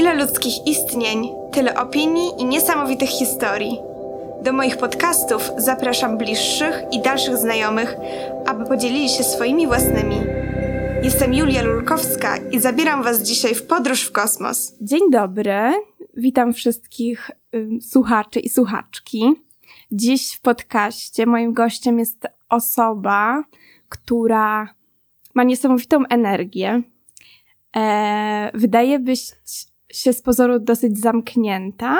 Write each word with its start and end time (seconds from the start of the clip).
Ile 0.00 0.14
ludzkich 0.14 0.66
istnień, 0.66 1.28
tyle 1.52 1.80
opinii 1.80 2.30
i 2.38 2.44
niesamowitych 2.44 3.08
historii. 3.08 3.78
Do 4.42 4.52
moich 4.52 4.76
podcastów 4.76 5.50
zapraszam 5.56 6.18
bliższych 6.18 6.82
i 6.92 7.02
dalszych 7.02 7.36
znajomych, 7.36 7.96
aby 8.46 8.64
podzielili 8.64 9.08
się 9.08 9.24
swoimi 9.24 9.66
własnymi. 9.66 10.16
Jestem 11.02 11.34
Julia 11.34 11.62
Lulkowska 11.62 12.36
i 12.36 12.60
zabieram 12.60 13.02
Was 13.02 13.22
dzisiaj 13.22 13.54
w 13.54 13.66
podróż 13.66 14.02
w 14.02 14.12
kosmos. 14.12 14.74
Dzień 14.80 15.10
dobry, 15.10 15.72
witam 16.16 16.52
wszystkich 16.52 17.30
ym, 17.54 17.80
słuchaczy 17.80 18.40
i 18.40 18.48
słuchaczki. 18.48 19.34
Dziś 19.92 20.34
w 20.34 20.40
podcaście 20.40 21.26
moim 21.26 21.52
gościem 21.52 21.98
jest 21.98 22.26
osoba, 22.48 23.44
która 23.88 24.74
ma 25.34 25.44
niesamowitą 25.44 26.06
energię. 26.06 26.82
E, 27.76 28.50
wydaje 28.54 28.98
być 28.98 29.20
się 29.92 30.12
z 30.12 30.22
pozoru 30.22 30.58
dosyć 30.58 30.98
zamknięta, 30.98 31.98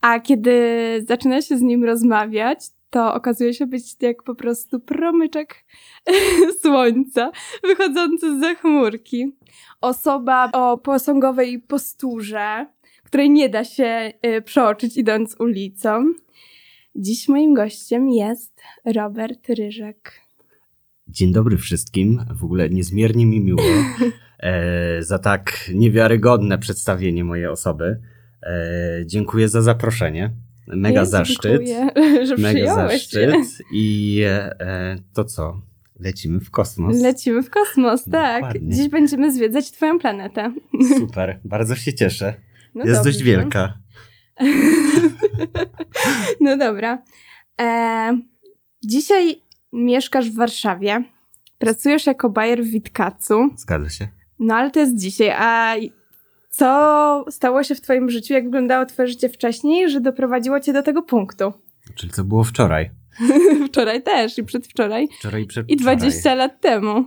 a 0.00 0.20
kiedy 0.20 0.54
zaczyna 1.08 1.42
się 1.42 1.58
z 1.58 1.62
nim 1.62 1.84
rozmawiać, 1.84 2.58
to 2.90 3.14
okazuje 3.14 3.54
się 3.54 3.66
być 3.66 3.96
jak 4.00 4.22
po 4.22 4.34
prostu 4.34 4.80
promyczek 4.80 5.64
słońca 6.62 7.32
wychodzący 7.62 8.40
z 8.40 8.58
chmurki. 8.58 9.36
Osoba 9.80 10.50
o 10.52 10.78
posągowej 10.78 11.58
posturze, 11.58 12.66
której 13.04 13.30
nie 13.30 13.48
da 13.48 13.64
się 13.64 14.12
y, 14.26 14.42
przeoczyć 14.42 14.96
idąc 14.96 15.36
ulicą. 15.38 16.04
Dziś 16.94 17.28
moim 17.28 17.54
gościem 17.54 18.08
jest 18.08 18.60
Robert 18.84 19.48
Ryżek. 19.48 20.20
Dzień 21.08 21.32
dobry 21.32 21.56
wszystkim. 21.56 22.24
W 22.34 22.44
ogóle 22.44 22.70
niezmiernie 22.70 23.26
mi 23.26 23.40
miło 23.40 23.62
za 25.00 25.18
tak 25.18 25.70
niewiarygodne 25.74 26.58
przedstawienie 26.58 27.24
mojej 27.24 27.46
osoby. 27.46 28.00
E, 28.42 28.56
dziękuję 29.06 29.48
za 29.48 29.62
zaproszenie. 29.62 30.30
Mega 30.66 31.00
ja 31.00 31.04
zaszczyt. 31.04 31.62
Dziękuję, 31.66 31.90
że 32.26 32.36
Mega 32.36 32.74
zaszczyt. 32.74 33.30
się. 33.30 33.42
I 33.72 34.20
e, 34.24 34.96
to 35.14 35.24
co? 35.24 35.60
Lecimy 36.00 36.40
w 36.40 36.50
kosmos. 36.50 37.02
Lecimy 37.02 37.42
w 37.42 37.50
kosmos, 37.50 38.04
tak. 38.04 38.42
Dokładnie. 38.42 38.76
Dziś 38.76 38.88
będziemy 38.88 39.32
zwiedzać 39.32 39.70
Twoją 39.70 39.98
planetę. 39.98 40.52
Super, 40.98 41.40
bardzo 41.44 41.76
się 41.76 41.94
cieszę. 41.94 42.34
No 42.74 42.84
Jest 42.84 42.96
dobrze. 42.98 43.10
dość 43.10 43.22
wielka. 43.22 43.78
no 46.40 46.56
dobra. 46.56 47.02
E, 47.60 48.18
dzisiaj 48.84 49.42
mieszkasz 49.72 50.30
w 50.30 50.36
Warszawie. 50.36 51.04
Pracujesz 51.58 52.06
jako 52.06 52.30
bajer 52.30 52.62
w 52.62 52.66
Witkacu. 52.70 53.48
Zgadza 53.56 53.90
się. 53.90 54.08
No 54.40 54.54
ale 54.54 54.70
to 54.70 54.80
jest 54.80 54.98
dzisiaj. 54.98 55.30
A 55.30 55.74
co 56.50 57.24
stało 57.30 57.64
się 57.64 57.74
w 57.74 57.80
Twoim 57.80 58.10
życiu? 58.10 58.34
Jak 58.34 58.44
wyglądało 58.44 58.86
Twoje 58.86 59.08
życie 59.08 59.28
wcześniej, 59.28 59.90
że 59.90 60.00
doprowadziło 60.00 60.60
Cię 60.60 60.72
do 60.72 60.82
tego 60.82 61.02
punktu? 61.02 61.52
Czyli 61.94 62.12
co 62.12 62.24
było 62.24 62.44
wczoraj? 62.44 62.90
Wczoraj 63.68 64.02
też 64.02 64.38
i 64.38 64.44
przedwczoraj. 64.44 65.08
Wczoraj 65.18 65.40
i 65.40 65.44
I 65.44 65.46
przedwczoraj. 65.46 65.96
20 65.96 66.34
lat 66.34 66.60
temu. 66.60 67.04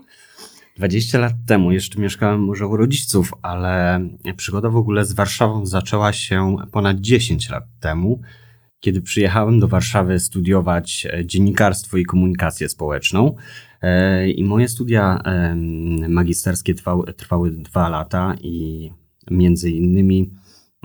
20 0.77 1.19
lat 1.19 1.33
temu 1.47 1.71
jeszcze 1.71 2.01
mieszkałem 2.01 2.43
może 2.43 2.67
u 2.67 2.77
rodziców, 2.77 3.33
ale 3.41 4.01
przygoda 4.37 4.69
w 4.69 4.75
ogóle 4.75 5.05
z 5.05 5.13
Warszawą 5.13 5.65
zaczęła 5.65 6.13
się 6.13 6.55
ponad 6.71 6.99
10 6.99 7.49
lat 7.49 7.63
temu, 7.79 8.21
kiedy 8.83 9.01
przyjechałem 9.01 9.59
do 9.59 9.67
Warszawy 9.67 10.19
studiować 10.19 11.07
e, 11.13 11.25
dziennikarstwo 11.25 11.97
i 11.97 12.05
komunikację 12.05 12.69
społeczną. 12.69 13.35
E, 13.81 14.29
I 14.29 14.43
moje 14.43 14.67
studia 14.67 15.23
magisterskie 16.09 16.73
trwały, 16.73 17.13
trwały 17.13 17.51
dwa 17.51 17.89
lata 17.89 18.35
i 18.41 18.89
między 19.31 19.71
innymi 19.71 20.31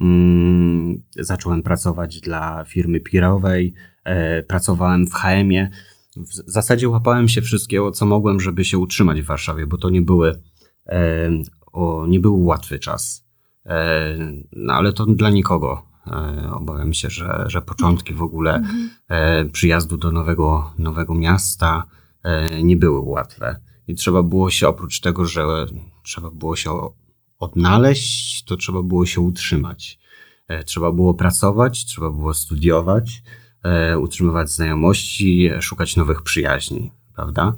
mm, 0.01 1.03
zacząłem 1.17 1.63
pracować 1.63 2.21
dla 2.21 2.65
firmy 2.65 3.01
pirowej, 3.01 3.75
e, 4.05 4.43
pracowałem 4.43 5.07
w 5.07 5.15
HM-ie. 5.15 5.71
W 6.17 6.53
zasadzie 6.53 6.89
łapałem 6.89 7.29
się 7.29 7.43
wszystkiego, 7.43 7.93
co 7.93 8.07
mogłem, 8.07 8.41
żeby 8.41 8.65
się 8.65 8.79
utrzymać 8.79 9.23
w 9.23 9.27
Warszawie, 9.27 9.67
bo 9.67 9.79
to 9.79 9.91
nie 9.91 10.03
były, 10.03 10.43
o, 11.73 12.07
nie 12.07 12.21
był 12.21 12.45
łatwy 12.45 12.79
czas. 12.79 13.27
No 14.53 14.73
ale 14.75 14.93
to 14.93 15.07
dla 15.07 15.31
nikogo. 15.31 15.88
E, 16.13 16.51
obawiam 16.53 16.95
się, 16.95 17.11
że, 17.11 17.45
że 17.47 17.63
początki 17.63 18.15
w 18.15 18.23
ogóle 18.23 18.63
e, 19.09 19.45
przyjazdu 19.45 19.97
do 19.97 20.13
nowego, 20.13 20.73
nowego 20.79 21.15
miasta 21.15 21.85
e, 22.23 22.63
nie 22.63 22.77
były 22.77 23.01
łatwe. 23.01 23.61
I 23.89 23.95
trzeba 23.95 24.23
było 24.23 24.51
się, 24.51 24.69
oprócz 24.69 25.01
tego, 25.01 25.25
że 25.25 25.67
trzeba 26.03 26.31
było 26.31 26.57
się 26.57 26.71
odnaleźć, 27.39 28.45
to 28.45 28.57
trzeba 28.57 28.83
było 28.83 29.07
się 29.07 29.21
utrzymać. 29.21 29.99
Trzeba 30.67 30.93
było 30.93 31.15
pracować, 31.15 31.85
trzeba 31.85 32.11
było 32.11 32.35
studiować, 32.35 33.23
utrzymywać 34.01 34.51
znajomości, 34.51 35.51
szukać 35.61 35.97
nowych 35.97 36.23
przyjaźni, 36.23 36.93
prawda? 37.17 37.55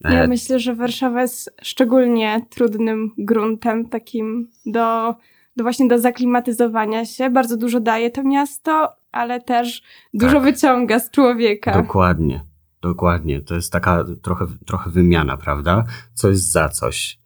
Ja 0.00 0.26
myślę, 0.26 0.60
że 0.60 0.74
Warszawa 0.74 1.22
jest 1.22 1.56
szczególnie 1.62 2.46
trudnym 2.50 3.10
gruntem 3.18 3.88
takim 3.88 4.50
do, 4.66 5.14
do 5.56 5.62
właśnie 5.62 5.88
do 5.88 5.98
zaklimatyzowania 5.98 7.04
się. 7.04 7.30
Bardzo 7.30 7.56
dużo 7.56 7.80
daje 7.80 8.10
to 8.10 8.22
miasto, 8.22 8.96
ale 9.12 9.40
też 9.40 9.82
dużo 10.14 10.34
Tak. 10.34 10.42
wyciąga 10.42 10.98
z 10.98 11.10
człowieka. 11.10 11.82
Dokładnie, 11.82 12.44
dokładnie. 12.80 13.40
To 13.40 13.54
jest 13.54 13.72
taka 13.72 14.04
trochę, 14.22 14.46
trochę 14.66 14.90
wymiana, 14.90 15.36
prawda? 15.36 15.84
Coś 16.14 16.36
za 16.36 16.68
coś. 16.68 17.18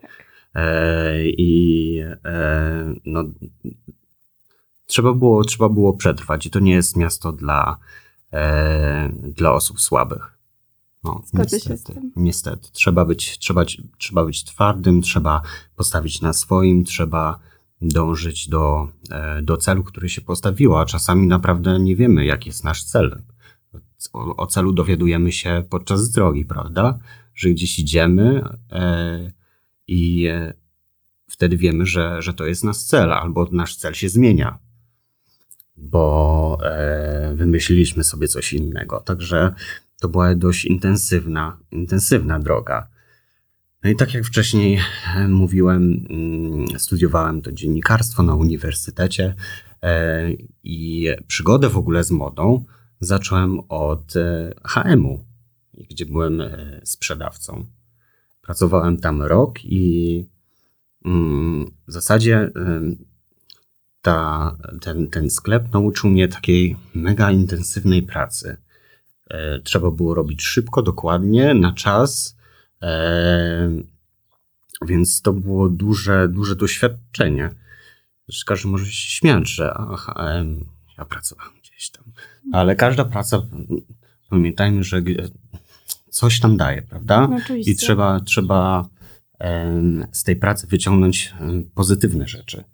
E, 0.55 1.27
I 1.27 2.00
e, 2.25 2.94
no, 3.05 3.25
trzeba, 4.87 5.12
było, 5.12 5.44
trzeba 5.44 5.69
było 5.69 5.93
przetrwać. 5.93 6.47
I 6.47 6.50
to 6.50 6.61
nie 6.61 6.72
jest 6.72 6.97
miasto 6.97 7.33
dla, 7.33 7.78
e, 8.33 9.09
dla 9.12 9.53
osób 9.53 9.81
słabych. 9.81 10.38
No, 11.05 11.22
Zgodzę 11.25 11.61
się 11.61 11.71
niestety. 11.71 12.00
Niestety. 12.17 12.69
Trzeba 12.72 13.05
być, 13.05 13.38
trzeba, 13.38 13.65
trzeba 13.99 14.25
być 14.25 14.44
twardym, 14.44 15.03
trzeba 15.03 15.43
postawić 15.77 16.21
na 16.21 16.33
swoim, 16.33 16.84
trzeba 16.84 17.38
dążyć 17.81 18.49
do, 18.49 18.89
e, 19.11 19.43
do 19.43 19.56
celu, 19.56 19.84
który 19.84 20.09
się 20.09 20.21
postawiło, 20.21 20.81
a 20.81 20.87
czasami 20.87 21.27
naprawdę 21.27 21.81
nie 21.81 21.97
wiemy, 21.97 22.25
jaki 22.25 22.49
jest 22.49 22.65
nasz 22.65 22.84
cel. 22.84 23.22
O, 24.12 24.37
o 24.37 24.47
celu 24.47 24.72
dowiadujemy 24.72 25.33
się 25.33 25.65
podczas 25.71 26.11
drogi, 26.11 26.44
prawda? 26.44 26.99
Że 27.34 27.50
gdzieś 27.50 27.78
idziemy 27.78 28.44
e, 28.72 29.33
i 29.88 30.27
e, 30.27 30.55
wtedy 31.31 31.56
wiemy, 31.56 31.87
że, 31.87 32.22
że 32.22 32.34
to 32.34 32.47
jest 32.47 32.65
nasz 32.65 32.78
cel, 32.78 33.12
albo 33.12 33.49
nasz 33.53 33.77
cel 33.77 33.94
się 33.94 34.09
zmienia, 34.09 34.59
bo 35.77 36.59
e, 36.62 37.34
wymyśliliśmy 37.34 38.05
sobie 38.05 38.28
coś 38.28 38.53
innego. 38.53 39.00
Także 39.00 39.55
to 40.00 40.09
była 40.09 40.34
dość 40.34 40.65
intensywna, 40.65 41.59
intensywna 41.71 42.38
droga. 42.38 42.88
No 43.84 43.91
i 43.91 43.97
tak 43.97 44.15
jak 44.15 44.25
wcześniej 44.25 44.81
e, 45.16 45.28
mówiłem, 45.28 46.06
mm, 46.11 46.78
studiowałem 46.78 47.43
to 47.43 47.53
dziennikarstwo 47.53 48.22
na 48.22 48.34
uniwersytecie 48.34 49.34
e, 49.83 50.31
i 50.62 51.09
przygodę 51.27 51.69
w 51.69 51.77
ogóle 51.77 52.05
z 52.05 52.11
modą 52.11 52.65
zacząłem 53.00 53.61
od 53.69 54.17
e, 54.17 54.55
HM-u, 54.65 55.25
gdzie 55.91 56.06
byłem 56.06 56.43
sprzedawcą. 56.84 57.67
Pracowałem 58.43 58.97
tam 58.97 59.22
rok 59.22 59.65
i 59.65 60.25
mm, 61.05 61.71
w 61.88 61.93
zasadzie 61.93 62.50
ta, 64.03 64.56
ten, 64.81 65.11
ten 65.11 65.31
sklep 65.31 65.72
nauczył 65.72 66.11
mnie 66.11 66.28
takiej 66.28 66.77
mega 66.94 67.31
intensywnej 67.31 68.03
pracy. 68.03 68.56
Trzeba 69.65 69.91
było 69.91 70.15
robić 70.15 70.43
szybko, 70.43 70.83
dokładnie, 70.83 71.55
na 71.55 71.72
czas. 71.72 72.38
Więc 74.87 75.22
to 75.22 75.33
było 75.33 75.69
duże, 75.69 76.28
duże 76.28 76.56
doświadczenie. 76.56 77.50
Zresztą 78.28 78.44
Każdy 78.47 78.69
może 78.69 78.87
się 78.87 79.11
śmiać, 79.11 79.50
że 79.50 79.75
em, 80.17 80.64
ja 80.99 81.05
pracowałem 81.05 81.53
gdzieś 81.62 81.91
tam. 81.91 82.05
Ale 82.53 82.76
każda 82.76 83.05
praca, 83.05 83.43
pamiętajmy, 84.31 84.85
że 84.85 85.03
coś 86.11 86.41
tam 86.41 86.56
daje, 86.56 86.82
prawda? 86.82 87.29
Oczywiście. 87.37 87.73
I 87.73 87.76
trzeba, 87.76 88.20
trzeba 88.20 88.88
z 90.12 90.25
tej 90.25 90.37
pracy 90.37 90.67
wyciągnąć 90.67 91.35
pozytywne 91.75 92.29
rzeczy 92.29 92.64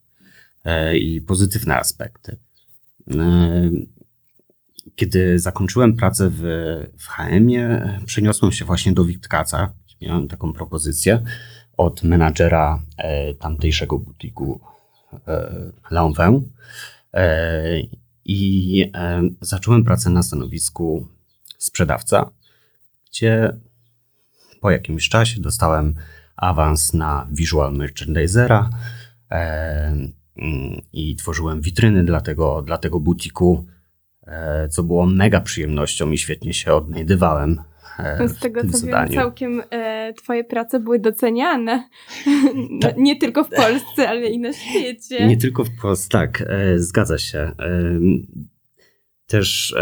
e, 0.65 0.99
i 0.99 1.21
pozytywne 1.21 1.77
aspekty. 1.77 2.37
Kiedy 4.97 5.39
zakończyłem 5.39 5.97
pracę 5.97 6.31
w, 6.31 6.41
w 6.99 7.09
HM-ie, 7.09 7.99
przeniosłem 8.07 8.53
się 8.53 8.65
właśnie 8.65 8.93
do 8.93 9.05
Witkaca. 9.05 9.73
Miałem 10.01 10.29
taką 10.29 10.53
propozycję 10.53 11.23
od 11.77 12.03
menadżera 12.03 12.83
e, 12.97 13.35
tamtejszego 13.35 13.99
butiku 13.99 14.61
e, 15.29 15.51
L'Envin. 15.91 16.41
E, 17.15 17.81
I 18.25 18.93
zacząłem 19.41 19.85
pracę 19.85 20.11
na 20.11 20.23
stanowisku 20.23 21.09
sprzedawca, 21.59 22.31
gdzie 23.11 23.57
po 24.61 24.71
jakimś 24.71 25.09
czasie 25.09 25.41
dostałem 25.41 25.95
awans 26.37 26.95
na 26.95 27.27
visual 27.33 27.73
merchandisera. 27.73 28.71
I 30.93 31.17
tworzyłem 31.17 31.61
witryny 31.61 32.05
dla 32.05 32.21
tego, 32.21 32.63
dla 32.63 32.79
tego 32.79 33.01
butiku, 33.01 33.67
co 34.71 34.83
było 34.83 35.07
mega 35.07 35.41
przyjemnością 35.41 36.11
i 36.11 36.19
świetnie 36.19 36.55
się 36.55 36.75
odnajdywałem. 36.75 37.61
E, 37.99 38.29
Z 38.29 38.39
tego 38.39 38.61
co 38.61 38.67
wiem, 38.67 38.81
zadaniu. 38.81 39.15
całkiem 39.15 39.63
e, 39.71 40.13
twoje 40.13 40.45
prace 40.45 40.81
były 40.81 40.99
doceniane. 40.99 41.89
No, 42.71 42.89
nie 42.97 43.17
tylko 43.17 43.45
w 43.45 43.51
Polsce, 43.51 44.09
ale 44.09 44.27
i 44.27 44.39
na 44.39 44.53
świecie. 44.53 45.27
Nie 45.27 45.37
tylko 45.37 45.65
w 45.65 45.71
Polsce, 45.83 46.09
tak, 46.09 46.41
e, 46.41 46.79
zgadza 46.79 47.19
się. 47.19 47.53
Też 49.27 49.75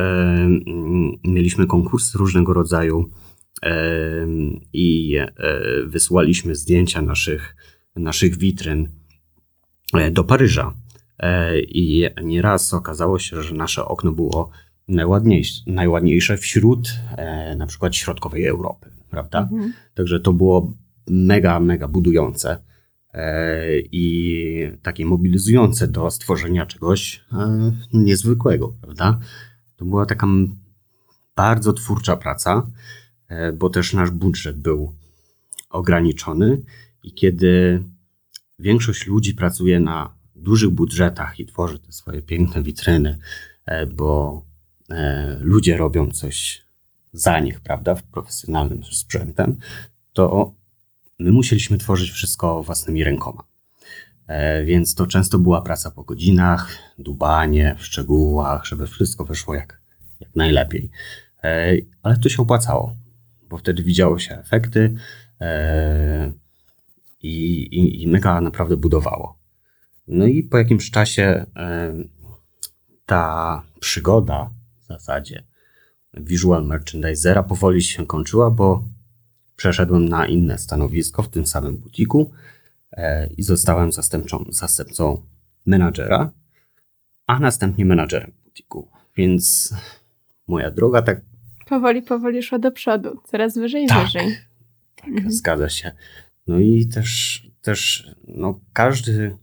mieliśmy 1.25 1.67
konkursy 1.67 2.19
różnego 2.19 2.53
rodzaju 2.53 3.11
i 4.73 5.19
wysyłaliśmy 5.85 6.55
zdjęcia 6.55 7.03
naszych, 7.03 7.57
naszych 7.97 8.39
witryn 8.39 8.89
do 10.11 10.25
Paryża. 10.25 10.75
I 11.69 12.09
nieraz 12.23 12.75
okazało 12.75 13.19
się, 13.19 13.43
że 13.43 13.55
nasze 13.55 13.85
okno 13.85 14.13
było 14.13 14.51
najładniejsze, 14.93 15.63
najładniejsze 15.67 16.37
wśród 16.37 16.89
e, 17.17 17.57
na 17.57 17.67
przykład 17.67 17.97
środkowej 17.97 18.47
Europy, 18.47 18.91
prawda? 19.11 19.49
Mhm. 19.53 19.73
Także 19.95 20.21
to 20.21 20.33
było 20.33 20.73
mega, 21.07 21.61
mega 21.61 21.89
budujące 21.89 22.63
e, 23.15 23.79
i 23.79 24.73
takie 24.83 25.07
mobilizujące 25.07 25.89
do 25.89 26.11
stworzenia 26.11 26.67
czegoś 26.67 27.25
e, 27.33 27.73
niezwykłego, 27.93 28.75
prawda? 28.81 29.19
To 29.77 29.85
była 29.85 30.07
taka 30.07 30.27
bardzo 31.37 31.73
twórcza 31.73 32.17
praca, 32.17 32.67
e, 33.29 33.53
bo 33.53 33.71
też 33.71 33.93
nasz 33.93 34.11
budżet 34.11 34.59
był 34.59 34.95
ograniczony 35.71 36.63
i 37.03 37.15
kiedy 37.15 37.83
większość 38.59 39.07
ludzi 39.07 39.35
pracuje 39.35 39.81
na 39.81 40.15
dużych 40.37 40.71
budżetach 40.71 41.41
i 41.41 41.47
tworzy 41.47 41.79
te 41.79 41.93
swoje 41.93 42.23
piękne 42.23 42.63
witryny, 42.63 43.19
e, 43.67 43.87
bo 43.87 44.43
ludzie 45.41 45.77
robią 45.77 46.11
coś 46.11 46.67
za 47.13 47.41
nich, 47.41 47.61
prawda, 47.61 47.95
w 47.95 48.03
profesjonalnym 48.03 48.85
sprzętem, 48.85 49.57
to 50.13 50.55
my 51.19 51.33
musieliśmy 51.33 51.79
tworzyć 51.79 52.11
wszystko 52.11 52.63
własnymi 52.63 53.05
rękoma. 53.05 53.45
E, 54.27 54.65
Więc 54.65 54.95
to 54.95 55.07
często 55.07 55.39
była 55.39 55.63
praca 55.63 55.91
po 55.91 56.05
godzinach, 56.05 56.79
dubanie 56.99 57.77
w 57.79 57.85
szczegółach, 57.85 58.67
żeby 58.67 58.87
wszystko 58.87 59.25
wyszło 59.25 59.55
jak, 59.55 59.81
jak 60.21 60.37
najlepiej. 60.37 60.91
E, 61.45 61.77
Ale 62.03 62.17
to 62.19 62.29
się 62.29 62.43
opłacało, 62.43 62.97
bo 63.49 63.59
wtedy 63.59 63.83
widziało 63.83 64.19
się 64.19 64.39
efekty 64.39 64.95
e, 65.41 66.33
i, 67.23 67.63
i, 67.63 68.03
i 68.03 68.09
mega 68.09 68.41
naprawdę 68.41 68.77
budowało. 68.77 69.39
No 70.09 70.27
i 70.27 70.43
po 70.43 70.59
jakimś 70.59 70.91
czasie 70.91 71.47
e, 71.57 71.95
ta 73.07 73.63
przygoda 73.81 74.51
zasadzie 74.99 75.43
visual 76.15 76.65
merchandisera 76.67 77.43
powoli 77.43 77.83
się 77.83 78.07
kończyła, 78.07 78.51
bo 78.51 78.85
przeszedłem 79.57 80.09
na 80.09 80.27
inne 80.27 80.59
stanowisko 80.59 81.23
w 81.23 81.29
tym 81.29 81.47
samym 81.47 81.77
butiku 81.77 82.31
e, 82.93 83.27
i 83.27 83.43
zostałem 83.43 83.93
zastępczą, 83.93 84.45
zastępcą 84.49 85.23
menadżera, 85.67 86.31
a 87.27 87.39
następnie 87.39 87.85
menadżerem 87.85 88.33
butiku. 88.45 88.89
Więc 89.17 89.75
moja 90.49 90.71
droga 90.71 91.03
tak, 91.03 91.21
Powoli, 91.69 92.03
powoli 92.03 92.43
szła 92.43 92.59
do 92.59 92.73
przodu. 92.73 93.21
Coraz 93.25 93.59
wyżej, 93.59 93.87
Tak. 93.87 94.05
wyżej. 94.05 94.37
tak 94.97 95.09
Mhm. 95.09 95.33
zgadza 95.33 95.69
się. 95.69 95.93
No 96.47 96.59
i 96.59 96.87
też, 96.87 97.43
też 97.63 98.11
no 98.29 98.61
każdy, 98.73 99.37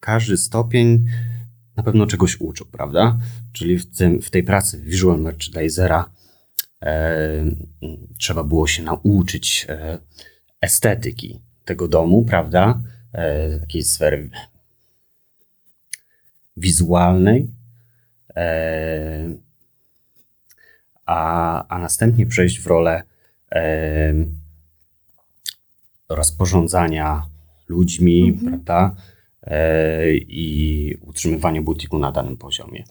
każdy 0.00 0.36
stopień 0.36 1.04
na 1.76 1.82
pewno 1.82 2.06
czegoś 2.06 2.40
uczył, 2.40 2.66
prawda? 2.66 3.18
Czyli 3.52 3.78
w, 3.78 3.96
tym, 3.96 4.22
w 4.22 4.30
tej 4.30 4.42
pracy 4.42 4.80
visual 4.82 5.20
merchandisera 5.20 6.10
e, 6.82 7.44
trzeba 8.18 8.44
było 8.44 8.66
się 8.66 8.82
nauczyć 8.82 9.66
e, 9.68 9.98
estetyki 10.60 11.40
tego 11.64 11.88
domu, 11.88 12.24
prawda? 12.24 12.80
E, 13.12 13.58
takiej 13.60 13.82
sfery 13.82 14.30
wizualnej. 16.56 17.48
E, 18.36 19.34
a, 21.06 21.68
a 21.68 21.78
następnie 21.78 22.26
przejść 22.26 22.60
w 22.60 22.66
rolę 22.66 23.02
e, 23.52 24.14
rozporządzania 26.08 27.26
ludźmi, 27.68 28.28
Mhm. 28.28 28.50
prawda? 28.50 28.96
E, 29.46 30.14
I 30.16 30.96
utrzymywania 31.06 31.62
butiku 31.62 31.98
na 31.98 32.12
danym 32.12 32.36
poziomie. 32.36 32.84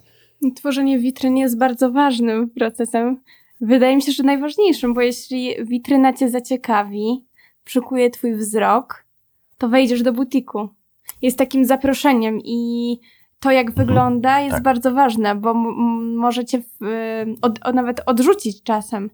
Tworzenie 0.56 1.00
witryn 1.00 1.38
jest 1.38 1.58
bardzo 1.58 1.92
ważnym 1.92 2.50
procesem. 2.50 3.22
Wydaje 3.62 3.96
mi 3.96 4.02
się, 4.02 4.12
że 4.12 4.24
najważniejszym, 4.24 4.94
bo 4.94 5.02
jeśli 5.02 5.56
witryna 5.66 6.14
cię 6.14 6.30
zaciekawi, 6.30 7.26
przykuje 7.64 8.10
twój 8.10 8.36
wzrok, 8.36 9.06
to 9.58 9.70
wejdziesz 9.70 10.02
do 10.02 10.14
butiku. 10.14 10.70
Jest 11.22 11.38
takim 11.38 11.66
zaproszeniem 11.66 12.40
i 12.44 13.00
to, 13.40 13.52
jak 13.52 13.72
wygląda, 13.72 14.40
jest 14.40 14.56
tak. 14.56 14.64
bardzo 14.64 14.92
ważne, 14.92 15.36
bo 15.36 15.52
m- 15.52 15.66
m- 15.68 16.16
może 16.16 16.46
cię 16.46 16.62
w, 16.82 16.86
od, 17.42 17.60
od, 17.64 17.76
nawet 17.76 18.02
odrzucić 18.06 18.64
czasem 18.64 19.10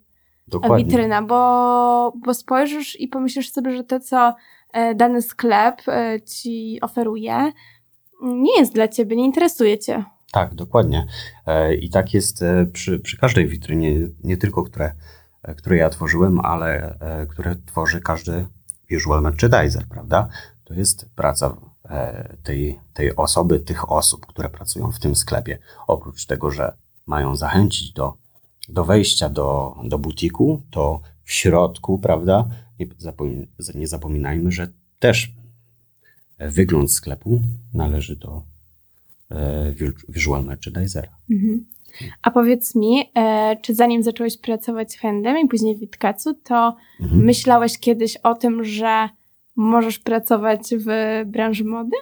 Dokładnie. 0.48 0.86
witryna, 0.86 1.22
bo, 1.22 2.14
bo 2.26 2.34
spojrzysz 2.34 3.00
i 3.00 3.08
pomyślisz 3.08 3.52
sobie, 3.52 3.78
że 3.78 3.84
to, 3.84 4.00
co 4.00 4.36
dany 4.96 5.22
sklep 5.22 5.82
e, 5.88 6.22
ci 6.22 6.80
oferuje, 6.82 7.52
nie 8.22 8.60
jest 8.60 8.74
dla 8.74 8.88
ciebie, 8.88 9.16
nie 9.16 9.26
interesuje 9.26 9.78
cię. 9.80 10.04
Tak, 10.32 10.56
dokładnie. 10.56 11.08
E, 11.46 11.76
I 11.76 11.90
tak 11.90 12.14
jest 12.14 12.42
e, 12.42 12.66
przy, 12.66 13.00
przy 13.00 13.18
każdej 13.18 13.48
witrynie, 13.48 14.08
nie 14.24 14.38
tylko 14.38 14.64
które, 14.64 14.92
e, 15.44 15.56
które 15.56 15.78
ja 15.78 15.90
tworzyłem, 15.90 16.40
ale 16.40 17.00
e, 17.00 17.28
które 17.28 17.56
tworzy 17.66 18.02
każdy 18.02 18.46
visual 18.90 19.22
merchandiser, 19.22 19.88
prawda? 19.90 20.30
To 20.64 20.74
jest 20.74 21.10
praca 21.16 21.58
e, 21.90 22.36
tej, 22.44 22.80
tej 22.94 23.16
osoby, 23.16 23.60
tych 23.60 23.92
osób, 23.92 24.26
które 24.26 24.50
pracują 24.50 24.92
w 24.92 25.00
tym 25.00 25.16
sklepie. 25.16 25.58
Oprócz 25.88 26.26
tego, 26.26 26.52
że 26.52 26.74
mają 27.06 27.36
zachęcić 27.36 27.94
do, 27.94 28.14
do 28.70 28.86
wejścia 28.86 29.30
do, 29.30 29.76
do 29.84 30.00
butiku, 30.00 30.62
to 30.72 31.02
w 31.24 31.32
środku, 31.32 32.00
prawda? 32.00 32.48
Nie, 32.80 32.88
zapomin- 32.88 33.46
nie 33.76 33.88
zapominajmy, 33.88 34.52
że 34.52 34.68
też 35.00 35.32
wygląd 36.40 36.92
sklepu 36.92 37.42
należy 37.74 38.16
do 38.16 38.44
e, 39.32 39.74
visual 40.10 40.46
merchandisera. 40.46 41.18
Mhm. 41.32 41.66
A 42.22 42.32
powiedz 42.32 42.76
mi, 42.76 43.12
e, 43.16 43.56
czy 43.62 43.76
zanim 43.76 44.04
zacząłeś 44.04 44.38
pracować 44.38 44.96
w 44.98 45.00
Handem 45.00 45.38
i 45.46 45.48
później 45.48 45.76
w 45.76 45.80
Witkacu, 45.80 46.34
to 46.34 46.78
Mhm. 47.00 47.22
myślałeś 47.26 47.80
kiedyś 47.80 48.18
o 48.18 48.36
tym, 48.36 48.64
że 48.64 49.10
możesz 49.56 50.00
pracować 50.00 50.62
w 50.78 50.86
branży 51.26 51.64
mody? 51.64 51.98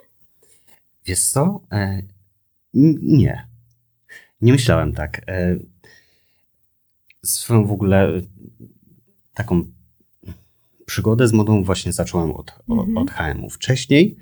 Wiesz 1.05 1.19
co? 1.23 1.61
E, 1.71 2.01
nie. 3.01 3.47
Nie 4.41 4.51
myślałem 4.51 4.93
tak. 4.93 5.21
E, 5.27 5.55
swoją 7.23 7.65
w 7.65 7.71
ogóle 7.71 8.07
e, 8.17 8.21
taką 9.33 9.63
przygodę 10.85 11.27
z 11.27 11.33
modą 11.33 11.63
właśnie 11.63 11.93
zacząłem 11.93 12.31
od, 12.31 12.53
Mhm. 12.69 12.97
od, 12.97 13.11
HM-u. 13.11 13.49
Wcześniej 13.49 14.17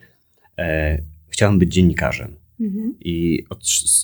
e, 0.57 1.01
chciałem 1.29 1.59
być 1.59 1.73
dziennikarzem 1.73 2.35
Mhm. 2.61 2.95
i 2.99 3.45
od, 3.49 3.59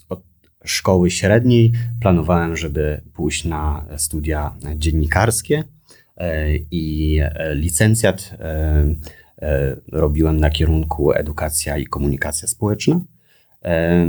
od 0.10 0.22
szkoły 0.66 1.12
średniej 1.12 1.72
planowałem, 2.02 2.58
żeby 2.58 3.02
pójść 3.14 3.46
na 3.46 3.86
studia 3.98 4.56
dziennikarskie 4.76 5.64
e, 6.18 6.56
i 6.56 7.18
e, 7.22 7.56
licencjat 7.56 8.32
e, 8.40 8.86
e, 9.42 9.76
robiłem 9.92 10.38
na 10.38 10.50
kierunku 10.50 11.12
edukacja 11.14 11.78
i 11.78 11.86
komunikacja 11.86 12.48
społeczna, 12.48 13.02
e, 13.64 14.06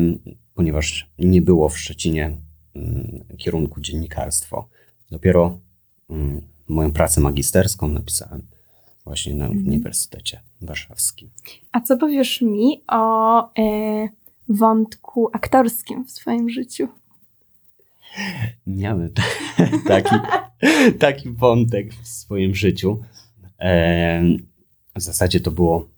ponieważ 0.55 1.11
nie 1.19 1.43
było 1.43 1.69
w 1.69 1.79
Szczecinie 1.79 2.37
mm, 2.77 3.25
kierunku 3.39 3.81
dziennikarstwo. 3.81 4.69
Dopiero 5.11 5.59
mm, 6.11 6.41
moją 6.71 6.93
pracę 6.93 7.21
magisterską 7.21 7.89
napisałem 7.89 8.43
właśnie 9.05 9.35
na 9.35 9.45
Mhm. 9.47 9.67
Uniwersytecie 9.67 10.41
Warszawskim. 10.61 11.31
A 11.73 11.81
co 11.81 11.97
powiesz 11.97 12.41
mi 12.41 12.83
o 12.89 13.43
e, 13.59 14.09
wątku 14.49 15.31
aktorskim 15.33 16.05
w 16.05 16.11
swoim 16.11 16.51
życiu? 16.51 16.89
Miałem 18.67 19.11
taki, 19.89 20.15
taki 20.99 21.31
wątek 21.31 21.95
w 21.95 22.09
swoim 22.09 22.55
życiu. 22.55 23.01
Em, 23.59 24.39
W 24.97 25.03
zasadzie 25.03 25.41
to 25.41 25.51
było, 25.51 25.89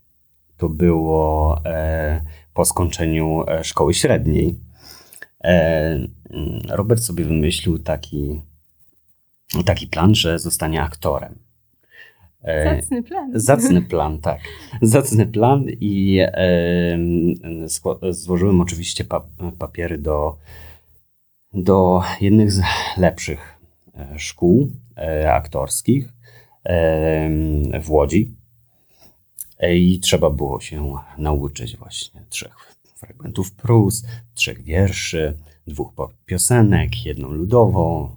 to 0.57 0.69
było 0.69 1.61
e, 1.65 2.21
po 2.55 2.65
skończeniu 2.65 3.45
e, 3.49 3.65
szkoły 3.65 3.95
średniej. 3.95 4.59
E, 5.45 5.55
mm, 6.31 6.61
Robert 6.69 7.03
sobie 7.03 7.25
wymyślił 7.25 7.79
taki, 7.79 8.41
taki 9.67 9.87
plan, 9.87 10.15
że 10.15 10.39
zostanie 10.39 10.83
aktorem. 10.83 11.39
E, 12.43 12.77
Zacny 12.81 13.03
plan. 13.03 13.31
Zacny 13.35 13.83
plan, 13.93 14.19
tak. 14.21 14.41
Zacny 14.83 15.27
plan 15.27 15.65
i 15.81 16.21
złożyłem 18.11 18.61
oczywiście 18.61 19.05
pa- 19.05 19.27
papiery 19.59 19.99
do, 19.99 20.37
do 21.55 22.03
jednych 22.21 22.53
z 22.53 22.63
lepszych 22.97 23.59
e, 23.95 24.19
szkół 24.19 24.71
e, 24.97 25.33
aktorskich 25.33 26.13
w 27.83 27.91
Łodzi. 27.91 28.35
I 29.71 30.01
trzeba 30.01 30.31
było 30.31 30.61
się 30.61 30.93
nauczyć 31.19 31.77
właśnie 31.77 32.25
trzech 32.29 32.57
fragmentów 32.97 33.53
prus, 33.53 34.05
trzech 34.35 34.63
wierszy, 34.63 35.37
dwóch 35.67 35.93
piosenek, 36.27 37.07
jedną 37.07 37.29
ludową, 37.29 38.17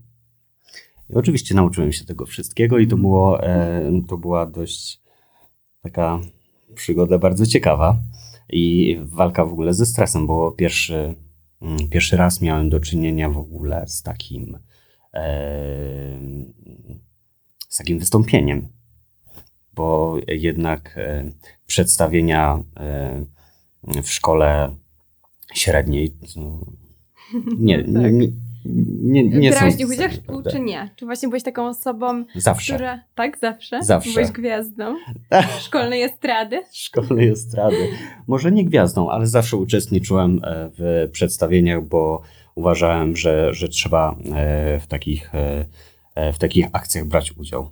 oczywiście 1.20 1.56
nauczyłem 1.56 1.94
się 1.94 2.06
tego 2.06 2.26
wszystkiego 2.26 2.80
i 2.80 2.88
to, 2.88 2.98
było, 2.98 3.44
e, 3.44 3.92
to 4.08 4.18
była 4.18 4.46
dość 4.46 5.02
taka 5.82 6.20
przygoda 6.76 7.18
bardzo 7.18 7.46
ciekawa 7.46 8.00
i 8.50 8.98
walka 9.02 9.46
w 9.46 9.52
ogóle 9.52 9.74
ze 9.74 9.86
stresem, 9.86 10.28
bo 10.28 10.52
pierwszy, 10.52 11.16
mm, 11.62 11.90
pierwszy 11.90 12.18
raz 12.18 12.42
miałem 12.42 12.70
do 12.70 12.80
czynienia 12.80 13.30
w 13.30 13.38
ogóle 13.38 13.88
z 13.88 14.04
takim 14.04 14.60
e, 15.14 16.20
z 17.70 17.78
takim 17.78 18.00
wystąpieniem, 18.00 18.68
bo 19.74 20.18
jednak 20.28 20.98
e, 20.98 21.32
przedstawienia 21.68 22.64
w 24.04 24.10
szkole 24.10 24.76
średniej 25.54 26.14
no, 26.36 26.66
nie, 27.58 27.84
nie, 27.88 28.32
nie, 28.66 29.24
nie, 29.24 29.40
nie 29.40 29.54
są... 29.54 29.60
Brałeś 29.60 29.76
udział 29.76 30.10
prawda? 30.28 30.52
czy 30.52 30.60
nie? 30.60 30.90
Czy 30.96 31.06
właśnie 31.06 31.28
byłeś 31.28 31.44
taką 31.44 31.68
osobą, 31.68 32.26
Zawsze. 32.36 32.74
która... 32.74 33.00
Tak, 33.16 33.38
zawsze? 33.38 33.84
Zawsze. 33.84 34.14
Byłeś 34.14 34.32
gwiazdą 34.32 34.96
szkolnej 35.66 36.02
estrady? 36.02 36.64
szkolnej 36.74 37.30
estrady. 37.30 37.90
Może 38.28 38.52
nie 38.52 38.66
gwiazdą, 38.66 39.10
ale 39.10 39.28
zawsze 39.28 39.58
uczestniczyłem 39.58 40.42
e, 40.44 40.70
w 40.78 41.10
przedstawieniach, 41.12 41.84
bo 41.84 42.22
uważałem, 42.56 43.16
że, 43.16 43.54
że 43.54 43.70
trzeba 43.70 44.16
e, 44.36 44.80
w 44.80 44.88
takich, 44.88 45.36
e, 46.16 46.34
w 46.34 46.38
takich 46.38 46.66
akcjach 46.74 47.06
brać 47.06 47.34
udział. 47.38 47.70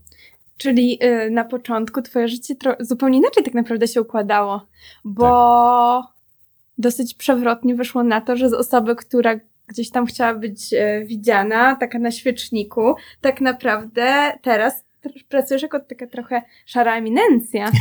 Czyli 0.57 1.00
na 1.31 1.45
początku 1.45 2.01
twoje 2.01 2.27
życie 2.27 2.55
zupełnie 2.79 3.17
inaczej 3.17 3.43
tak 3.43 3.53
naprawdę 3.53 3.88
się 3.88 4.01
układało, 4.01 4.65
bo 5.03 6.13
dosyć 6.77 7.13
przewrotnie 7.13 7.75
wyszło 7.75 8.03
na 8.03 8.21
to, 8.21 8.38
że 8.38 8.50
z 8.50 8.53
osoby, 8.53 8.95
która 8.95 9.39
gdzieś 9.67 9.89
tam 9.89 10.05
chciała 10.05 10.34
być 10.34 10.74
e, 10.74 11.05
widziana, 11.05 11.75
taka 11.75 12.00
na 12.00 12.12
świeczniku, 12.12 12.96
tak 13.22 13.41
naprawdę 13.41 14.34
teraz 14.41 14.84
pracujesz 15.29 15.62
jako 15.62 15.79
taka 15.79 16.08
trochę 16.08 16.41
szara 16.65 16.98
eminencja. 16.98 17.72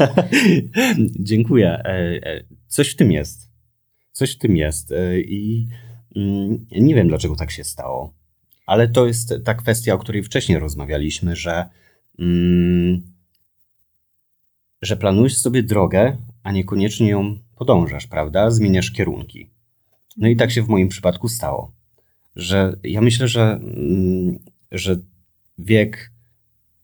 Dziękuję. 1.30 1.68
E, 1.68 2.20
e, 2.26 2.44
Coś 2.66 2.90
w 2.90 2.96
tym 2.96 3.12
jest. 3.12 3.50
Coś 4.12 4.34
w 4.34 4.38
tym 4.38 4.56
jest. 4.56 4.92
E, 4.92 5.20
I 5.20 5.68
mm, 6.16 6.66
nie 6.70 6.94
wiem, 6.94 7.08
dlaczego 7.08 7.36
tak 7.36 7.50
się 7.50 7.64
stało, 7.64 8.14
ale 8.66 8.88
to 8.88 9.06
jest 9.06 9.34
ta 9.44 9.54
kwestia, 9.54 9.94
o 9.94 9.98
której 9.98 10.22
wcześniej 10.22 10.58
rozmawialiśmy, 10.58 11.36
że, 11.36 11.68
mm, 12.18 13.02
że 14.82 14.96
planujesz 14.96 15.38
sobie 15.38 15.62
drogę, 15.62 16.16
a 16.42 16.52
niekoniecznie 16.52 17.08
ją 17.08 17.38
podążasz, 17.56 18.06
prawda? 18.06 18.50
Zmieniasz 18.50 18.90
kierunki. 18.90 19.53
No 20.16 20.28
i 20.28 20.36
tak 20.36 20.50
się 20.50 20.62
w 20.62 20.68
moim 20.68 20.88
przypadku 20.88 21.28
stało, 21.28 21.72
że 22.36 22.76
ja 22.82 23.00
myślę, 23.00 23.28
że, 23.28 23.42
mm, 23.42 24.38
że 24.72 24.96
wiek 25.58 26.10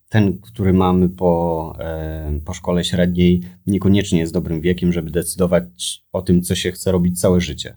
ten, 0.08 0.40
który 0.40 0.72
mamy 0.72 1.08
po, 1.08 1.75
e, 1.80 2.40
po 2.44 2.54
szkole 2.54 2.84
średniej, 2.84 3.42
niekoniecznie 3.66 4.18
jest 4.18 4.32
dobrym 4.32 4.60
wiekiem, 4.60 4.92
żeby 4.92 5.10
decydować 5.10 6.02
o 6.12 6.22
tym, 6.22 6.42
co 6.42 6.54
się 6.54 6.72
chce 6.72 6.92
robić 6.92 7.20
całe 7.20 7.40
życie. 7.40 7.76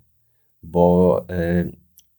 Bo 0.64 1.26
e, 1.30 1.66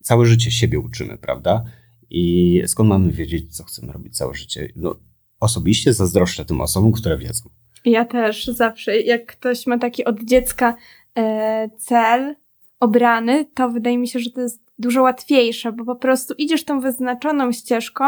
całe 0.02 0.26
życie 0.26 0.50
siebie 0.50 0.78
uczymy, 0.78 1.18
prawda? 1.18 1.64
I 2.10 2.62
skąd 2.66 2.88
mamy 2.88 3.12
wiedzieć, 3.12 3.56
co 3.56 3.64
chcemy 3.64 3.92
robić 3.92 4.16
całe 4.16 4.34
życie? 4.34 4.68
No, 4.76 4.96
osobiście 5.40 5.92
zazdroszczę 5.92 6.44
tym 6.44 6.60
osobom, 6.60 6.92
które 6.92 7.18
wiedzą. 7.18 7.50
Ja 7.84 8.04
też 8.04 8.46
zawsze, 8.46 9.00
jak 9.00 9.26
ktoś 9.26 9.66
ma 9.66 9.78
taki 9.78 10.04
od 10.04 10.24
dziecka 10.24 10.76
e, 11.16 11.70
cel 11.78 12.36
obrany, 12.84 13.44
to 13.54 13.68
wydaje 13.70 13.98
mi 13.98 14.08
się, 14.08 14.18
że 14.18 14.30
to 14.30 14.40
jest 14.40 14.62
dużo 14.78 15.02
łatwiejsze, 15.02 15.72
bo 15.72 15.84
po 15.84 15.96
prostu 15.96 16.34
idziesz 16.38 16.64
tą 16.64 16.80
wyznaczoną 16.80 17.52
ścieżką, 17.52 18.04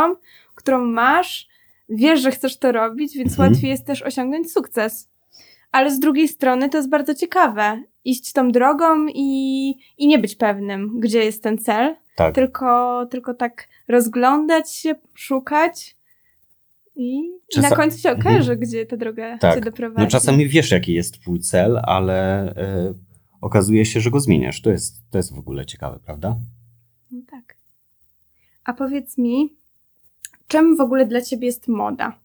którą 0.55 0.85
masz, 0.85 1.49
wiesz, 1.89 2.21
że 2.21 2.31
chcesz 2.31 2.59
to 2.59 2.73
robić, 2.73 3.17
więc 3.17 3.31
Mhm. 3.33 3.53
łatwiej 3.53 3.71
jest 3.71 3.87
też 3.87 4.03
osiągnąć 4.03 4.53
sukces. 4.53 5.09
Ale 5.73 5.91
z 5.91 5.99
drugiej 6.01 6.29
strony 6.29 6.69
to 6.69 6.77
jest 6.79 6.89
bardzo 6.91 7.15
ciekawe. 7.15 7.83
Iść 8.05 8.33
tą 8.33 8.51
drogą 8.53 9.07
i, 9.09 9.69
i 9.99 10.07
nie 10.07 10.19
być 10.19 10.35
pewnym, 10.37 11.01
gdzie 11.01 11.25
jest 11.25 11.43
ten 11.43 11.59
cel, 11.59 11.95
Tak. 12.17 12.35
tylko, 12.35 13.07
tylko 13.11 13.35
tak 13.35 13.69
rozglądać 13.89 14.73
się, 14.73 14.95
szukać 15.15 15.97
i, 16.97 17.23
na 17.63 17.71
końcu 17.71 17.99
się 17.99 18.09
Mhm. 18.11 18.35
okaże, 18.37 18.57
gdzie 18.57 18.87
ta 18.87 18.97
droga 18.97 19.39
Tak. 19.39 19.55
cię 19.55 19.61
doprowadzi. 19.61 20.03
No 20.05 20.11
czasami 20.11 20.49
wiesz, 20.49 20.71
jaki 20.71 20.95
jest 20.95 21.21
twój 21.21 21.41
cel, 21.41 21.81
ale 21.83 22.43
e, 22.57 22.95
okazuje 23.41 23.87
się, 23.87 24.01
że 24.01 24.11
go 24.11 24.21
zmieniasz. 24.21 24.63
To 24.63 24.71
jest, 24.71 25.11
to 25.11 25.19
jest 25.19 25.35
w 25.35 25.39
ogóle 25.39 25.67
ciekawe, 25.67 25.99
prawda? 26.05 26.39
No 27.11 27.21
tak. 27.31 27.57
A 28.65 28.73
powiedz 28.73 29.19
mi, 29.19 29.57
czym 30.49 30.77
w 30.77 30.81
ogóle 30.81 31.07
dla 31.07 31.21
ciebie 31.23 31.47
jest 31.47 31.69
moda? 31.69 32.19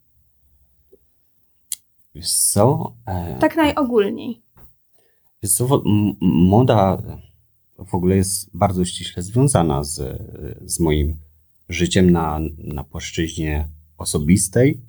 Wiesz 2.16 2.32
co? 2.34 2.94
E, 3.06 3.38
Tak 3.40 3.56
najogólniej. 3.56 4.42
Wiesz 5.44 5.52
co, 5.54 5.84
moda 6.22 7.02
w 7.78 7.96
ogóle 7.96 8.16
jest 8.16 8.58
bardzo 8.58 8.86
ściśle 8.86 9.24
związana 9.24 9.84
z, 9.84 10.22
z 10.66 10.80
moim 10.80 11.18
życiem 11.70 12.12
na, 12.12 12.40
na 12.58 12.84
płaszczyźnie 12.84 13.68
osobistej, 13.98 14.82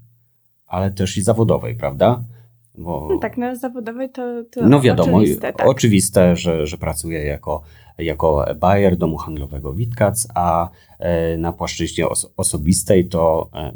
ale 0.67 0.91
też 0.91 1.17
i 1.17 1.23
zawodowej, 1.23 1.77
prawda? 1.77 2.25
Bo, 2.79 3.09
No 3.11 3.19
tak, 3.19 3.37
na 3.39 3.55
zawodowej 3.55 4.11
to, 4.11 4.45
to 4.51 4.69
no 4.69 4.81
wiadomo, 4.81 5.17
oczywiste, 5.17 5.53
tak. 5.53 5.69
oczywiste, 5.69 6.37
że, 6.37 6.67
że 6.67 6.79
pracuję 6.79 7.25
jako, 7.25 7.63
jako 7.99 8.45
buyer 8.61 8.97
domu 8.97 9.17
handlowego 9.17 9.73
Witkac, 9.75 10.29
a 10.35 10.71
e, 10.99 11.37
na 11.39 11.53
płaszczyźnie 11.53 12.09
os- 12.09 12.33
osobistej 12.37 13.09
to 13.09 13.51
e, 13.55 13.73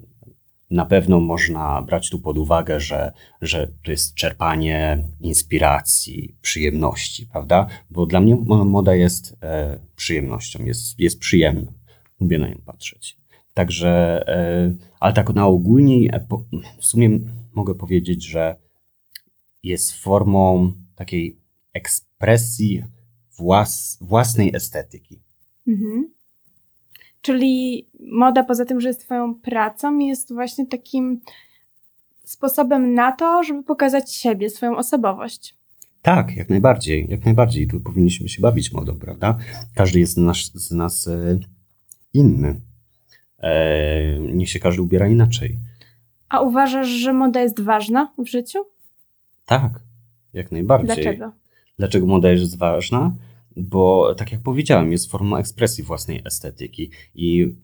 na 0.70 0.86
pewno 0.86 1.20
można 1.20 1.82
brać 1.82 2.10
tu 2.10 2.18
pod 2.18 2.38
uwagę, 2.38 2.80
że, 2.80 3.12
że 3.42 3.66
to 3.84 3.90
jest 3.90 4.14
czerpanie 4.14 5.04
inspiracji, 5.20 6.36
przyjemności, 6.42 7.26
prawda? 7.26 7.66
Bo 7.90 8.06
dla 8.06 8.20
mnie 8.20 8.36
mo- 8.36 8.64
moda 8.64 8.94
jest 8.94 9.36
e, 9.42 9.78
przyjemnością, 9.96 10.64
jest, 10.64 11.00
jest 11.00 11.18
przyjemna. 11.18 11.72
Lubię 12.20 12.38
na 12.38 12.48
nią 12.48 12.58
patrzeć. 12.64 13.16
Także, 13.54 14.24
e, 14.28 14.74
ale 15.00 15.12
tak 15.12 15.34
na 15.34 15.46
ogólniej, 15.46 16.10
e, 16.12 16.20
po, 16.20 16.44
w 16.78 16.84
sumie 16.84 17.10
mogę 17.54 17.74
powiedzieć, 17.74 18.24
że 18.24 18.56
jest 19.66 19.92
formą 19.92 20.72
takiej 20.96 21.40
ekspresji 21.72 22.84
włas, 23.38 23.98
własnej 24.00 24.56
estetyki. 24.56 25.20
Mhm. 25.68 26.10
Czyli 27.20 27.86
moda 28.12 28.44
poza 28.44 28.64
tym, 28.64 28.80
że 28.80 28.88
jest 28.88 29.00
twoją 29.00 29.34
pracą, 29.34 29.98
jest 29.98 30.32
właśnie 30.32 30.66
takim 30.66 31.20
sposobem 32.24 32.94
na 32.94 33.12
to, 33.12 33.42
żeby 33.42 33.62
pokazać 33.62 34.14
siebie, 34.14 34.50
swoją 34.50 34.76
osobowość. 34.76 35.56
Tak, 36.02 36.36
jak 36.36 36.48
najbardziej, 36.48 37.06
jak 37.08 37.24
najbardziej. 37.24 37.66
Tu 37.66 37.80
powinniśmy 37.80 38.28
się 38.28 38.42
bawić 38.42 38.72
modą, 38.72 38.98
prawda? 38.98 39.38
Każdy 39.74 40.00
jest 40.00 40.12
z 40.12 40.16
nas, 40.16 40.36
z 40.54 40.70
nas 40.70 41.08
e, 41.08 41.38
inny. 42.14 42.60
E, 43.38 44.18
niech 44.18 44.50
się 44.50 44.58
każdy 44.58 44.82
ubiera 44.82 45.08
inaczej. 45.08 45.58
A 46.28 46.40
uważasz, 46.40 46.88
że 46.88 47.12
moda 47.12 47.40
jest 47.40 47.60
ważna 47.60 48.12
w 48.18 48.26
życiu? 48.26 48.58
Tak, 49.46 49.80
jak 50.32 50.52
najbardziej. 50.52 50.86
Dlaczego? 50.86 51.32
Dlaczego 51.78 52.06
moda 52.06 52.30
jest 52.30 52.58
ważna? 52.58 53.14
Bo, 53.56 54.14
tak 54.14 54.32
jak 54.32 54.40
powiedziałem, 54.40 54.92
jest 54.92 55.10
formą 55.10 55.36
ekspresji 55.36 55.84
własnej 55.84 56.22
estetyki 56.24 56.90
i 57.14 57.56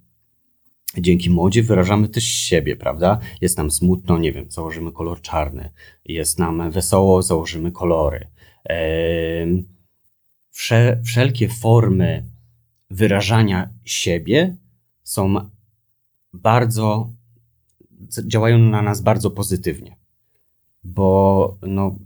dzięki 0.99 1.31
modzie 1.31 1.63
wyrażamy 1.63 2.09
też 2.09 2.25
siebie, 2.25 2.77
prawda? 2.77 3.19
Jest 3.41 3.59
nam 3.59 3.71
smutno, 3.71 4.19
nie 4.19 4.33
wiem, 4.33 4.51
założymy 4.51 4.93
kolor 4.93 5.21
czarny. 5.21 5.71
Jest 6.05 6.39
nam 6.39 6.71
wesoło, 6.71 7.23
założymy 7.23 7.73
kolory. 7.73 8.27
Wszelkie 11.05 11.49
formy 11.49 12.27
wyrażania 12.91 13.71
siebie 13.85 14.57
są 15.03 15.35
bardzo, 16.33 17.13
działają 18.27 18.59
na 18.59 18.83
nas 18.83 19.01
bardzo 19.01 19.31
pozytywnie. 19.31 19.97
Bo, 20.85 21.57
no, 21.63 21.97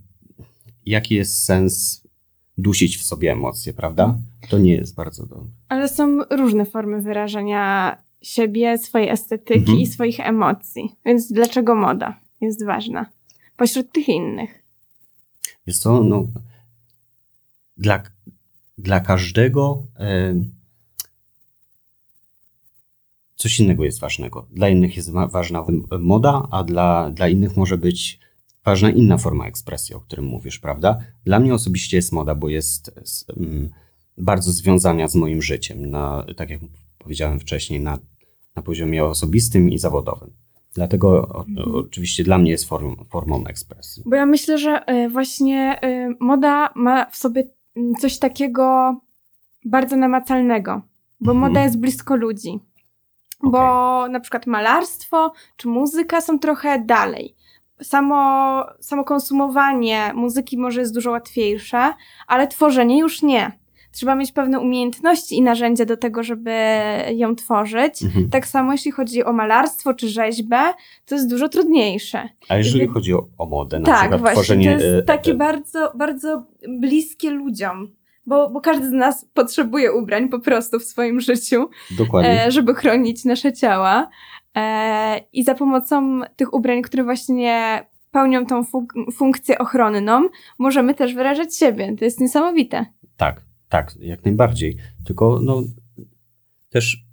jaki 0.85 1.15
jest 1.15 1.43
sens 1.43 2.03
dusić 2.57 2.97
w 2.97 3.03
sobie 3.03 3.31
emocje, 3.31 3.73
prawda? 3.73 4.17
To 4.49 4.57
nie 4.57 4.75
jest 4.75 4.95
bardzo 4.95 5.25
dobre. 5.25 5.47
Ale 5.69 5.89
są 5.89 6.19
różne 6.29 6.65
formy 6.65 7.01
wyrażania 7.01 7.97
siebie, 8.21 8.77
swojej 8.77 9.09
estetyki 9.09 9.59
Mhm. 9.59 9.79
i 9.79 9.87
swoich 9.87 10.19
emocji. 10.19 10.95
Więc 11.05 11.31
dlaczego 11.31 11.75
moda? 11.75 12.19
jest 12.41 12.65
ważna 12.65 13.05
pośród 13.57 13.91
tych 13.91 14.09
innych? 14.09 14.63
Jest 15.67 15.83
to, 15.83 16.03
no, 16.03 16.27
dla, 17.77 18.03
dla 18.77 18.99
każdego 18.99 19.83
e, 19.99 20.35
coś 23.35 23.59
innego 23.59 23.83
jest 23.83 23.99
ważnego. 23.99 24.47
Dla 24.51 24.69
innych 24.69 24.95
jest 24.97 25.11
wa- 25.11 25.27
ważna 25.27 25.65
moda, 25.99 26.47
a 26.51 26.63
dla, 26.63 27.09
dla 27.09 27.27
innych 27.27 27.57
może 27.57 27.77
być 27.77 28.19
ważna 28.67 28.89
inna 28.89 29.17
forma 29.17 29.45
ekspresji, 29.47 29.95
o 29.95 29.99
którym 29.99 30.25
mówisz, 30.25 30.59
prawda? 30.59 30.99
Dla 31.25 31.39
mnie 31.39 31.53
osobiście 31.53 31.97
jest 31.97 32.11
moda, 32.11 32.35
bo 32.35 32.49
jest 32.49 32.91
mm, 33.37 33.69
bardzo 34.17 34.51
związana 34.51 35.07
z 35.07 35.15
moim 35.15 35.41
życiem, 35.41 35.89
na, 35.89 36.25
tak 36.37 36.49
jak 36.49 36.59
powiedziałem 36.97 37.39
wcześniej, 37.39 37.79
na, 37.79 37.97
na 38.55 38.61
poziomie 38.61 39.05
osobistym 39.05 39.69
i 39.69 39.77
zawodowym. 39.79 40.31
Dlatego 40.73 41.27
o, 41.27 41.45
Mhm. 41.47 41.75
oczywiście 41.75 42.23
dla 42.23 42.37
mnie 42.37 42.51
jest 42.51 42.65
form, 42.65 42.95
formą 43.09 43.45
ekspresji. 43.47 44.03
Bo 44.05 44.15
ja 44.15 44.25
myślę, 44.25 44.57
że 44.57 44.83
y, 45.05 45.09
właśnie 45.09 45.79
y, 45.83 46.15
moda 46.19 46.69
ma 46.75 47.05
w 47.09 47.17
sobie 47.17 47.43
mm, 47.75 47.93
coś 47.95 48.19
takiego 48.19 48.95
bardzo 49.65 49.95
namacalnego, 49.95 50.81
bo 51.21 51.31
Mhm. 51.31 51.37
moda 51.51 51.63
jest 51.63 51.77
blisko 51.79 52.15
ludzi. 52.15 52.59
Bo 53.43 53.59
na 54.07 54.19
przykład 54.19 54.47
malarstwo 54.47 55.33
czy 55.57 55.67
muzyka 55.67 56.21
są 56.21 56.39
trochę 56.39 56.83
dalej. 56.85 57.35
Samo, 57.81 58.63
samo 58.79 59.03
konsumowanie 59.03 60.11
muzyki 60.15 60.57
może 60.57 60.79
jest 60.79 60.93
dużo 60.93 61.11
łatwiejsze, 61.11 61.93
ale 62.27 62.47
tworzenie 62.47 62.99
już 62.99 63.21
nie. 63.21 63.51
Trzeba 63.91 64.15
mieć 64.15 64.31
pewne 64.31 64.59
umiejętności 64.59 65.35
i 65.35 65.41
narzędzia 65.41 65.85
do 65.85 65.97
tego, 65.97 66.23
żeby 66.23 66.55
ją 67.15 67.35
tworzyć. 67.35 68.03
Mhm. 68.03 68.29
Tak 68.29 68.47
samo 68.47 68.71
jeśli 68.71 68.91
chodzi 68.91 69.23
o 69.23 69.33
malarstwo 69.33 69.93
czy 69.93 70.09
rzeźbę, 70.09 70.59
to 71.05 71.15
jest 71.15 71.29
dużo 71.29 71.49
trudniejsze. 71.49 72.29
A 72.49 72.57
jeżeli 72.57 72.79
Jakby- 72.79 72.93
chodzi 72.93 73.13
o, 73.13 73.27
o 73.37 73.45
modę, 73.45 73.79
na 73.79 73.85
tak, 73.85 73.99
przykład 73.99 74.21
właśnie, 74.21 74.33
tworzenie... 74.33 74.77
to 74.77 74.83
e, 74.83 74.87
jest 74.87 75.07
takie 75.07 75.31
e, 75.31 75.35
bardzo, 75.35 75.91
bardzo 75.95 76.43
bliskie 76.79 77.31
ludziom. 77.31 77.87
Bo, 78.25 78.49
bo 78.49 78.61
każdy 78.61 78.89
z 78.89 78.91
nas 78.91 79.25
potrzebuje 79.33 79.93
ubrań 79.93 80.29
po 80.29 80.39
prostu 80.39 80.79
w 80.79 80.83
swoim 80.83 81.21
życiu, 81.21 81.69
Dokładnie. 81.97 82.45
e, 82.45 82.51
żeby 82.51 82.75
chronić 82.75 83.25
nasze 83.25 83.53
ciała. 83.53 84.09
E, 84.57 85.21
I 85.33 85.43
za 85.43 85.55
pomocą 85.55 86.21
tych 86.35 86.53
ubrań, 86.53 86.81
które 86.81 87.03
właśnie 87.03 87.83
pełnią 88.11 88.45
tą 88.45 88.61
funk- 88.63 89.11
funkcję 89.13 89.57
ochronną, 89.57 90.29
możemy 90.59 90.93
też 90.93 91.13
wyrażać 91.13 91.57
siebie. 91.57 91.95
To 91.95 92.05
jest 92.05 92.19
niesamowite. 92.21 92.85
Tak, 93.17 93.41
tak, 93.69 93.95
jak 93.99 94.25
najbardziej. 94.25 94.77
Tylko 95.05 95.39
no, 95.43 95.61
też 96.69 97.05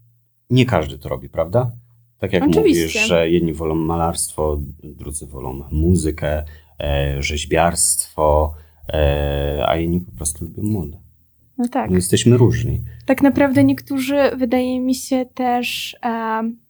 nie 0.50 0.66
każdy 0.66 0.98
to 0.98 1.08
robi, 1.08 1.28
prawda? 1.28 1.72
Tak 2.18 2.32
jak 2.32 2.42
Oczywiście. 2.42 2.80
mówisz, 2.82 3.06
że 3.08 3.30
jedni 3.30 3.52
wolą 3.52 3.74
malarstwo, 3.74 4.60
drudzy 4.82 5.26
wolą 5.26 5.64
muzykę, 5.70 6.44
e, 6.80 7.22
rzeźbiarstwo, 7.22 8.54
e, 8.92 9.64
a 9.66 9.76
inni 9.76 10.00
po 10.00 10.12
prostu 10.12 10.44
lubią 10.44 10.62
modę. 10.62 11.00
No 11.58 11.68
tak. 11.68 11.90
No, 11.90 11.96
jesteśmy 11.96 12.36
różni. 12.36 12.84
Tak 13.06 13.22
naprawdę 13.22 13.64
niektórzy, 13.64 14.16
wydaje 14.36 14.80
mi 14.80 14.94
się, 14.94 15.26
też 15.34 15.96
em, 16.02 16.63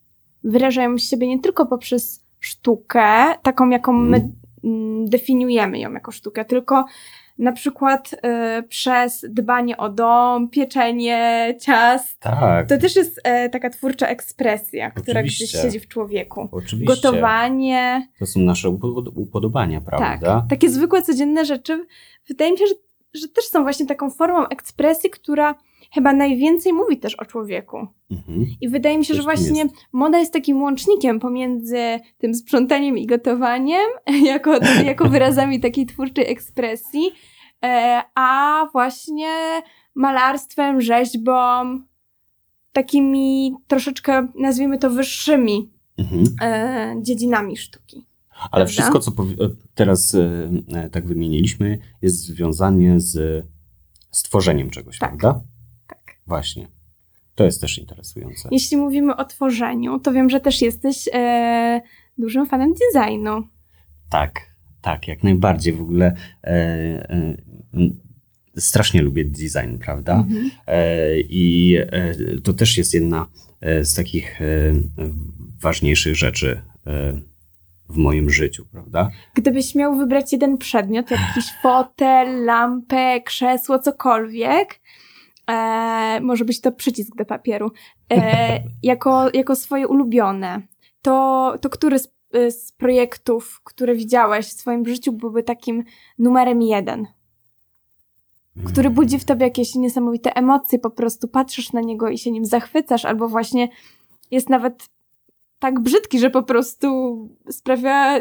wyrażają 0.44 0.98
siebie 0.98 1.28
nie 1.28 1.40
tylko 1.40 1.66
poprzez 1.66 2.24
sztukę, 2.40 3.34
taką 3.42 3.68
jaką 3.70 3.92
my 3.92 4.16
Mhm. 4.16 4.32
mm, 4.64 5.08
definiujemy 5.08 5.78
ją 5.78 5.92
jako 5.92 6.10
sztukę, 6.12 6.44
tylko 6.44 6.84
na 7.38 7.52
przykład 7.52 8.14
e, 8.22 8.62
przez 8.68 9.26
dbanie 9.28 9.76
o 9.76 9.88
dom, 9.88 10.48
pieczenie 10.48 11.54
ciast. 11.60 12.20
Tak, 12.20 12.68
To 12.68 12.78
też 12.78 12.96
jest 12.96 13.20
e, 13.24 13.48
taka 13.48 13.70
twórcza 13.70 14.06
ekspresja, 14.08 14.90
która 14.90 15.22
gdzieś 15.22 15.34
Oczywiście. 15.34 15.58
siedzi 15.62 15.80
w 15.80 15.88
człowieku. 15.88 16.48
oczywiście. 16.52 16.94
Gotowanie, 16.94 18.08
To 18.18 18.26
są 18.26 18.40
nasze 18.40 18.68
upod- 18.68 19.12
upodobania, 19.16 19.80
tak. 19.80 19.88
prawda? 19.98 20.46
Takie 20.50 20.70
zwykłe, 20.70 21.02
codzienne 21.02 21.44
rzeczy. 21.44 21.86
Wydaje 22.28 22.52
mi 22.52 22.58
się, 22.58 22.66
że, 22.66 22.74
że 23.14 23.28
też 23.28 23.44
są 23.44 23.62
właśnie 23.62 23.86
taką 23.86 24.10
formą 24.10 24.46
ekspresji, 24.48 25.10
która 25.10 25.54
chyba 25.94 26.12
najwięcej 26.12 26.72
mówi 26.72 26.98
też 26.98 27.14
o 27.14 27.24
człowieku. 27.24 27.86
Mhm. 28.10 28.46
I 28.60 28.68
wydaje 28.68 28.98
mi 28.98 29.04
się, 29.04 29.08
Coś 29.08 29.16
że 29.16 29.22
właśnie 29.22 29.62
jest. 29.62 29.74
moda 29.92 30.18
jest 30.18 30.32
takim 30.32 30.62
łącznikiem 30.62 31.20
pomiędzy 31.20 31.78
tym 32.18 32.34
sprzątaniem 32.34 32.98
i 32.98 33.06
gotowaniem, 33.06 33.86
jako, 34.32 34.58
jako 34.84 35.08
wyrazami 35.08 35.60
takiej 35.60 35.86
twórczej 35.86 36.30
ekspresji, 36.30 37.10
e, 37.64 38.02
a 38.14 38.66
właśnie 38.72 39.28
malarstwem, 39.94 40.80
rzeźbą, 40.80 41.32
takimi 42.72 43.54
troszeczkę, 43.66 44.28
nazwijmy 44.38 44.78
to, 44.78 44.90
wyższymi 44.90 45.70
Mhm. 45.98 46.24
e, 46.42 46.94
dziedzinami 47.02 47.56
sztuki. 47.56 48.06
Ale 48.50 48.50
Prawda? 48.50 48.66
wszystko, 48.66 48.98
co 48.98 49.10
e, 49.10 49.48
teraz 49.74 50.16
tak 50.92 51.06
wymieniliśmy, 51.06 51.78
jest 52.02 52.16
związane 52.26 53.00
z 53.00 53.44
stworzeniem 54.10 54.70
czegoś, 54.70 54.98
Tak. 54.98 55.08
prawda? 55.16 55.40
Właśnie. 56.34 56.66
To 57.34 57.44
jest 57.44 57.60
też 57.60 57.78
interesujące. 57.78 58.48
Jeśli 58.52 58.76
mówimy 58.76 59.16
o 59.16 59.24
tworzeniu, 59.24 59.98
to 59.98 60.12
wiem, 60.12 60.30
że 60.30 60.40
też 60.40 60.62
jesteś 60.62 61.08
e, 61.12 61.80
dużym 62.18 62.46
fanem 62.46 62.74
designu. 62.74 63.42
Tak, 64.10 64.40
tak, 64.82 65.08
jak 65.08 65.22
najbardziej. 65.22 65.72
W 65.72 65.80
ogóle 65.82 66.16
e, 66.44 66.50
e, 66.50 67.36
strasznie 68.56 69.02
lubię 69.02 69.24
design, 69.24 69.78
prawda? 69.80 70.14
Mhm. 70.14 70.50
E, 70.66 71.20
I 71.20 71.76
e, 71.80 72.14
to 72.44 72.52
też 72.52 72.78
jest 72.78 72.94
jedna 72.94 73.26
e, 73.60 73.84
z 73.84 73.94
takich 73.94 74.40
ważniejszych 75.60 76.16
rzeczy 76.16 76.62
w 77.88 77.96
moim 77.96 78.30
życiu, 78.30 78.66
prawda? 78.72 79.10
Gdybyś 79.34 79.74
miał 79.74 79.96
wybrać 79.96 80.32
jeden 80.32 80.58
przedmiot, 80.58 81.10
jakiś 81.10 81.44
fotel, 81.62 82.44
lampę, 82.44 83.20
krzesło, 83.20 83.78
cokolwiek, 83.78 84.80
e, 85.50 86.20
może 86.20 86.44
być 86.44 86.60
to 86.60 86.72
przycisk 86.72 87.16
do 87.16 87.24
papieru, 87.24 87.70
e, 88.12 88.62
jako, 88.82 89.28
jako 89.34 89.56
swoje 89.56 89.88
ulubione, 89.88 90.62
to, 91.02 91.54
to 91.60 91.70
który 91.70 91.98
z, 91.98 92.14
z 92.48 92.72
projektów, 92.72 93.60
które 93.64 93.94
widziałeś 93.94 94.46
w 94.46 94.52
swoim 94.52 94.86
życiu, 94.86 95.12
byłby 95.12 95.42
takim 95.42 95.84
numerem 96.18 96.62
jeden? 96.62 97.06
Który 98.64 98.90
budzi 98.90 99.18
w 99.18 99.24
tobie 99.24 99.46
jakieś 99.46 99.74
niesamowite 99.74 100.36
emocje, 100.36 100.78
po 100.78 100.90
prostu 100.90 101.28
patrzysz 101.28 101.72
na 101.72 101.80
niego 101.80 102.08
i 102.08 102.18
się 102.18 102.30
nim 102.30 102.44
zachwycasz, 102.44 103.04
albo 103.04 103.28
właśnie 103.28 103.68
jest 104.30 104.48
nawet 104.50 104.88
tak 105.58 105.80
brzydki, 105.80 106.18
że 106.18 106.30
po 106.30 106.42
prostu 106.42 106.88
sprawia, 107.50 108.18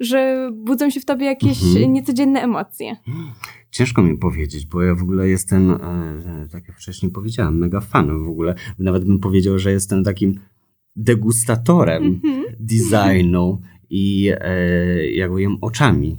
że 0.00 0.50
budzą 0.52 0.90
się 0.90 1.00
w 1.00 1.04
tobie 1.04 1.26
jakieś 1.26 1.62
Mhm. 1.62 1.92
niecodzienne 1.92 2.42
emocje. 2.42 2.96
Ciężko 3.72 4.02
mi 4.02 4.18
powiedzieć, 4.18 4.66
bo 4.66 4.82
ja 4.82 4.94
w 4.94 5.02
ogóle 5.02 5.28
jestem, 5.28 5.70
e, 5.70 6.48
tak 6.50 6.68
jak 6.68 6.76
wcześniej 6.76 7.12
powiedziałem, 7.12 7.58
mega 7.58 7.80
fanem 7.80 8.24
w 8.24 8.28
ogóle. 8.28 8.54
Nawet 8.78 9.04
bym 9.04 9.18
powiedział, 9.18 9.58
że 9.58 9.72
jestem 9.72 10.04
takim 10.04 10.40
degustatorem 10.96 12.04
Mhm. 12.04 12.44
designu 12.60 13.60
i 13.90 14.30
e, 14.40 15.10
ja 15.10 15.28
go 15.28 15.38
jem 15.38 15.56
oczami. 15.60 16.16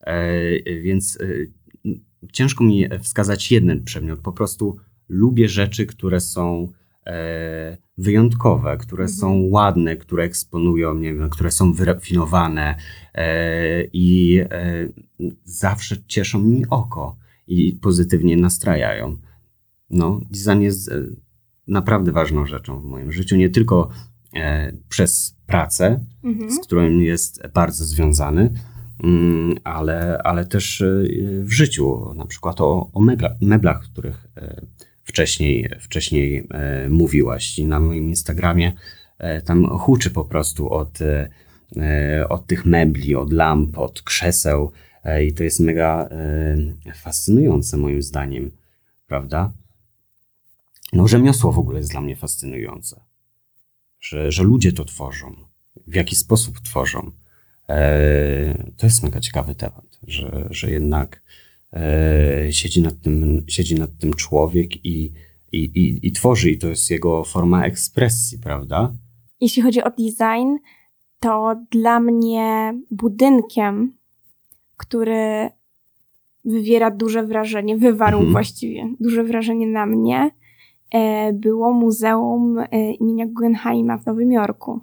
E, 0.00 0.80
więc 0.82 1.18
e, 1.20 1.26
ciężko 2.32 2.64
mi 2.64 2.84
wskazać 3.02 3.52
jeden 3.52 3.84
przedmiot. 3.84 4.20
Po 4.20 4.32
prostu 4.32 4.76
lubię 5.08 5.48
rzeczy, 5.48 5.86
które 5.86 6.20
są 6.20 6.72
wyjątkowe, 7.98 8.76
które 8.76 9.04
Mhm. 9.04 9.18
są 9.18 9.40
ładne, 9.50 9.96
które 9.96 10.24
eksponują, 10.24 10.94
nie 10.94 11.14
wiem, 11.14 11.30
które 11.30 11.50
są 11.50 11.72
wyrafinowane 11.72 12.76
e, 13.14 13.84
i 13.92 14.38
e, 14.40 14.88
zawsze 15.44 15.96
cieszą 16.06 16.38
mi 16.42 16.64
oko 16.70 17.16
i 17.46 17.72
pozytywnie 17.72 18.36
nastrajają. 18.36 19.18
No, 19.90 20.20
design 20.30 20.60
jest 20.60 20.88
e, 20.92 21.02
naprawdę 21.66 22.12
ważną 22.12 22.46
rzeczą 22.46 22.80
w 22.80 22.84
moim 22.84 23.12
życiu, 23.12 23.36
nie 23.36 23.50
tylko 23.50 23.88
e, 24.34 24.72
przez 24.88 25.36
pracę, 25.46 26.04
Mhm. 26.24 26.50
z 26.50 26.60
którym 26.66 27.00
jest 27.00 27.42
bardzo 27.54 27.84
związany, 27.84 28.52
mm, 29.04 29.54
ale, 29.64 30.18
ale 30.24 30.44
też 30.46 30.80
e, 30.80 30.86
w 31.42 31.52
życiu, 31.52 32.14
na 32.14 32.26
przykład 32.26 32.60
o, 32.60 32.90
o 32.92 33.00
mebla, 33.00 33.36
meblach, 33.40 33.80
o 33.84 33.92
których 33.92 34.26
e, 34.36 34.66
wcześniej, 35.06 35.70
wcześniej 35.80 36.46
e, 36.50 36.88
mówiłaś. 36.88 37.58
I 37.58 37.64
na 37.64 37.80
moim 37.80 38.08
Instagramie 38.08 38.72
e, 39.18 39.42
tam 39.42 39.78
huczy 39.78 40.10
po 40.10 40.24
prostu 40.24 40.70
od, 40.70 40.98
e, 41.02 42.28
od 42.28 42.46
tych 42.46 42.66
mebli, 42.66 43.14
od 43.14 43.32
lamp, 43.32 43.78
od 43.78 44.02
krzeseł 44.02 44.72
i 45.26 45.32
to 45.32 45.44
jest 45.44 45.60
mega 45.60 46.08
fascynujące 46.94 47.76
moim 47.76 48.02
zdaniem, 48.02 48.50
prawda? 49.06 49.52
No, 50.92 51.08
rzemiosło 51.08 51.52
w 51.52 51.58
ogóle 51.58 51.78
jest 51.78 51.90
dla 51.90 52.00
mnie 52.00 52.16
fascynujące. 52.16 53.00
Że, 54.00 54.32
że 54.32 54.42
ludzie 54.42 54.72
to 54.72 54.84
tworzą, 54.84 55.34
w 55.86 55.94
jaki 55.94 56.16
sposób 56.16 56.60
tworzą. 56.60 57.10
To 58.76 58.86
jest 58.86 59.02
mega 59.02 59.20
ciekawy 59.20 59.54
temat, 59.54 59.98
że, 60.06 60.48
że 60.50 60.70
jednak 60.70 61.22
siedzi, 62.50 62.82
nad 62.82 63.00
tym, 63.00 63.44
siedzi 63.48 63.74
nad 63.74 63.90
tym 63.98 64.14
człowiek 64.14 64.86
i, 64.86 65.12
i, 65.52 65.58
i, 65.58 66.06
i 66.06 66.12
tworzy, 66.12 66.50
i 66.50 66.58
to 66.58 66.68
jest 66.68 66.90
jego 66.90 67.24
forma 67.24 67.64
ekspresji, 67.66 68.38
prawda? 68.38 68.92
Jeśli 69.40 69.62
chodzi 69.62 69.82
o 69.82 69.90
design, 69.90 70.56
to 71.20 71.54
dla 71.70 72.00
mnie 72.00 72.74
budynkiem, 72.90 73.96
który 74.76 75.50
wywiera 76.44 76.90
duże 76.90 77.22
wrażenie, 77.22 77.76
wywarł 77.76 78.16
Mhm. 78.16 78.32
właściwie 78.32 78.88
duże 79.00 79.24
wrażenie 79.24 79.66
na 79.66 79.86
mnie, 79.86 80.30
e, 80.90 81.32
było 81.32 81.72
Muzeum 81.72 82.58
e, 82.58 82.92
imienia 82.92 83.26
Guggenheima 83.26 83.98
w 83.98 84.06
Nowym 84.06 84.32
Jorku. 84.32 84.80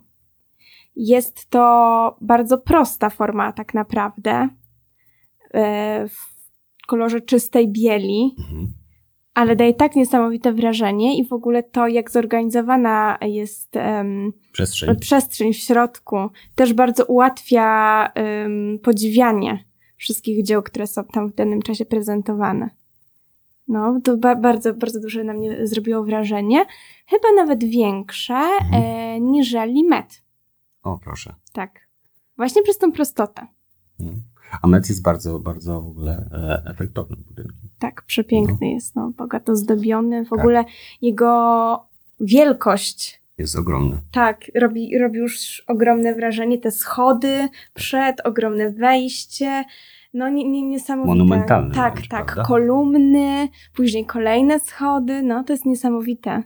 Jest 0.95 1.49
to 1.49 2.17
bardzo 2.21 2.57
prosta 2.57 3.09
forma, 3.09 3.51
tak 3.53 3.73
naprawdę, 3.73 4.49
e, 5.53 6.07
kolorze 6.87 7.21
czystej 7.21 7.67
bieli, 7.71 8.35
Mhm. 8.39 8.73
ale 9.33 9.55
daje 9.55 9.73
tak 9.73 9.95
niesamowite 9.95 10.53
wrażenie 10.53 11.17
i 11.17 11.25
w 11.27 11.33
ogóle 11.33 11.63
to, 11.63 11.87
jak 11.87 12.11
zorganizowana 12.11 13.17
jest 13.21 13.75
em, 13.75 14.33
Przestrzeń. 14.51 14.95
przestrzeń 14.99 15.53
w 15.53 15.57
środku, 15.57 16.17
też 16.55 16.73
bardzo 16.73 17.05
ułatwia 17.05 18.07
em, 18.15 18.79
podziwianie 18.83 19.65
wszystkich 19.97 20.43
dzieł, 20.43 20.63
które 20.63 20.87
są 20.87 21.03
tam 21.03 21.29
w 21.29 21.35
danym 21.35 21.61
czasie 21.61 21.85
prezentowane. 21.85 22.69
No, 23.67 23.99
to 24.03 24.17
ba- 24.17 24.35
bardzo, 24.35 24.73
bardzo 24.73 24.99
duże 24.99 25.23
na 25.23 25.33
mnie 25.33 25.67
zrobiło 25.67 26.03
wrażenie. 26.03 26.65
Chyba 27.07 27.27
nawet 27.35 27.63
większe 27.63 28.33
Mhm. 28.33 28.83
e, 28.83 29.19
niżeli 29.19 29.83
Met. 29.83 30.23
O, 30.83 30.99
proszę. 31.03 31.35
Tak. 31.53 31.79
Właśnie 32.37 32.63
przez 32.63 32.77
tą 32.77 32.91
prostotę. 32.91 33.47
Mhm. 33.99 34.21
A 34.61 34.67
jest 34.77 35.01
bardzo, 35.01 35.39
bardzo 35.39 35.81
w 35.81 35.87
ogóle 35.87 36.29
e, 36.31 36.63
efektownym 36.71 37.23
budynkiem. 37.27 37.69
Tak, 37.79 38.01
przepiękny 38.01 38.67
jest, 38.69 38.95
no, 38.95 39.11
bogato 39.17 39.55
zdobiony. 39.55 40.25
W 40.25 40.29
Tak. 40.29 40.39
ogóle 40.39 40.65
jego 41.01 41.85
wielkość 42.19 43.21
Jest 43.37 43.55
ogromny. 43.55 43.97
Tak, 44.11 44.51
robi, 44.55 44.97
robi 44.97 45.19
już 45.19 45.63
ogromne 45.67 46.15
wrażenie. 46.15 46.57
Te 46.57 46.71
schody 46.71 47.49
przed, 47.73 48.21
ogromne 48.25 48.71
wejście. 48.71 49.63
No 50.13 50.29
nie, 50.29 50.49
nie, 50.49 50.61
niesamowite. 50.61 51.07
Monumentalne 51.07 51.75
Tak, 51.75 51.93
wręcz, 51.93 52.07
tak. 52.07 52.25
prawda? 52.25 52.43
Kolumny, 52.43 53.47
później 53.75 54.05
kolejne 54.05 54.59
schody. 54.59 55.21
No 55.21 55.43
to 55.43 55.53
jest 55.53 55.65
niesamowite. 55.65 56.43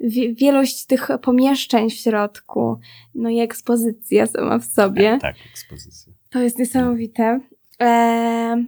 Wie, 0.00 0.34
wielość 0.34 0.86
tych 0.86 1.08
pomieszczeń 1.22 1.90
w 1.90 1.94
środku, 1.94 2.78
no 3.14 3.28
i 3.28 3.40
ekspozycja 3.40 4.26
sama 4.26 4.58
w 4.58 4.64
sobie. 4.64 5.18
Tak, 5.20 5.36
ekspozycja. 5.52 6.12
To 6.30 6.38
jest 6.42 6.58
niesamowite. 6.58 7.40
Eee, 7.78 8.66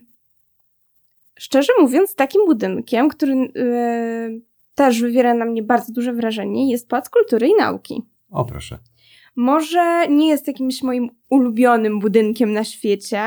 szczerze 1.38 1.72
mówiąc, 1.80 2.14
takim 2.14 2.46
budynkiem, 2.46 3.08
który 3.08 3.32
e, 3.34 3.48
też 4.74 5.00
wywiera 5.00 5.34
na 5.34 5.44
mnie 5.44 5.62
bardzo 5.62 5.92
duże 5.92 6.12
wrażenie, 6.12 6.70
jest 6.70 6.88
Pałac 6.88 7.10
Kultury 7.10 7.48
i 7.48 7.54
Nauki. 7.58 8.02
O, 8.30 8.44
proszę. 8.44 8.78
Może 9.36 10.06
nie 10.08 10.28
jest 10.28 10.46
jakimś 10.46 10.82
moim 10.82 11.10
ulubionym 11.30 11.98
budynkiem 12.00 12.52
na 12.52 12.64
świecie, 12.64 13.20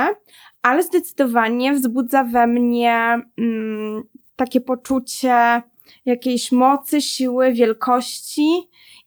ale 0.62 0.84
zdecydowanie 0.84 1.74
wzbudza 1.74 2.24
we 2.24 2.48
mnie 2.48 3.21
mm, 3.38 4.04
takie 4.36 4.62
poczucie 4.62 5.62
jakiejś 6.06 6.52
mocy, 6.52 7.02
siły, 7.02 7.54
wielkości. 7.54 8.48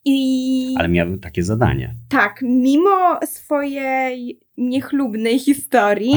I 0.05 0.75
Ale 0.79 0.89
miał 0.89 1.17
takie 1.17 1.43
zadanie. 1.43 1.95
tak, 2.09 2.41
mimo 2.43 3.19
swojej 3.27 4.41
niechlubnej 4.59 5.39
historii, 5.39 6.17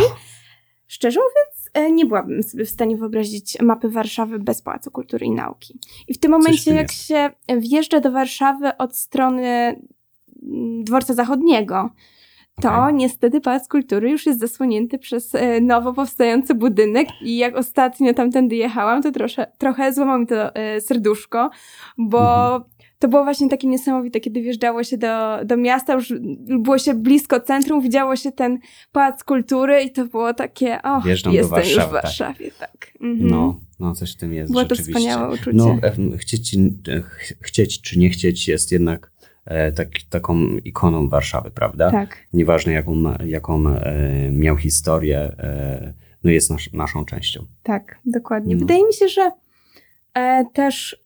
szczerze 0.87 1.19
mówiąc, 1.19 1.69
e, 1.73 1.91
nie 1.91 2.05
byłabym 2.05 2.43
sobie 2.43 2.65
w 2.65 2.69
stanie 2.69 2.97
wyobrazić 2.97 3.61
mapy 3.61 3.89
Warszawy 3.89 4.39
bez 4.39 4.61
Pałacu 4.61 4.91
Kultury 4.91 5.25
i 5.25 5.31
Nauki. 5.31 5.79
I 6.07 6.13
w 6.13 6.17
tym 6.17 6.31
momencie, 6.31 6.73
jak 6.73 6.91
jest. 6.91 7.05
się 7.05 7.29
wjeżdża 7.57 7.99
do 7.99 8.11
Warszawy 8.11 8.77
od 8.77 8.95
strony 8.95 9.47
mm, 10.43 10.83
dworca 10.83 11.13
zachodniego, 11.13 11.89
to 12.61 12.75
Okej. 12.75 12.93
niestety 12.93 13.41
Pałac 13.41 13.67
Kultury 13.67 14.09
już 14.09 14.25
jest 14.25 14.39
zasłonięty 14.39 14.99
przez 14.99 15.35
e, 15.35 15.61
nowo 15.61 15.93
powstający 15.93 16.55
budynek 16.55 17.07
i 17.21 17.37
jak 17.37 17.55
ostatnio 17.55 18.13
tamtędy 18.13 18.55
jechałam, 18.55 19.03
to 19.03 19.11
trosze, 19.11 19.51
trochę 19.57 19.93
złamało 19.93 20.19
mi 20.19 20.27
to 20.27 20.55
e, 20.55 20.81
serduszko, 20.81 21.49
bo 21.97 22.55
Mhm. 22.55 22.80
To 23.01 23.07
było 23.07 23.23
właśnie 23.23 23.49
takie 23.49 23.67
niesamowite, 23.67 24.19
kiedy 24.19 24.41
wjeżdżało 24.41 24.83
się 24.83 24.97
do, 24.97 25.45
do 25.45 25.57
miasta, 25.57 25.93
już 25.93 26.13
było 26.59 26.77
się 26.77 26.93
blisko 26.93 27.39
centrum, 27.39 27.81
widziało 27.81 28.15
się 28.15 28.31
ten 28.31 28.59
Pałac 28.91 29.23
Kultury 29.23 29.81
i 29.83 29.91
to 29.91 30.05
było 30.05 30.33
takie, 30.33 30.81
o, 30.81 31.01
Wjeżdżam 31.01 31.33
jestem 31.33 31.59
już 31.59 31.67
w 31.67 31.75
Warszawy, 31.75 31.93
tak. 31.93 32.03
Warszawie, 32.03 32.51
tak. 32.59 32.91
Mhm. 33.01 33.29
No, 33.29 33.59
no 33.79 33.95
coś 33.95 34.13
w 34.13 34.17
tym 34.17 34.33
jest 34.33 34.51
Było 34.51 34.65
to 34.65 34.75
wspaniałe 34.75 35.33
uczucie. 35.33 35.51
No, 35.53 35.77
chcieć, 36.17 36.55
ch- 37.03 37.33
chcieć 37.41 37.81
czy 37.81 37.99
nie 37.99 38.09
chcieć 38.09 38.47
jest 38.47 38.71
jednak 38.71 39.11
e, 39.45 39.71
tak, 39.71 39.89
taką 40.09 40.39
ikoną 40.65 41.09
Warszawy, 41.09 41.51
prawda? 41.51 41.91
Tak, 41.91 42.17
Nieważne 42.33 42.73
jaką, 42.73 43.03
jaką 43.25 43.67
e, 43.69 44.31
miał 44.31 44.57
historię, 44.57 45.19
e, 45.19 45.93
no 46.23 46.31
jest 46.31 46.49
nasz, 46.49 46.73
naszą 46.73 47.05
częścią. 47.05 47.45
tak, 47.63 47.99
dokładnie. 48.05 48.55
No. 48.55 48.59
Wydaje 48.59 48.85
mi 48.85 48.93
się, 48.93 49.07
że 49.07 49.31
też 50.53 51.01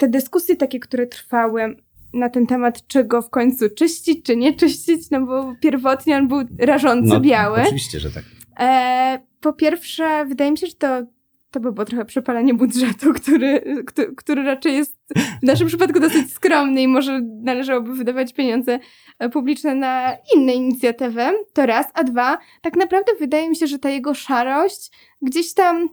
te 0.00 0.08
dyskusje 0.08 0.56
takie, 0.56 0.80
które 0.80 1.06
trwały 1.06 1.76
na 2.12 2.28
ten 2.28 2.46
temat, 2.46 2.86
czy 2.86 3.04
go 3.04 3.22
w 3.22 3.30
końcu 3.30 3.64
czyścić, 3.76 4.24
czy 4.24 4.36
nie 4.36 4.54
czyścić, 4.54 5.10
no 5.10 5.26
bo 5.26 5.54
pierwotnie 5.60 6.16
on 6.16 6.28
był 6.28 6.38
rażąco 6.58 7.20
biały. 7.20 7.58
No, 7.58 7.64
Oczywiście, 7.64 8.00
że 8.00 8.10
tak. 8.10 8.24
E, 8.60 9.20
po 9.40 9.52
pierwsze, 9.52 10.24
wydaje 10.26 10.50
mi 10.50 10.58
się, 10.58 10.66
że 10.66 10.72
to, 10.72 11.02
to 11.50 11.60
by 11.60 11.72
było 11.72 11.84
trochę 11.84 12.04
przepalenie 12.04 12.54
budżetu, 12.54 13.12
który, 13.14 13.82
który, 13.86 14.14
który 14.16 14.42
raczej 14.42 14.74
jest 14.74 14.98
w 15.42 15.46
naszym 15.46 15.66
przypadku 15.66 16.00
dosyć 16.00 16.32
skromny 16.32 16.82
i 16.82 16.88
może 16.88 17.20
należałoby 17.20 17.94
wydawać 17.94 18.32
pieniądze 18.32 18.78
e, 19.18 19.28
publiczne 19.28 19.74
na 19.74 20.16
inne 20.36 20.52
inicjatywy. 20.52 21.22
To 21.52 21.66
raz, 21.66 21.86
a 21.94 22.04
dwa, 22.04 22.38
tak 22.62 22.76
naprawdę 22.76 23.12
wydaje 23.20 23.48
mi 23.50 23.56
się, 23.56 23.66
że 23.66 23.78
ta 23.78 23.90
jego 23.90 24.14
szarość 24.14 24.90
gdzieś 25.22 25.54
tam 25.54 25.88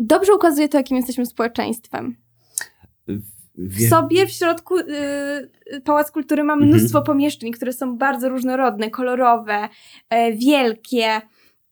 dobrze 0.00 0.34
ukazuje 0.34 0.68
to, 0.68 0.78
jakim 0.78 0.96
jesteśmy 0.96 1.26
społeczeństwem. 1.26 2.25
W 3.58 3.88
sobie 3.88 4.26
w 4.26 4.30
środku 4.30 4.78
y, 4.78 4.82
y, 5.74 5.80
Pałac 5.84 6.10
Kultury 6.10 6.44
ma 6.44 6.52
Mhm. 6.52 6.70
mnóstwo 6.70 7.02
pomieszczeń, 7.02 7.52
które 7.52 7.72
są 7.72 7.96
bardzo 7.98 8.28
różnorodne, 8.28 8.90
kolorowe, 8.90 9.68
e, 10.10 10.32
wielkie, 10.32 11.20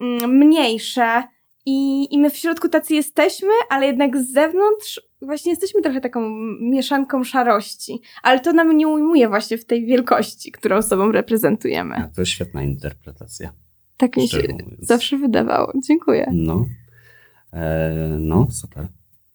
mm, 0.00 0.36
mniejsze. 0.38 1.22
I, 1.66 2.08
I 2.14 2.18
my 2.18 2.30
w 2.30 2.36
środku 2.36 2.68
tacy 2.68 2.94
jesteśmy, 2.94 3.48
ale 3.70 3.86
jednak 3.86 4.16
z 4.18 4.32
zewnątrz 4.32 5.00
właśnie 5.22 5.50
jesteśmy 5.52 5.82
trochę 5.82 6.00
taką 6.00 6.30
mieszanką 6.60 7.24
szarości. 7.24 8.00
Ale 8.22 8.40
to 8.40 8.52
nam 8.52 8.76
nie 8.76 8.88
ujmuje 8.88 9.28
właśnie 9.28 9.58
w 9.58 9.64
tej 9.64 9.86
wielkości, 9.86 10.52
którą 10.52 10.82
sobą 10.82 11.12
reprezentujemy. 11.12 11.94
A, 11.96 12.08
To 12.16 12.24
świetna 12.24 12.62
interpretacja. 12.62 13.52
Tak 13.96 14.16
mi 14.16 14.28
się 14.28 14.38
mówiąc. 14.52 14.86
zawsze 14.86 15.18
wydawało. 15.18 15.72
Dziękuję. 15.88 16.30
No, 16.32 16.66
e, 17.52 18.16
no 18.20 18.46
super. 18.50 18.88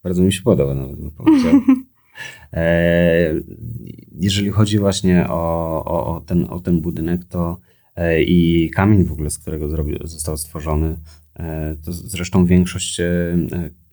Bardzo 0.04 0.22
mi 0.24 0.34
się 0.34 0.42
podoba, 0.42 0.74
nawet 0.74 0.96
bym 0.96 1.12
powiedział. 1.12 1.54
E, 2.54 3.34
jeżeli 4.12 4.50
chodzi 4.50 4.80
właśnie 4.80 5.26
o, 5.30 5.84
o, 5.86 6.16
o, 6.16 6.22
ten, 6.22 6.46
o 6.50 6.60
ten 6.60 6.82
budynek, 6.82 7.26
to 7.26 7.60
e, 7.96 8.24
i 8.24 8.70
kamień 8.70 9.04
w 9.04 9.12
ogóle, 9.12 9.30
z 9.30 9.40
którego 9.40 9.68
został 10.04 10.38
stworzony, 10.38 10.98
e, 11.36 11.76
to 11.86 11.92
zresztą 11.92 12.46
większość 12.46 13.00
e, 13.00 13.06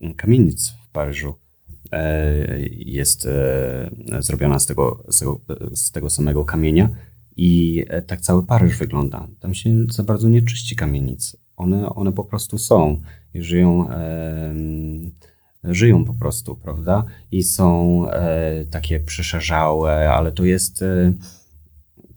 e, 0.01 0.13
kamienic 0.13 0.69
w 0.69 0.91
Paryżu 0.91 1.33
e, 1.91 2.59
jest 2.71 3.25
e, 3.25 3.89
zrobiona 4.19 4.59
z 4.59 4.65
tego, 4.65 5.03
z, 5.09 5.19
tego, 5.19 5.41
z 5.73 5.91
tego 5.91 6.09
samego 6.09 6.45
kamienia 6.45 6.89
i 7.37 7.85
e, 7.87 8.01
tak 8.01 8.21
cały 8.21 8.45
Paryż 8.45 8.77
wygląda. 8.77 9.27
Tam 9.39 9.53
się 9.53 9.85
za 9.91 10.03
bardzo 10.03 10.29
nie 10.29 10.41
czyści 10.41 10.75
kamienic. 10.75 11.37
One, 11.55 11.89
one 11.89 12.11
po 12.11 12.23
prostu 12.23 12.57
są 12.57 13.01
i 13.33 13.41
żyją, 13.41 13.89
em, 13.89 15.11
żyją 15.63 16.05
po 16.05 16.13
prostu, 16.13 16.55
prawda? 16.55 17.05
I 17.31 17.43
są 17.43 18.01
e, 18.09 18.65
takie 18.65 18.99
przeszarzałe, 18.99 20.09
ale 20.13 20.31
to 20.31 20.45
jest 20.45 20.81
e, 20.81 21.13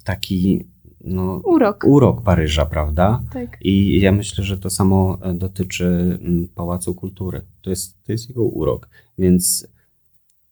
taki 0.04 0.68
no, 1.04 1.36
Urok. 1.44 1.84
urok 1.86 2.22
Paryża, 2.22 2.66
prawda? 2.66 3.22
Tak. 3.32 3.58
I 3.60 4.00
ja 4.00 4.12
myślę, 4.12 4.44
że 4.44 4.58
to 4.58 4.70
samo 4.70 5.18
e, 5.22 5.34
dotyczy 5.34 6.18
Pałacu 6.54 6.94
Kultury. 6.94 7.42
To 7.62 7.70
jest, 7.70 8.04
to 8.04 8.12
jest 8.12 8.28
jego 8.28 8.44
urok. 8.44 8.88
Więc 9.18 9.68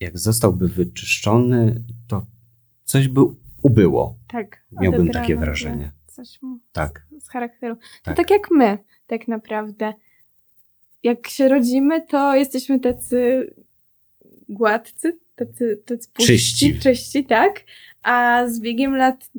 jak 0.01 0.19
zostałby 0.19 0.69
wyczyszczony, 0.69 1.85
to 2.09 2.27
coś 2.85 3.09
by 3.09 3.21
ubyło. 3.63 4.19
Tak. 4.29 4.65
Miałbym 4.81 5.09
takie 5.09 5.37
wrażenie. 5.37 5.93
Coś 6.07 6.43
mu 6.43 6.59
Tak. 6.73 7.07
z 7.21 7.29
charakteru. 7.29 7.77
To 7.77 7.83
Tak. 8.03 8.17
tak 8.17 8.31
jak 8.31 8.51
my, 8.51 8.79
tak 9.07 9.29
naprawdę. 9.29 9.95
Jak 11.03 11.29
się 11.29 11.49
rodzimy, 11.49 12.07
to 12.07 12.35
jesteśmy 12.37 12.81
tacy 12.81 13.51
gładcy, 14.49 15.19
tacy, 15.37 15.83
tacy 15.87 16.09
puści, 16.13 16.33
Czyści. 16.33 16.79
czyści, 16.79 17.25
tak? 17.25 17.65
A 18.03 18.45
z 18.49 18.61
biegiem 18.61 18.97
lat, 18.97 19.31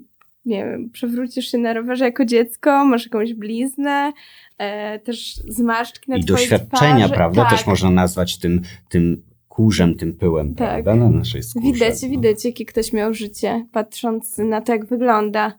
nie 0.46 0.66
wiem, 0.66 0.90
przewrócisz 0.90 1.52
się 1.52 1.58
na 1.58 1.74
rowerze 1.74 2.06
jako 2.06 2.26
dziecko, 2.26 2.86
masz 2.86 3.04
jakąś 3.06 3.34
bliznę, 3.34 4.14
e, 4.58 5.00
też 5.00 5.36
zmarszczki 5.48 6.12
na 6.12 6.18
I 6.18 6.24
doświadczenia, 6.24 6.98
twarzy. 6.98 7.14
prawda? 7.14 7.42
Tak. 7.42 7.52
Też 7.52 7.68
można 7.68 7.90
nazwać 7.90 8.38
tym, 8.38 8.62
tym 8.90 9.24
kurzem, 9.50 9.96
tym 9.96 10.14
pyłem, 10.14 10.56
Tak. 10.56 10.84
prawda? 10.84 10.96
Na 10.96 11.10
naszej 11.18 11.44
skórze. 11.44 11.66
Widać, 11.74 12.02
No. 12.04 12.10
widać, 12.10 12.46
jakie 12.46 12.66
ktoś 12.66 12.94
miał 12.94 13.14
życie, 13.14 13.66
patrząc 13.72 14.38
na 14.38 14.62
to, 14.62 14.72
jak 14.72 14.86
wygląda. 14.86 15.54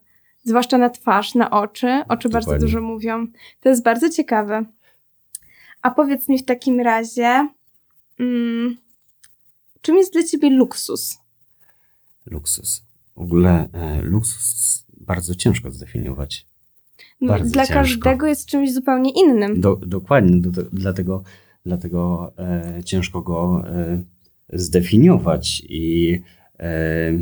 zwłaszcza 0.45 0.79
na 0.79 0.91
twarz, 0.91 1.35
na 1.35 1.51
oczy. 1.51 2.03
Oczy 2.09 2.29
bardzo 2.29 2.47
Dokładnie. 2.47 2.67
dużo 2.67 2.81
mówią. 2.81 3.27
To 3.61 3.69
jest 3.69 3.83
bardzo 3.83 4.11
ciekawe. 4.11 4.65
A 5.83 5.91
powiedz 5.91 6.29
mi 6.29 6.39
w 6.39 6.45
takim 6.45 6.81
razie, 6.81 7.49
mm, 8.19 8.77
czym 9.81 9.97
jest 9.97 10.13
dla 10.13 10.23
ciebie 10.23 10.51
luksus? 10.51 11.19
Luksus. 12.27 12.85
W 13.17 13.21
ogóle 13.21 13.69
e, 13.73 14.03
luksus 14.03 14.85
bardzo 15.01 15.35
ciężko 15.35 15.71
zdefiniować. 15.71 16.47
No, 17.21 17.39
dla 17.39 17.67
ciężko. 17.67 17.75
każdego 17.75 18.27
jest 18.27 18.47
czymś 18.47 18.73
zupełnie 18.73 19.11
innym. 19.11 19.61
Do, 19.61 19.77
dokładnie, 19.77 20.41
do, 20.41 20.51
do, 20.51 20.63
dlatego, 20.63 21.23
dlatego 21.67 22.33
e, 22.39 22.85
ciężko 22.85 23.23
go 23.23 23.65
e, 23.69 24.03
zdefiniować 24.53 25.63
i 25.69 26.23
e, 26.59 27.13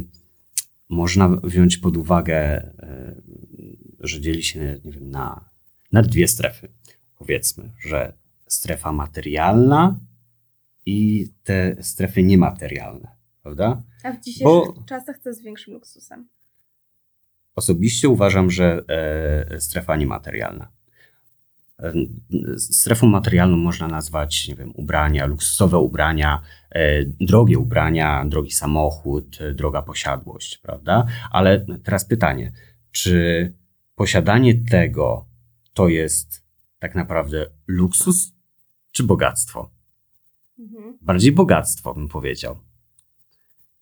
można 0.89 1.29
wziąć 1.29 1.77
pod 1.77 1.97
uwagę, 1.97 2.37
e, 2.37 3.15
że 4.01 4.21
dzieli 4.21 4.43
się 4.43 4.81
nie 4.85 4.93
wiem, 4.93 5.11
na, 5.11 5.51
na 5.93 6.03
dwie 6.03 6.29
strefy. 6.29 6.69
Powiedzmy, 7.19 7.71
że 7.81 8.13
strefa 8.49 8.93
materialna 8.93 10.01
i 10.87 11.29
te 11.43 11.77
strefy 11.83 12.23
niematerialne, 12.23 13.09
prawda? 13.43 13.83
A 14.05 14.13
w 14.13 14.21
dzisiejszych 14.21 14.45
Bo- 14.45 14.85
czasach 14.87 15.19
co 15.19 15.29
jest 15.29 15.43
większym 15.43 15.75
luksusem? 15.75 16.29
Osobiście 17.57 18.09
uważam, 18.09 18.51
że 18.51 18.85
e, 18.89 19.61
strefa 19.61 19.97
niematerialna. 19.97 20.69
E, 21.83 21.93
Strefą 22.59 23.07
materialną 23.07 23.57
można 23.57 23.89
nazwać, 23.89 24.49
nie 24.49 24.55
wiem, 24.55 24.73
ubrania, 24.75 25.27
luksusowe 25.27 25.79
ubrania, 25.79 26.43
e, 26.71 27.05
drogie 27.05 27.59
ubrania, 27.59 28.25
drogi 28.29 28.51
samochód, 28.51 29.39
e, 29.41 29.55
droga 29.55 29.83
posiadłość, 29.83 30.59
prawda? 30.59 31.07
Ale 31.31 31.67
teraz 31.85 32.05
pytanie, 32.05 32.53
czy 32.91 33.53
posiadanie 33.95 34.55
tego 34.65 35.27
to 35.75 35.89
jest 35.89 36.45
tak 36.79 36.95
naprawdę 36.95 37.47
luksus 37.67 38.33
czy 38.93 39.03
bogactwo? 39.05 39.71
Mhm. 40.59 40.99
bardziej 41.03 41.33
bogactwo, 41.33 41.95
bym 41.95 42.09
powiedział. 42.09 42.59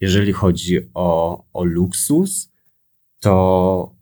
Jeżeli 0.01 0.33
chodzi 0.33 0.91
o, 0.95 1.45
o 1.53 1.65
luksus, 1.65 2.53
to 3.21 3.95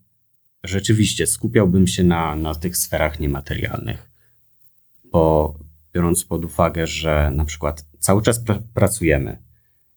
rzeczywiście 0.64 1.26
skupiałbym 1.26 1.86
się 1.86 2.04
na, 2.04 2.36
na 2.36 2.54
tych 2.54 2.76
sferach 2.76 3.20
niematerialnych. 3.20 4.10
Bo 5.04 5.54
biorąc 5.94 6.24
pod 6.24 6.44
uwagę, 6.44 6.86
że 6.86 7.30
na 7.34 7.44
przykład 7.44 7.86
cały 7.98 8.22
czas 8.22 8.44
pr- 8.44 8.62
pracujemy 8.74 9.42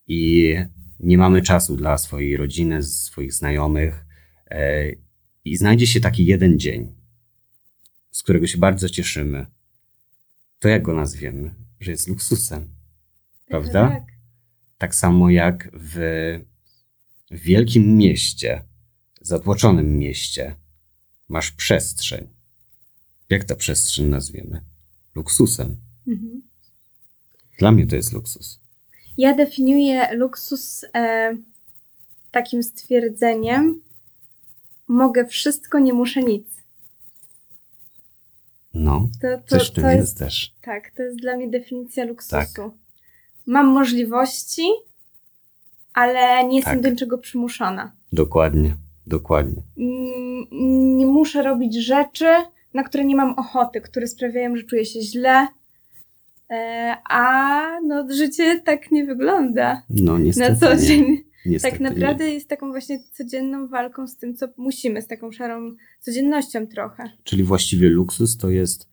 i 0.08 0.56
nie 1.00 1.18
mamy 1.18 1.42
czasu 1.42 1.76
dla 1.76 1.98
swojej 1.98 2.38
rodziny, 2.38 2.84
swoich 2.84 3.34
znajomych, 3.34 4.06
e, 4.52 4.92
i 5.46 5.58
znajdzie 5.58 5.88
się 5.88 6.00
taki 6.00 6.26
jeden 6.26 6.60
dzień, 6.60 6.96
z 8.12 8.24
którego 8.24 8.48
się 8.48 8.58
bardzo 8.58 8.90
cieszymy, 8.90 9.46
to 10.60 10.68
jak 10.68 10.82
go 10.82 10.94
nazwiemy? 10.94 11.54
Że 11.80 11.92
jest 11.92 12.08
luksusem. 12.08 12.70
Prawda? 13.48 13.90
Tak. 13.90 14.04
Tak 14.78 14.96
samo 14.96 15.30
jak 15.30 15.70
w, 15.74 15.96
w 17.32 17.40
wielkim 17.40 17.98
mieście, 17.98 18.64
zatłoczonym 19.22 19.98
mieście, 19.98 20.56
masz 21.30 21.52
przestrzeń. 21.52 22.28
Jak 23.30 23.44
ta 23.44 23.56
przestrzeń 23.56 24.06
nazwiemy? 24.06 24.62
Luksusem. 25.16 25.78
Mhm. 26.08 26.42
Dla 27.60 27.72
mnie 27.72 27.88
to 27.88 27.96
jest 27.96 28.14
luksus. 28.14 28.60
Ja 29.18 29.36
definiuję 29.36 30.16
luksus 30.16 30.86
e, 30.96 31.38
takim 32.32 32.64
stwierdzeniem: 32.64 33.82
mogę 34.88 35.26
wszystko, 35.26 35.80
nie 35.80 35.94
muszę 35.94 36.24
nic. 36.24 36.57
No, 38.74 39.10
To, 39.22 39.28
to, 39.38 39.58
coś 39.58 39.70
w 39.70 39.74
tym 39.74 39.84
to 39.84 39.90
jest, 39.90 40.00
jest, 40.02 40.20
też. 40.20 40.54
tak, 40.62 40.92
to 40.98 41.04
jest 41.04 41.18
dla 41.18 41.36
mnie 41.38 41.48
definicja 41.50 42.06
luksusu. 42.06 42.32
Tak. 42.32 42.48
Mam 43.46 43.66
możliwości, 43.68 44.68
ale 45.94 46.44
nie 46.48 46.56
jestem 46.56 46.74
Tak. 46.74 46.84
do 46.84 46.90
niczego 46.90 47.18
przymuszona. 47.18 47.92
Dokładnie, 48.12 48.76
dokładnie. 49.08 49.62
Mm, 49.78 50.98
Nie 50.98 51.06
muszę 51.06 51.44
robić 51.44 51.76
rzeczy, 51.86 52.26
na 52.74 52.84
które 52.84 53.06
nie 53.06 53.16
mam 53.16 53.34
ochoty, 53.34 53.82
które 53.82 54.08
sprawiają, 54.08 54.56
że 54.56 54.64
czuję 54.64 54.86
się 54.86 55.02
źle. 55.02 55.48
E, 56.52 56.96
A 57.10 57.80
no, 57.84 58.08
życie 58.14 58.62
tak 58.66 58.92
nie 58.92 59.06
wygląda 59.06 59.82
No 59.90 60.18
niestety 60.18 60.52
na 60.52 60.58
co 60.60 60.76
dzień. 60.76 61.24
Niestety 61.48 61.72
tak 61.72 61.80
nie. 61.82 62.00
naprawdę 62.00 62.30
jest 62.30 62.48
taką 62.50 62.72
właśnie 62.72 63.00
codzienną 63.14 63.68
walką 63.68 64.08
z 64.08 64.18
tym, 64.18 64.36
co 64.36 64.48
musimy, 64.58 65.02
z 65.02 65.08
taką 65.08 65.32
szarą 65.32 65.76
codziennością 66.00 66.68
trochę. 66.68 67.12
Czyli 67.24 67.44
właściwie 67.44 67.90
luksus 67.90 68.38
to 68.38 68.50
jest 68.50 68.90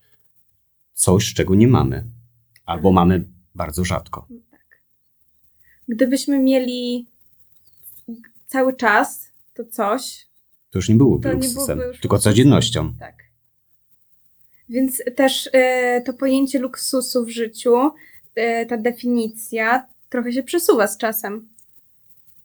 coś, 0.93 1.35
czego 1.35 1.55
nie 1.55 1.69
mamy. 1.69 2.05
Albo 2.67 2.89
Mhm. 2.89 2.95
mamy 3.09 3.25
bardzo 3.55 3.85
rzadko. 3.85 4.27
Tak. 4.51 4.61
Gdybyśmy 5.89 6.39
mieli 6.39 7.07
cały 8.47 8.77
czas 8.77 9.31
to 9.55 9.65
coś, 9.65 10.27
To 10.71 10.79
już 10.79 10.89
nie 10.89 10.95
byłoby 10.95 11.23
to 11.23 11.29
nie 11.29 11.35
luksusem, 11.35 11.67
byłoby 11.67 11.85
już 11.85 12.01
tylko 12.01 12.15
luksusem. 12.17 12.33
codziennością. 12.33 12.95
Tak. 12.99 13.15
Więc 14.69 15.03
też 15.17 15.51
e, 15.53 16.01
to 16.01 16.13
pojęcie 16.13 16.59
luksusu 16.59 17.25
w 17.25 17.29
życiu, 17.31 17.75
e, 18.35 18.67
ta 18.67 18.77
definicja 18.77 19.87
trochę 20.09 20.33
się 20.33 20.43
przesuwa 20.43 20.87
z 20.87 20.99
czasem. 20.99 21.49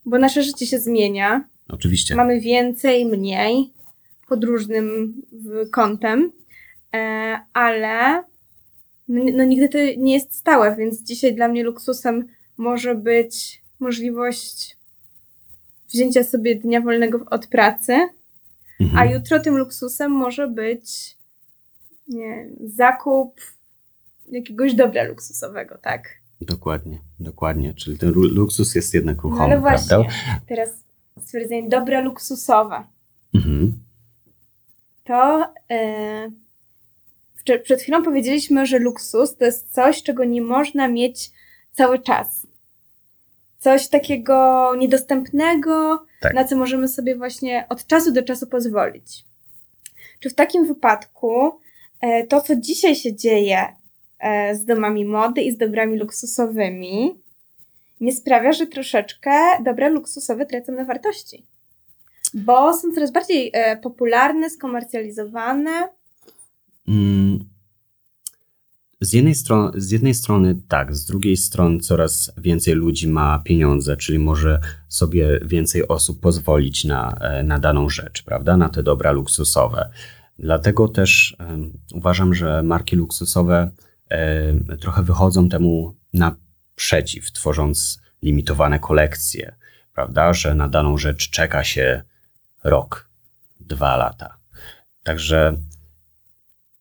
Bo 0.10 0.18
nasze 0.20 0.44
życie 0.44 0.66
się 0.68 0.80
zmienia. 0.80 1.44
Oczywiście. 1.70 2.16
Mamy 2.16 2.40
więcej, 2.42 3.06
mniej, 3.06 3.74
pod 4.30 4.44
różnym 4.44 5.14
kątem, 5.72 6.32
e, 6.96 7.40
ale 7.54 8.24
no, 9.08 9.24
no 9.34 9.44
nigdy 9.44 9.70
to 9.70 9.78
nie 9.98 10.14
jest 10.14 10.36
stałe, 10.36 10.76
więc 10.76 11.04
dzisiaj 11.04 11.36
dla 11.36 11.48
mnie 11.48 11.64
luksusem 11.64 12.28
może 12.58 12.96
być 12.96 13.62
możliwość 13.80 14.78
wzięcia 15.94 16.24
sobie 16.24 16.56
dnia 16.56 16.82
wolnego 16.82 17.26
od 17.30 17.48
pracy, 17.48 17.98
Mhm. 18.82 18.98
a 19.00 19.14
jutro 19.14 19.40
tym 19.40 19.58
luksusem 19.58 20.12
może 20.12 20.48
być 20.48 21.18
nie, 22.08 22.48
zakup 22.66 23.42
jakiegoś 24.32 24.74
dobra 24.74 25.04
luksusowego, 25.04 25.78
tak? 25.82 26.19
Dokładnie, 26.42 27.00
dokładnie. 27.20 27.74
Czyli 27.74 27.98
ten 27.98 28.12
lu- 28.12 28.34
luksus 28.34 28.76
jest 28.76 28.94
jednak 28.94 29.18
No 29.18 29.24
ruchomy, 29.24 29.44
ale 29.44 29.60
właśnie, 29.60 29.88
prawda? 29.88 30.12
teraz 30.48 30.70
stwierdzenie 31.22 31.70
dobra 31.70 32.02
luksusowe. 32.02 32.84
Mhm. 33.36 33.80
To 35.04 35.54
wcze- 37.44 37.60
przed 37.64 37.82
chwilą 37.82 38.04
powiedzieliśmy, 38.04 38.66
że 38.66 38.80
luksus 38.80 39.36
to 39.38 39.46
jest 39.46 39.74
coś, 39.74 40.04
czego 40.04 40.24
nie 40.26 40.42
można 40.42 40.88
mieć 40.88 41.32
cały 41.74 42.00
czas. 42.00 42.48
Coś 43.60 43.88
takiego 43.88 44.72
niedostępnego, 44.78 46.06
Tak. 46.22 46.34
na 46.34 46.44
co 46.46 46.58
możemy 46.58 46.88
sobie 46.88 47.16
właśnie 47.16 47.66
od 47.70 47.88
czasu 47.88 48.12
do 48.12 48.24
czasu 48.24 48.48
pozwolić. 48.48 49.24
Czy 50.20 50.30
w 50.30 50.36
takim 50.36 50.68
wypadku 50.68 51.60
e, 52.02 52.28
to, 52.28 52.42
co 52.42 52.56
dzisiaj 52.56 52.96
się 52.96 53.16
dzieje 53.16 53.66
z 54.54 54.66
domami 54.66 55.06
mody 55.06 55.42
i 55.42 55.52
z 55.52 55.58
dobrami 55.58 55.98
luksusowymi, 55.98 57.22
nie 58.02 58.12
sprawia, 58.12 58.54
że 58.54 58.68
troszeczkę 58.68 59.32
dobra 59.64 59.90
luksusowe 59.90 60.46
tracą 60.46 60.72
na 60.72 60.86
wartości? 60.86 61.46
Bo 62.34 62.74
są 62.74 62.92
coraz 62.92 63.12
bardziej 63.12 63.52
e, 63.54 63.78
popularne, 63.78 64.50
skomercjalizowane. 64.50 65.90
Mm. 66.88 67.40
Z 69.02 69.14
jednej, 69.14 69.36
strony, 69.36 69.82
z 69.82 69.92
jednej 69.92 70.14
strony 70.14 70.62
tak, 70.68 70.96
z 70.96 71.06
drugiej 71.06 71.38
strony 71.38 71.80
coraz 71.80 72.32
więcej 72.38 72.74
ludzi 72.74 73.08
ma 73.08 73.42
pieniądze, 73.46 73.98
czyli 73.98 74.20
może 74.20 74.60
sobie 74.88 75.40
więcej 75.46 75.88
osób 75.88 76.20
pozwolić 76.20 76.86
na, 76.86 77.18
e, 77.22 77.44
na 77.44 77.60
daną 77.60 77.90
rzecz, 77.90 78.24
prawda? 78.24 78.58
Na 78.58 78.70
te 78.70 78.84
dobra 78.84 79.12
luksusowe. 79.12 79.90
Dlatego 80.40 80.88
też 80.88 81.38
uważam, 81.94 82.34
że 82.34 82.64
marki 82.64 82.96
luksusowe 82.96 83.72
trochę 84.80 85.04
wychodzą 85.04 85.50
temu 85.50 85.96
naprzeciw, 86.14 87.32
tworząc 87.32 88.02
limitowane 88.22 88.80
kolekcje, 88.80 89.56
prawda? 89.94 90.34
Że 90.34 90.56
na 90.56 90.68
daną 90.68 90.98
rzecz 90.98 91.30
czeka 91.30 91.64
się 91.64 92.04
rok, 92.64 93.10
dwa 93.60 93.98
lata. 93.98 94.38
Także 95.04 95.58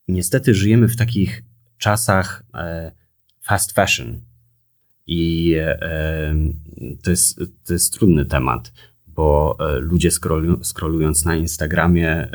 niestety 0.09 0.55
żyjemy 0.55 0.89
w 0.89 0.97
takich 0.97 1.43
czasach 1.79 2.43
e, 2.55 2.93
fast 3.41 3.73
fashion 3.73 4.21
i 5.07 5.55
e, 5.59 6.35
to, 7.03 7.11
jest, 7.11 7.41
to 7.67 7.73
jest 7.73 7.93
trudny 7.93 8.25
temat, 8.25 8.73
bo 9.07 9.57
e, 9.61 9.79
ludzie 9.79 10.11
scrollu, 10.11 10.65
scrollując 10.65 11.25
na 11.25 11.37
Instagramie 11.37 12.29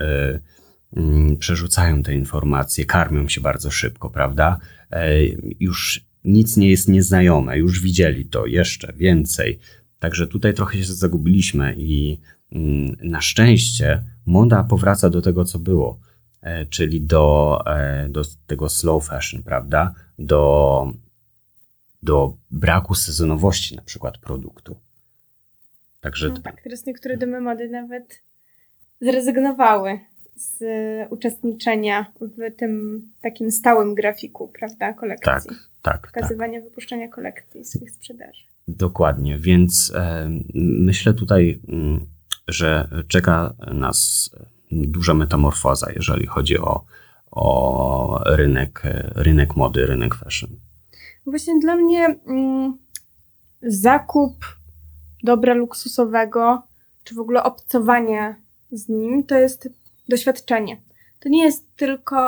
mm, 0.95 1.37
przerzucają 1.37 2.03
te 2.03 2.13
informacje, 2.13 2.85
karmią 2.85 3.29
się 3.29 3.41
bardzo 3.41 3.71
szybko, 3.71 4.09
prawda? 4.09 4.59
E, 4.93 5.25
już 5.59 6.05
nic 6.23 6.57
nie 6.57 6.69
jest 6.69 6.87
nieznajome, 6.87 7.57
już 7.57 7.81
widzieli 7.81 8.25
to 8.25 8.45
jeszcze 8.45 8.93
więcej. 8.93 9.59
Także 9.99 10.27
tutaj 10.27 10.53
trochę 10.53 10.77
się 10.77 10.93
zagubiliśmy 10.93 11.75
i 11.77 12.19
mm, 12.51 12.95
na 13.01 13.21
szczęście 13.21 14.03
moda 14.25 14.63
powraca 14.63 15.09
do 15.09 15.21
tego, 15.21 15.45
co 15.45 15.59
było, 15.59 15.99
e, 16.41 16.65
czyli 16.65 17.01
do, 17.01 17.59
e, 17.65 18.09
do 18.09 18.21
tego 18.47 18.69
slow 18.69 19.05
fashion, 19.07 19.43
prawda? 19.43 19.93
Do, 20.19 20.93
do 22.03 22.37
braku 22.51 22.95
sezonowości 22.95 23.75
na 23.75 23.81
przykład 23.81 24.17
produktu. 24.17 24.75
Także 26.01 26.29
No 26.29 26.37
tak, 26.37 26.61
teraz 26.61 26.85
niektóre 26.85 27.17
domy 27.17 27.41
mody 27.41 27.69
nawet 27.69 28.21
zrezygnowały 29.01 29.99
z 30.35 30.63
uczestniczenia 31.11 32.05
w 32.21 32.55
tym 32.57 33.01
takim 33.21 33.51
stałym 33.51 33.95
grafiku, 33.95 34.51
prawda, 34.59 34.93
kolekcji. 34.93 35.25
tak, 35.25 35.43
tak, 35.81 36.01
tak. 36.01 36.11
Pokazywania, 36.13 36.61
wypuszczania 36.61 37.07
kolekcji 37.07 37.65
swoich 37.65 37.91
sprzedaży. 37.91 38.43
Dokładnie, 38.67 39.39
więc 39.39 39.91
e, 39.95 40.29
myślę 40.53 41.13
tutaj, 41.13 41.59
mm, 41.67 42.05
że 42.47 42.87
czeka 43.07 43.53
nas 43.73 44.29
duża 44.71 45.13
metamorfoza, 45.13 45.91
jeżeli 45.95 46.25
chodzi 46.25 46.57
o, 46.57 46.85
o 47.31 48.23
rynek, 48.25 48.81
rynek 49.15 49.55
mody, 49.55 49.85
rynek 49.85 50.15
fashion. 50.15 50.49
Właśnie 51.25 51.59
dla 51.59 51.75
mnie 51.75 52.15
mm, 52.27 52.77
zakup 53.61 54.45
dobra 55.23 55.53
luksusowego, 55.53 56.61
czy 57.03 57.15
w 57.15 57.19
ogóle 57.19 57.43
obcowanie 57.43 58.35
z 58.71 58.89
nim, 58.89 59.23
to 59.23 59.35
jest 59.35 59.69
doświadczenie. 60.09 60.77
To 61.19 61.29
nie 61.29 61.43
jest 61.43 61.75
tylko 61.75 62.19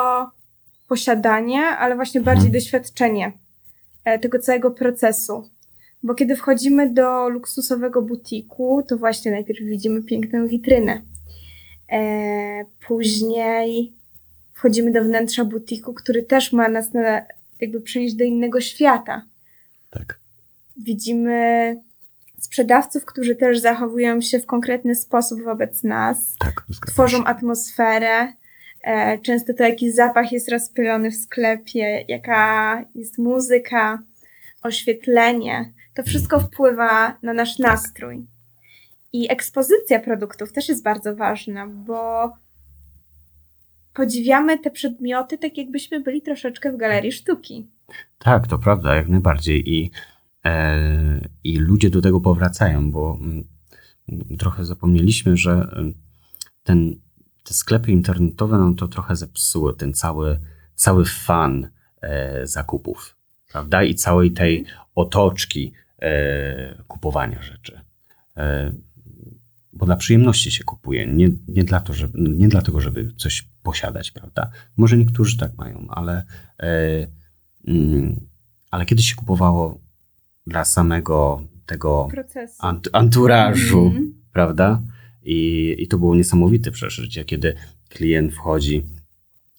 posiadanie, 0.88 1.62
ale 1.62 1.96
właśnie 1.96 2.22
bardziej 2.22 2.52
doświadczenie 2.52 3.32
e, 4.04 4.20
tego 4.20 4.40
całego 4.40 4.72
procesu. 4.72 5.50
Bo 6.04 6.16
kiedy 6.16 6.36
wchodzimy 6.36 6.94
do 6.94 7.30
luksusowego 7.30 8.02
butiku, 8.02 8.84
to 8.88 8.98
właśnie 8.98 9.32
najpierw 9.32 9.60
widzimy 9.60 10.04
piękną 10.04 10.48
witrynę. 10.48 11.02
E, 11.92 12.66
później 12.88 13.94
wchodzimy 14.54 14.92
do 14.92 15.04
wnętrza 15.04 15.46
butiku, 15.46 15.94
który 15.94 16.24
też 16.24 16.54
ma 16.54 16.70
nas 16.70 16.94
na, 16.94 17.22
jakby 17.62 17.82
przenieść 17.82 18.16
do 18.16 18.24
innego 18.24 18.62
świata. 18.62 19.26
Tak. 19.90 20.20
Widzimy 20.78 21.76
sprzedawców, 22.46 23.06
którzy 23.06 23.36
też 23.36 23.60
zachowują 23.60 24.22
się 24.22 24.40
w 24.40 24.46
konkretny 24.46 24.96
sposób 24.96 25.44
wobec 25.44 25.84
nas, 25.84 26.18
Tak, 26.40 26.66
tworzą 26.88 27.18
się. 27.18 27.26
atmosferę. 27.26 28.34
E, 28.84 29.20
często 29.20 29.54
to 29.54 29.64
jakiś 29.64 29.94
zapach 29.94 30.32
jest 30.32 30.52
rozpylony 30.52 31.12
w 31.12 31.16
sklepie, 31.16 32.06
jaka 32.08 32.84
jest 32.96 33.18
muzyka, 33.18 34.00
oświetlenie. 34.62 35.72
To 35.94 36.04
wszystko 36.04 36.40
wpływa 36.40 37.18
na 37.24 37.34
nasz 37.34 37.60
nastrój. 37.60 38.26
I 39.14 39.32
ekspozycja 39.32 40.00
produktów 40.00 40.52
też 40.52 40.70
jest 40.70 40.84
bardzo 40.84 41.16
ważna, 41.16 41.68
bo 41.68 42.32
podziwiamy 43.94 44.60
te 44.60 44.72
przedmioty 44.72 45.38
tak, 45.38 45.58
jakbyśmy 45.58 46.00
byli 46.00 46.22
troszeczkę 46.22 46.72
w 46.72 46.78
galerii 46.78 47.12
sztuki. 47.12 47.68
Tak, 48.20 48.48
to 48.48 48.58
prawda, 48.60 48.96
jak 48.96 49.08
najbardziej. 49.08 49.74
I, 49.74 49.92
I 51.44 51.58
ludzie 51.58 51.90
do 51.90 52.02
tego 52.02 52.22
powracają, 52.22 52.92
bo 52.92 53.18
mm, 53.22 53.48
trochę 54.38 54.66
zapomnieliśmy, 54.66 55.38
że 55.38 55.52
mm, 55.52 55.94
ten, 56.64 56.96
te 57.44 57.54
sklepy 57.54 57.92
internetowe 57.92 58.58
no, 58.58 58.74
to 58.74 58.88
trochę 58.88 59.16
zepsuły 59.16 59.76
ten 59.76 59.94
cały, 59.94 60.40
cały 60.76 61.06
fan 61.06 61.70
e, 62.02 62.48
zakupów, 62.48 63.18
prawda? 63.52 63.84
I 63.84 63.96
całej 63.96 64.32
tej 64.32 64.66
otoczki 64.96 65.74
e, 66.02 66.84
kupowania 66.88 67.42
rzeczy. 67.42 67.82
E, 68.38 68.74
bo 69.74 69.86
dla 69.86 69.96
przyjemności 69.96 70.52
się 70.52 70.64
kupuje, 70.64 71.08
nie, 71.08 71.30
nie, 71.48 71.64
dla 71.64 71.80
to, 71.80 71.94
żeby, 71.94 72.20
nie 72.20 72.48
dlatego, 72.48 72.82
żeby 72.82 73.14
coś 73.18 73.50
posiadać, 73.64 74.12
prawda? 74.12 74.52
Może 74.78 74.98
niektórzy 74.98 75.38
tak 75.38 75.58
mają, 75.58 75.88
ale, 75.90 76.26
e, 76.60 77.08
mm, 77.68 78.28
ale 78.72 78.86
kiedyś 78.86 79.10
się 79.10 79.16
kupowało 79.16 79.85
dla 80.48 80.66
samego 80.66 81.42
tego 81.66 82.08
Proces. 82.12 82.58
ant, 82.60 82.90
anturażu, 82.94 83.86
Mhm. 83.86 84.14
prawda? 84.34 84.82
I, 85.24 85.76
I 85.80 85.88
to 85.88 85.98
było 85.98 86.16
niesamowite 86.16 86.72
przeżycie, 86.72 87.26
kiedy 87.26 87.56
klient 87.90 88.34
wchodzi 88.34 88.86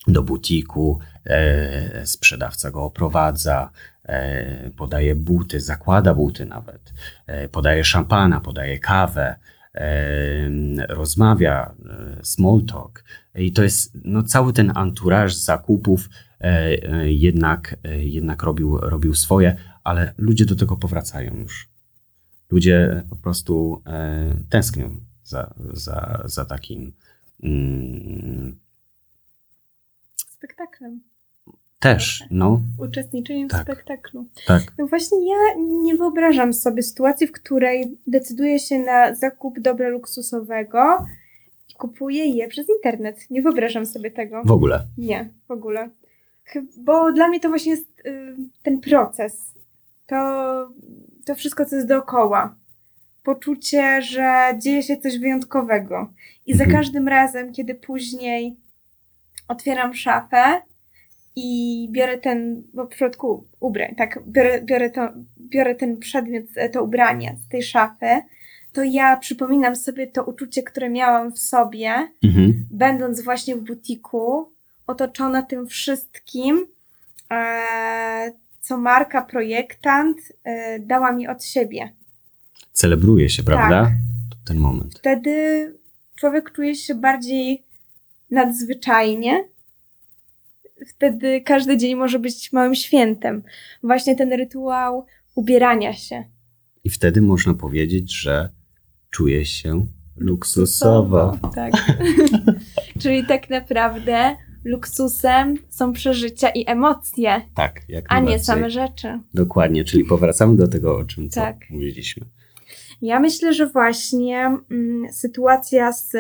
do 0.07 0.23
butiku, 0.23 0.99
e, 1.25 2.07
sprzedawca 2.07 2.71
go 2.71 2.83
oprowadza, 2.85 3.71
e, 4.05 4.71
podaje 4.77 5.15
buty, 5.15 5.61
zakłada 5.61 6.15
buty 6.15 6.47
nawet, 6.47 6.93
e, 7.27 7.49
podaje 7.49 7.85
szampana, 7.85 8.41
podaje 8.41 8.79
kawę, 8.79 9.37
e, 9.75 10.51
rozmawia, 10.89 11.75
e, 12.19 12.25
small 12.25 12.63
talk. 12.63 13.05
I 13.35 13.53
to 13.53 13.63
jest 13.63 13.93
no, 14.05 14.23
cały 14.23 14.53
ten 14.53 14.73
anturaż 14.75 15.35
zakupów 15.35 16.09
e, 16.41 16.71
jednak, 17.13 17.77
jednak 17.99 18.43
robił, 18.43 18.79
robił 18.79 19.15
swoje, 19.15 19.57
ale 19.87 20.15
ludzie 20.19 20.45
do 20.45 20.57
tego 20.57 20.77
powracają 20.77 21.35
już. 21.37 21.69
Ludzie 22.51 23.03
po 23.11 23.17
prostu 23.17 23.83
e, 23.87 24.35
tęsknią 24.51 24.91
za, 25.25 25.55
za, 25.73 26.23
za 26.25 26.45
takim 26.45 26.93
mm, 27.43 28.57
Spektaklem. 30.17 31.01
też, 31.81 32.25
no, 32.31 32.63
Uczestniczeniem 32.79 33.49
Tak. 33.49 33.61
w 33.61 33.63
spektaklu. 33.65 34.27
tak, 34.47 34.63
No 34.79 34.87
właśnie 34.87 35.19
ja 35.31 35.37
nie 35.83 35.97
wyobrażam 35.97 36.53
sobie 36.53 36.83
sytuacji, 36.83 37.27
w 37.27 37.33
której 37.33 37.99
decyduję 38.07 38.59
się 38.59 38.79
na 38.79 39.15
zakup 39.15 39.61
dobra 39.61 39.89
luksusowego 39.89 41.07
i 41.71 41.75
kupuję 41.75 42.25
je 42.25 42.49
przez 42.49 42.67
internet. 42.69 43.31
Nie 43.31 43.43
wyobrażam 43.43 43.87
sobie 43.87 44.11
tego. 44.11 44.43
w 44.45 44.51
ogóle. 44.51 44.87
Nie, 44.99 45.29
w 45.49 45.51
ogóle. 45.51 45.91
Bo 46.79 47.13
dla 47.13 47.29
mnie 47.29 47.41
to 47.41 47.49
właśnie 47.49 47.73
jest 47.73 47.87
y, 48.07 48.37
ten 48.63 48.81
proces. 48.81 49.56
To, 50.07 50.17
to 51.25 51.35
wszystko, 51.35 51.65
co 51.65 51.77
jest 51.77 51.89
dookoła. 51.89 52.55
Poczucie, 53.25 54.03
że 54.03 54.55
dzieje 54.59 54.83
się 54.83 54.97
coś 54.97 55.19
wyjątkowego. 55.19 56.09
I 56.47 56.55
za 56.55 56.65
Mhm. 56.65 56.81
każdym 56.83 57.09
razem, 57.09 57.53
kiedy 57.53 57.75
później 57.75 58.57
otwieram 59.49 59.95
szafę 59.95 60.63
i 61.37 61.89
biorę 61.93 62.19
ten, 62.19 62.63
bo 62.75 62.85
w 62.85 62.89
przypadku 62.89 63.45
ubrań, 63.61 63.95
tak, 63.95 64.19
biorę, 64.27 64.63
biorę, 64.63 64.91
to, 64.91 65.09
biorę 65.41 65.75
ten 65.75 65.97
przedmiot, 65.99 66.45
e, 66.57 66.69
to 66.69 66.83
ubranie 66.85 67.37
z 67.47 67.49
tej 67.49 67.63
szafy, 67.63 68.07
to 68.73 68.83
ja 68.85 69.17
przypominam 69.17 69.77
sobie 69.77 70.07
to 70.07 70.25
uczucie, 70.25 70.63
które 70.63 70.89
miałam 70.91 71.33
w 71.33 71.39
sobie, 71.39 72.09
Mhm. 72.25 72.67
będąc 72.71 73.21
właśnie 73.21 73.57
w 73.57 73.61
butiku, 73.61 74.51
otoczona 74.87 75.43
tym 75.43 75.67
wszystkim, 75.67 76.67
e, 77.33 78.33
co 78.67 78.79
marka, 78.79 79.23
projektant 79.23 80.17
e, 80.45 80.79
dała 80.81 81.13
mi 81.13 81.29
od 81.29 81.45
siebie. 81.45 81.93
Celebruje 82.73 83.31
się, 83.31 83.43
prawda? 83.43 83.85
Tak. 83.85 83.93
Ten 84.45 84.59
moment. 84.59 84.99
Wtedy 84.99 85.75
człowiek 86.17 86.53
czuje 86.53 86.75
się 86.75 86.95
bardziej 86.95 87.63
nadzwyczajnie. 88.31 89.45
Wtedy 90.89 91.41
każdy 91.41 91.77
dzień 91.77 91.95
może 91.95 92.19
być 92.19 92.53
małym 92.53 92.75
świętem. 92.75 93.43
Właśnie 93.83 94.17
ten 94.17 94.33
rytuał 94.33 95.07
ubierania 95.35 95.93
się. 95.93 96.25
I 96.85 96.91
wtedy 96.91 97.23
można 97.23 97.55
powiedzieć, 97.55 98.21
że 98.21 98.49
czuje 99.11 99.45
się 99.45 99.87
luksusowo. 100.17 101.39
Tak. 101.55 101.73
Czyli 103.03 103.27
tak 103.27 103.51
naprawdę 103.51 104.37
luksusem 104.67 105.55
są 105.69 105.93
przeżycia 105.93 106.49
i 106.49 106.71
emocje, 106.71 107.41
Tak, 107.55 107.81
jak 107.89 108.05
a 108.09 108.21
nie 108.21 108.39
same 108.39 108.71
rzeczy. 108.71 109.21
Dokładnie, 109.35 109.85
czyli 109.85 110.05
powracamy 110.05 110.57
do 110.57 110.69
tego, 110.69 110.97
o 110.97 111.05
czym 111.05 111.29
Tak. 111.29 111.57
mówiliśmy. 111.71 112.27
Ja 113.03 113.21
myślę, 113.21 113.55
że 113.55 113.67
właśnie 113.67 114.59
mm, 114.71 115.13
sytuacja 115.13 115.93
z 115.93 116.13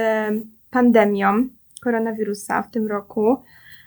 pandemią 0.71 1.49
koronawirusa 1.83 2.63
w 2.63 2.71
tym 2.71 2.87
roku 2.87 3.43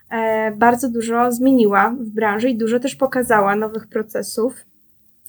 e, 0.09 0.51
bardzo 0.51 0.89
dużo 0.89 1.31
zmieniła 1.31 1.95
w 1.99 2.09
branży 2.09 2.49
i 2.49 2.57
dużo 2.57 2.79
też 2.79 2.95
pokazała 2.95 3.55
nowych 3.55 3.87
procesów. 3.87 4.65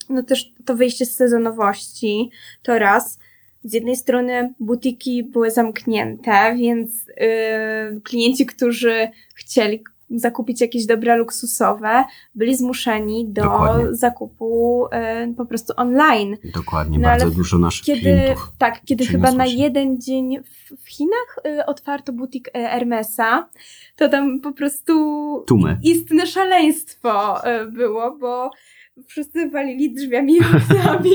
No 0.08 0.22
też 0.22 0.54
to 0.64 0.74
wyjście 0.74 1.06
z 1.06 1.14
sezonowości 1.14 2.30
to 2.62 2.78
raz. 2.78 3.18
Z 3.64 3.72
jednej 3.72 3.96
strony 3.96 4.54
butiki 4.60 5.24
były 5.24 5.50
zamknięte, 5.50 6.54
więc 6.58 6.90
y, 7.08 8.00
klienci, 8.04 8.46
którzy 8.46 9.08
chcieli 9.34 9.84
zakupić 10.10 10.60
jakieś 10.60 10.86
dobra 10.86 11.16
luksusowe, 11.16 12.04
byli 12.34 12.56
zmuszeni 12.56 13.26
do 13.28 13.42
Dokładnie. 13.42 13.94
zakupu 13.94 14.86
y, 15.30 15.34
po 15.34 15.46
prostu 15.46 15.72
online. 15.76 16.36
Dokładnie, 16.54 16.98
No, 16.98 17.08
bardzo 17.08 17.30
dużo 17.30 17.58
naszych 17.58 17.84
Kiedy, 17.86 18.00
klientów. 18.00 18.52
tak, 18.58 18.80
kiedy 18.84 19.06
chyba 19.06 19.32
na 19.32 19.46
jeden 19.46 20.00
dzień 20.00 20.38
w, 20.44 20.84
w 20.84 20.88
Chinach 20.88 21.38
y, 21.60 21.66
otwarto 21.66 22.12
butik 22.12 22.48
y, 22.48 22.50
Hermesa, 22.52 23.48
to 23.96 24.08
tam 24.08 24.40
po 24.40 24.52
prostu 24.52 24.94
Tłumy. 25.46 25.78
istne 25.82 26.26
szaleństwo 26.26 27.40
było, 27.72 28.16
bo 28.16 28.50
wszyscy 29.06 29.50
walili 29.50 29.92
drzwiami 29.94 30.32
i 30.36 30.40
oknami, 30.56 31.10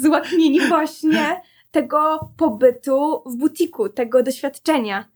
złaknieni 0.00 0.60
właśnie, 0.60 1.40
tego 1.70 2.30
pobytu 2.36 3.22
w 3.26 3.36
butiku, 3.36 3.88
tego 3.88 4.22
doświadczenia, 4.22 5.08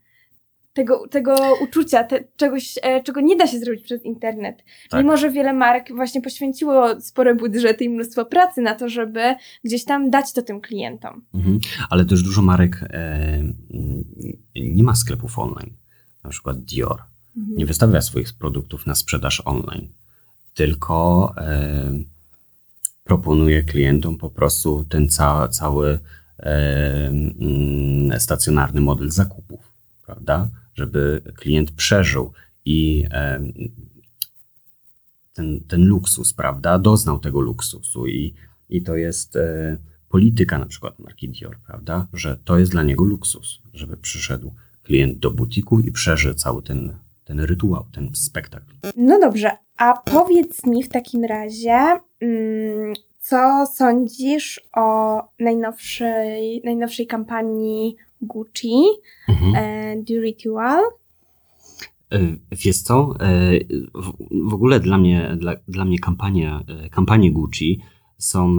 tego, 0.73 1.07
tego 1.07 1.37
uczucia, 1.61 2.03
te, 2.03 2.23
czegoś, 2.35 2.79
e, 2.81 3.03
czego 3.03 3.21
nie 3.21 3.35
da 3.35 3.47
się 3.47 3.59
zrobić 3.59 3.83
przez 3.83 4.05
internet. 4.05 4.63
Tak. 4.89 5.03
Mimo, 5.03 5.17
że 5.17 5.31
wiele 5.31 5.53
mark 5.53 5.91
właśnie 5.95 6.21
poświęciło 6.21 7.01
spore 7.01 7.35
budżety 7.35 7.83
i 7.83 7.89
mnóstwo 7.89 8.25
pracy 8.25 8.61
na 8.61 8.75
to, 8.75 8.89
żeby 8.89 9.35
gdzieś 9.63 9.85
tam 9.85 10.09
dać 10.09 10.33
to 10.33 10.41
tym 10.41 10.61
klientom. 10.61 11.21
Mhm. 11.33 11.59
Ale 11.89 12.05
też 12.05 12.23
dużo 12.23 12.41
marek 12.41 12.85
e, 12.89 13.43
nie 14.55 14.83
ma 14.83 14.95
sklepów 14.95 15.39
online. 15.39 15.73
Na 16.23 16.29
przykład 16.29 16.59
Dior 16.59 17.01
nie 17.35 17.65
wystawia 17.65 18.01
swoich 18.01 18.33
produktów 18.33 18.85
na 18.85 18.95
sprzedaż 18.95 19.41
online, 19.45 19.87
tylko 20.53 21.33
e, 21.37 21.91
proponuje 23.03 23.63
klientom 23.63 24.17
po 24.17 24.29
prostu 24.29 24.85
ten 24.89 25.09
ca, 25.09 25.47
cały 25.47 25.99
stacjonarny 28.19 28.81
model 28.81 29.11
zakupów, 29.11 29.71
prawda? 30.05 30.49
Żeby 30.73 31.21
klient 31.35 31.71
przeżył 31.71 32.33
i 32.65 33.05
ten, 35.33 35.63
ten 35.67 35.85
luksus, 35.85 36.33
prawda? 36.33 36.79
Doznał 36.79 37.19
tego 37.19 37.41
luksusu 37.41 38.07
i, 38.07 38.33
i 38.69 38.81
to 38.81 38.95
jest 38.95 39.35
e, 39.35 39.77
polityka 40.09 40.59
na 40.59 40.65
przykład 40.65 40.99
marki 40.99 41.29
Dior, 41.29 41.57
prawda? 41.67 42.07
Że 42.13 42.37
to 42.45 42.59
jest 42.59 42.71
dla 42.71 42.83
niego 42.83 43.03
luksus, 43.03 43.61
żeby 43.73 43.97
przyszedł 43.97 44.53
klient 44.83 45.19
do 45.19 45.31
butiku 45.31 45.79
i 45.79 45.91
przeżył 45.91 46.33
cały 46.33 46.63
ten, 46.63 46.95
ten 47.25 47.39
rytuał, 47.39 47.85
ten 47.91 48.15
spektakl. 48.15 48.73
No 48.97 49.19
dobrze, 49.19 49.51
a 49.77 49.93
powiedz 49.93 50.65
mi 50.65 50.83
w 50.83 50.89
takim 50.89 51.23
razie, 51.23 51.99
mm, 52.19 52.93
co 53.25 53.65
sądzisz 53.73 54.61
o 54.75 55.21
najnowszej, 55.39 56.61
najnowszej 56.65 57.07
kampanii 57.07 57.95
Gucci, 58.21 58.73
Mhm. 59.29 59.55
e, 59.55 60.03
The 60.03 60.13
Ritual? 60.13 60.83
E, 62.11 62.19
Wiesz 62.51 62.81
co, 62.81 63.15
e, 63.19 63.51
w, 64.49 64.53
ogóle 64.53 64.79
dla 64.79 64.97
mnie, 64.97 65.35
dla, 65.37 65.55
dla 65.67 65.85
mnie 65.85 65.99
kampania, 65.99 66.63
e, 66.67 66.89
kampanie 66.89 67.31
Gucci 67.31 67.81
są 68.17 68.57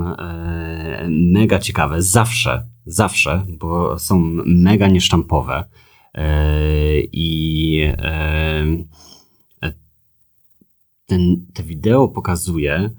mega 1.08 1.58
ciekawe, 1.58 2.02
zawsze, 2.02 2.66
zawsze, 2.86 3.46
bo 3.48 3.98
są 3.98 4.18
mega 4.46 4.88
niesztampowe 4.88 5.64
i 7.12 7.82
ten, 11.06 11.46
te 11.54 11.62
wideo 11.62 12.08
pokazuje 12.08 12.90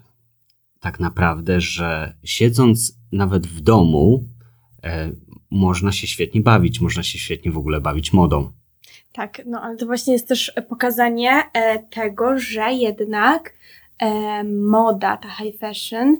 tak 0.79 0.99
naprawdę, 0.99 1.61
że 1.61 2.13
siedząc 2.23 2.99
nawet 3.11 3.47
w 3.47 3.61
domu, 3.61 4.23
e, 4.83 5.11
można 5.51 5.91
się 5.91 6.07
świetnie 6.07 6.41
bawić, 6.41 6.81
można 6.81 7.03
się 7.03 7.19
świetnie 7.19 7.51
w 7.51 7.57
ogóle 7.57 7.81
bawić 7.81 8.13
modą. 8.13 8.51
Tak, 9.13 9.41
no 9.45 9.61
ale 9.61 9.77
to 9.77 9.85
właśnie 9.85 10.13
jest 10.13 10.27
też 10.27 10.53
pokazanie 10.69 11.43
e, 11.53 11.79
tego, 11.79 12.39
że 12.39 12.73
jednak 12.73 13.53
e, 13.99 14.43
moda, 14.43 15.17
ta 15.17 15.29
high 15.29 15.59
fashion 15.59 16.17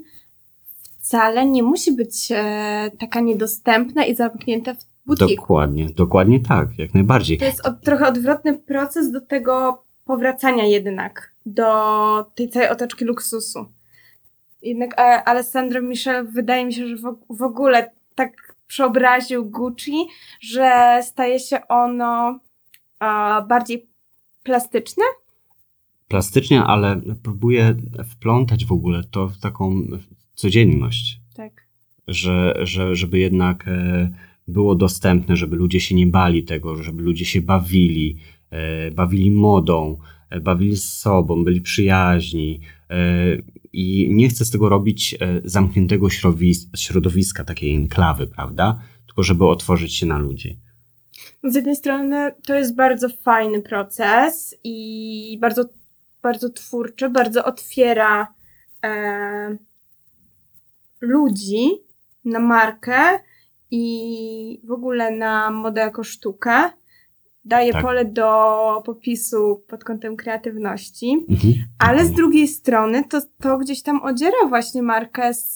wcale 0.99 1.45
nie 1.45 1.63
musi 1.63 1.91
być 1.91 2.31
e, 2.31 2.91
taka 2.99 3.19
niedostępna 3.19 4.05
i 4.05 4.15
zamknięta 4.15 4.73
w 4.73 4.85
butiku. 5.05 5.41
Dokładnie, 5.41 5.89
dokładnie 5.89 6.39
tak, 6.39 6.69
jak 6.77 6.93
najbardziej. 6.93 7.37
To 7.37 7.45
jest 7.45 7.67
od, 7.67 7.81
trochę 7.81 8.07
odwrotny 8.07 8.53
proces 8.53 9.11
do 9.11 9.21
tego 9.21 9.83
powracania 10.05 10.65
jednak 10.65 11.33
do 11.45 11.65
tej 12.35 12.49
całej 12.49 12.69
otoczki 12.69 13.05
luksusu. 13.05 13.65
Jednak 14.61 14.99
e, 14.99 15.23
Alessandro 15.23 15.81
Michel 15.81 16.27
wydaje 16.27 16.65
mi 16.65 16.73
się, 16.73 16.87
że 16.87 16.95
w, 17.29 17.41
ogóle 17.41 17.91
tak 18.15 18.55
przeobraził 18.67 19.45
Gucci, 19.45 19.93
że 20.41 20.99
staje 21.03 21.39
się 21.39 21.67
ono 21.67 22.39
bardziej 23.47 23.87
plastyczne. 24.43 25.03
Plastycznie, 26.07 26.63
ale 26.63 27.01
próbuję 27.23 27.75
wplątać 28.09 28.65
w 28.65 28.71
ogóle 28.71 29.03
to 29.11 29.27
w 29.27 29.39
taką 29.39 29.87
codzienność, 30.33 31.19
Tak. 31.35 31.67
że, 32.07 32.59
że, 32.61 32.95
żeby 32.95 33.19
jednak 33.19 33.67
e, 33.67 34.09
było 34.47 34.75
dostępne, 34.75 35.35
żeby 35.35 35.55
ludzie 35.55 35.79
się 35.79 35.95
nie 35.95 36.07
bali 36.07 36.43
tego, 36.43 36.83
żeby 36.83 37.03
ludzie 37.03 37.25
się 37.25 37.41
bawili, 37.41 38.17
e, 38.49 38.91
bawili 38.91 39.31
modą, 39.31 39.97
bawili 40.41 40.77
z 40.77 40.93
sobą, 40.93 41.43
byli 41.43 41.61
przyjaźni. 41.61 42.59
I 43.79 44.07
nie 44.11 44.29
chcę 44.29 44.45
z 44.45 44.51
tego 44.51 44.69
robić 44.69 45.13
e, 45.13 45.41
zamkniętego 45.43 46.07
środowiska 46.75 47.43
takiej 47.43 47.75
enklawy, 47.75 48.27
prawda? 48.27 48.79
Tylko 49.05 49.23
żeby 49.23 49.45
otworzyć 49.45 49.95
się 49.95 50.05
na 50.05 50.17
ludzi. 50.17 50.59
Z 51.43 51.55
jednej 51.55 51.75
strony 51.75 52.31
to 52.45 52.55
jest 52.55 52.75
bardzo 52.75 53.09
fajny 53.09 53.61
proces 53.61 54.55
i 54.63 55.37
bardzo, 55.41 55.65
bardzo 56.21 56.49
twórczy, 56.49 57.09
bardzo 57.09 57.45
otwiera 57.45 58.33
e, 58.83 59.57
ludzi 61.01 61.69
na 62.25 62.39
markę 62.39 63.19
i 63.71 64.61
w 64.63 64.71
ogóle 64.71 65.11
na 65.11 65.51
modę 65.51 65.81
jako 65.81 66.03
sztukę. 66.03 66.69
Daje 67.47 67.71
Tak. 67.73 67.81
pole 67.81 68.05
do 68.05 68.81
popisu 68.85 69.63
pod 69.67 69.83
kątem 69.83 70.17
kreatywności, 70.17 71.25
Mhm. 71.29 71.53
ale 71.79 72.05
z 72.05 72.11
drugiej 72.11 72.47
strony 72.47 73.03
to, 73.03 73.21
to 73.41 73.57
gdzieś 73.57 73.81
tam 73.81 74.03
odziera 74.03 74.37
właśnie 74.49 74.81
markę 74.83 75.33
z, 75.33 75.55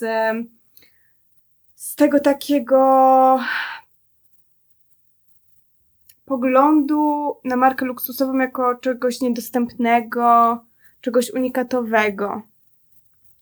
z 1.75 1.95
tego 1.95 2.19
takiego 2.19 2.79
poglądu 6.25 7.35
na 7.43 7.55
markę 7.55 7.85
luksusową 7.85 8.37
jako 8.37 8.75
czegoś 8.75 9.21
niedostępnego, 9.21 10.59
czegoś 11.01 11.31
unikatowego. 11.33 12.41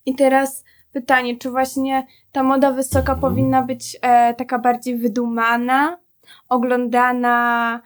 I 0.05 0.15
teraz 0.15 0.63
pytanie, 0.93 1.37
czy 1.37 1.49
właśnie 1.49 2.07
ta 2.31 2.43
moda 2.43 2.71
wysoka 2.71 3.13
Mhm. 3.13 3.19
powinna 3.19 3.61
być 3.61 3.97
e, 4.01 4.33
taka 4.33 4.59
bardziej 4.59 4.97
wydumana, 4.97 5.97
oglądana 6.49 7.81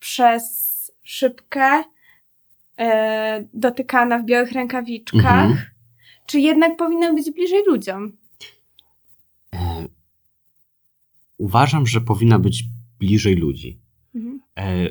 przez 0.00 0.68
szybkę, 1.02 1.84
e, 2.78 3.44
dotykana 3.54 4.18
w 4.18 4.24
białych 4.24 4.52
rękawiczkach, 4.52 5.22
Mhm. 5.50 5.58
czy 6.26 6.40
jednak 6.40 6.76
powinna 6.76 7.14
być 7.14 7.30
bliżej 7.30 7.62
ludziom? 7.66 8.12
E, 9.54 9.88
Uważam, 11.38 11.86
że 11.86 12.00
powinna 12.00 12.38
być 12.38 12.64
bliżej 12.98 13.34
ludzi. 13.36 13.78
Mhm. 14.14 14.40
E, 14.58 14.90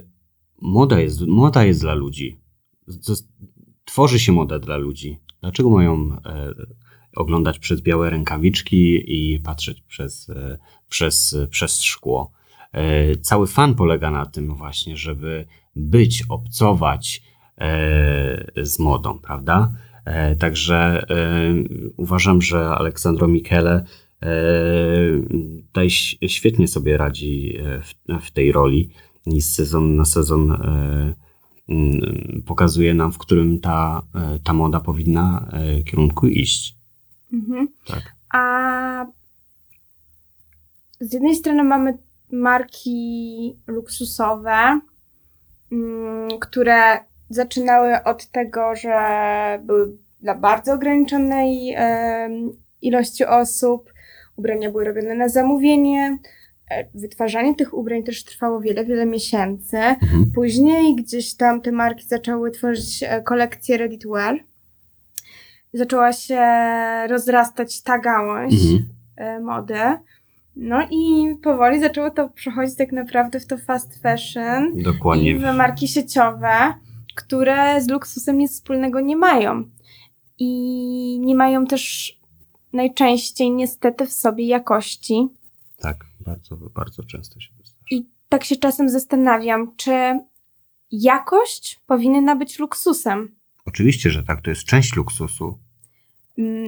moda, 0.61 0.99
jest, 0.99 1.21
moda 1.27 1.65
jest 1.65 1.81
dla 1.81 1.93
ludzi. 1.93 2.39
Z- 2.87 3.27
Tworzy 3.85 4.19
się 4.19 4.31
moda 4.31 4.59
dla 4.59 4.77
ludzi. 4.77 5.17
Dlaczego 5.41 5.69
mają 5.69 6.17
e, 6.25 6.53
oglądać 7.15 7.59
przez 7.59 7.81
białe 7.81 8.09
rękawiczki 8.09 9.03
i 9.07 9.39
patrzeć 9.39 9.81
przez, 9.81 10.29
e, 10.29 10.57
przez, 10.89 11.35
przez 11.49 11.81
szkło? 11.81 12.31
E, 12.73 13.15
cały 13.15 13.47
fan 13.47 13.75
polega 13.75 14.11
na 14.11 14.25
tym 14.25 14.55
właśnie, 14.55 14.97
żeby 14.97 15.45
być, 15.75 16.23
obcować 16.29 17.21
e, 17.57 18.65
z 18.65 18.79
modą, 18.79 19.19
prawda? 19.19 19.71
E, 20.05 20.35
także 20.35 21.05
uważam, 21.97 22.41
że 22.41 22.69
Aleksandro 22.69 23.27
Michele 23.27 23.85
tutaj 25.67 25.89
świetnie 26.27 26.67
sobie 26.67 26.97
radzi 26.97 27.57
w, 27.81 28.21
w 28.25 28.31
tej 28.31 28.51
roli 28.51 28.89
i 29.25 29.41
z 29.41 29.55
sezon 29.55 29.95
na 29.95 30.05
sezon 30.05 30.51
mm, 31.69 32.43
pokazuje 32.45 32.93
nam, 32.93 33.11
w 33.11 33.17
którym 33.17 33.59
ta, 33.59 34.01
ta 34.43 34.53
moda 34.53 34.79
powinna 34.79 35.51
kierunku 35.85 36.27
iść. 36.27 36.75
Mhm. 37.33 37.67
Tak. 37.87 38.15
A 38.33 39.05
z 40.99 41.13
jednej 41.13 41.35
strony 41.35 41.63
mamy 41.63 41.97
marki 42.31 43.57
luksusowe, 43.67 44.79
mm, 45.71 46.29
które 46.39 46.97
zaczynały 47.29 48.03
od 48.03 48.25
tego, 48.27 48.75
że 48.75 48.93
były 49.63 49.97
dla 50.19 50.35
bardzo 50.35 50.73
ograniczonej 50.73 51.75
ilości 52.81 53.25
osób, 53.25 53.93
ubrania 54.35 54.71
były 54.71 54.85
robione 54.85 55.15
na 55.15 55.29
zamówienie. 55.29 56.17
e, 56.71 56.85
Wytwarzanie 56.93 57.55
tych 57.55 57.73
ubrań 57.73 58.03
też 58.03 58.23
trwało 58.23 58.61
wiele, 58.61 58.85
wiele 58.85 59.05
miesięcy. 59.05 59.77
Mhm. 59.77 60.31
Później 60.35 60.95
gdzieś 60.95 61.35
tam 61.35 61.61
te 61.61 61.71
marki 61.71 62.05
zaczęły 62.07 62.51
tworzyć 62.51 63.03
e, 63.03 63.21
kolekcje 63.21 63.77
ready 63.77 63.97
to 63.97 64.09
wear. 64.09 64.39
Zaczęła 65.73 66.13
się 66.13 66.41
rozrastać 67.07 67.81
ta 67.81 67.99
gałąź 67.99 68.53
Mhm. 68.53 68.89
e, 69.15 69.39
mody. 69.39 69.79
No 70.59 70.87
i 70.91 71.35
powoli 71.43 71.79
zaczęło 71.79 72.11
to 72.11 72.29
przechodzić 72.29 72.75
tak 72.75 72.91
naprawdę 72.91 73.39
w 73.39 73.47
to 73.47 73.57
fast 73.57 74.01
fashion 74.01 74.79
i 74.79 74.83
Dokładnie. 74.83 75.39
w 75.39 75.41
marki 75.41 75.87
sieciowe, 75.87 76.73
które 77.15 77.81
z 77.81 77.87
luksusem 77.87 78.37
nic 78.37 78.51
wspólnego 78.51 78.99
nie 78.99 79.15
mają. 79.15 79.63
I 80.39 81.19
nie 81.19 81.35
mają 81.35 81.65
też 81.65 82.13
najczęściej 82.73 83.51
niestety 83.51 84.05
w 84.05 84.11
sobie 84.11 84.47
jakości. 84.47 85.27
Tak, 85.77 86.05
bardzo, 86.19 86.57
bardzo 86.57 87.03
często 87.03 87.39
się 87.39 87.49
zdarza. 87.53 87.77
I 87.91 88.05
tak 88.29 88.43
się 88.43 88.55
czasem 88.55 88.89
zastanawiam, 88.89 89.75
czy 89.75 90.19
jakość 90.91 91.79
powinna 91.87 92.35
być 92.35 92.59
luksusem. 92.59 93.35
Oczywiście, 93.65 94.09
że 94.09 94.23
tak, 94.23 94.41
to 94.41 94.49
jest 94.49 94.63
część 94.63 94.95
luksusu, 94.95 95.59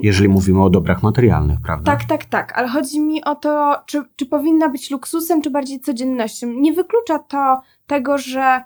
jeżeli 0.01 0.29
mówimy 0.29 0.63
o 0.63 0.69
dobrach 0.69 1.03
materialnych, 1.03 1.57
prawda? 1.65 1.91
Tak, 1.91 2.03
tak, 2.03 2.25
tak, 2.25 2.57
ale 2.57 2.67
chodzi 2.67 2.99
mi 2.99 3.23
o 3.23 3.35
to, 3.35 3.75
czy, 3.85 4.03
czy 4.15 4.25
powinna 4.25 4.69
być 4.69 4.91
luksusem, 4.91 5.41
czy 5.41 5.49
bardziej 5.49 5.79
codziennością. 5.79 6.47
Nie 6.47 6.73
wyklucza 6.73 7.19
to 7.19 7.61
tego, 7.87 8.17
że 8.17 8.61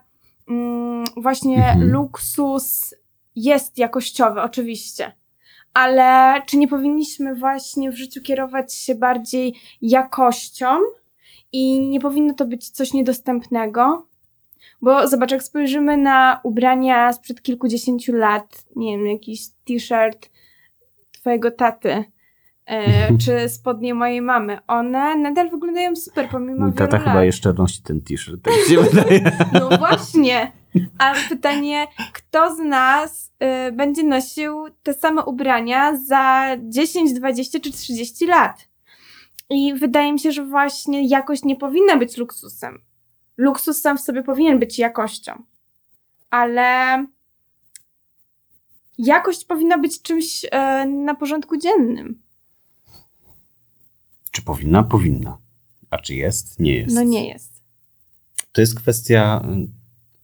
mm, 0.50 1.04
właśnie 1.18 1.58
Mhm. 1.66 1.92
luksus 1.92 2.96
jest 3.36 3.78
jakościowy, 3.78 4.42
oczywiście. 4.42 5.12
Ale 5.74 6.42
czy 6.46 6.58
nie 6.58 6.68
powinniśmy 6.68 7.36
właśnie 7.36 7.92
w 7.92 7.96
życiu 7.96 8.22
kierować 8.22 8.74
się 8.74 8.96
bardziej 8.96 9.56
jakością 9.82 10.68
i 11.52 11.80
nie 11.90 12.00
powinno 12.00 12.34
to 12.34 12.46
być 12.46 12.70
coś 12.70 12.94
niedostępnego? 12.94 14.08
Bo 14.82 15.08
zobacz, 15.08 15.32
jak 15.32 15.44
spojrzymy 15.44 15.98
na 15.98 16.40
ubrania 16.44 17.14
sprzed 17.14 17.42
kilkudziesięciu 17.42 18.14
lat, 18.14 18.64
nie 18.76 18.98
wiem, 18.98 19.08
jakiś 19.08 19.42
t-shirt 19.50 20.30
twojego 21.24 21.52
taty, 21.52 22.04
e, 22.66 23.08
czy 23.26 23.50
spodnie 23.50 23.94
mojej 23.94 24.22
mamy, 24.22 24.58
one 24.68 25.16
nadal 25.16 25.50
wyglądają 25.50 25.96
super 25.96 26.30
pomimo 26.30 26.66
Mój 26.66 26.74
tata 26.74 26.92
wielu 26.92 27.04
chyba 27.04 27.16
lat. 27.16 27.26
jeszcze 27.26 27.54
nosi 27.54 27.82
ten 27.84 28.02
t-shirt, 28.02 28.42
tak 28.44 28.54
się 28.54 28.78
wydaje. 28.82 29.32
No 29.60 29.78
właśnie. 29.78 30.52
A 30.98 31.14
pytanie, 31.30 31.88
kto 32.14 32.56
z 32.56 32.60
nas 32.60 33.32
y, 33.68 33.72
będzie 33.72 34.04
nosił 34.04 34.66
te 34.84 34.94
same 34.94 35.26
ubrania 35.26 35.98
za 35.98 36.46
10, 36.60 37.14
20 37.14 37.60
czy 37.60 37.72
30 37.72 38.26
lat? 38.26 38.68
I 39.50 39.74
wydaje 39.74 40.14
mi 40.14 40.20
się, 40.20 40.32
że 40.32 40.46
właśnie 40.46 41.08
jakość 41.08 41.44
nie 41.44 41.56
powinna 41.56 41.98
być 41.98 42.18
luksusem. 42.18 42.82
Luksus 43.38 43.82
sam 43.82 43.98
w 43.98 44.02
sobie 44.02 44.24
powinien 44.24 44.60
być 44.60 44.80
jakością. 44.80 45.44
Ale 46.30 47.06
jakość 48.98 49.46
powinna 49.46 49.78
być 49.78 50.02
czymś 50.02 50.46
e, 50.52 50.86
na 50.86 51.16
porządku 51.16 51.58
dziennym. 51.58 52.22
Czy 54.32 54.42
powinna? 54.42 54.84
Powinna. 54.84 55.38
A 55.90 55.98
czy 55.98 56.16
jest? 56.16 56.60
Nie 56.60 56.76
jest. 56.76 56.96
No 56.96 57.04
nie 57.04 57.28
jest. 57.28 57.62
To 58.52 58.62
jest 58.62 58.76
kwestia, 58.76 59.46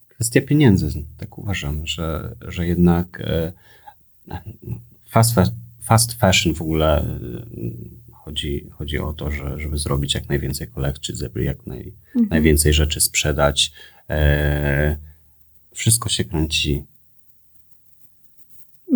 kwestia 0.08 0.42
pieniędzy. 0.42 1.04
Tak 1.18 1.38
uważam, 1.38 1.88
że, 1.88 2.36
że 2.42 2.68
jednak 2.68 3.22
e, 3.22 3.54
fast, 5.10 5.34
fa- 5.36 5.52
fast 5.82 6.14
fashion 6.14 6.54
w 6.56 6.62
ogóle 6.62 7.02
e, 7.02 8.14
chodzi, 8.14 8.70
chodzi 8.72 9.00
o 9.00 9.14
to, 9.14 9.32
że, 9.32 9.60
żeby 9.60 9.78
zrobić 9.78 10.14
jak 10.14 10.30
najwięcej 10.30 10.68
kolekcji, 10.68 11.16
żeby 11.16 11.44
jak 11.44 11.68
naj, 11.68 11.94
Mhm. 12.08 12.28
najwięcej 12.30 12.74
rzeczy 12.74 13.02
sprzedać. 13.02 13.72
E, 14.10 14.98
wszystko 15.74 16.10
się 16.10 16.24
kręci 16.26 16.86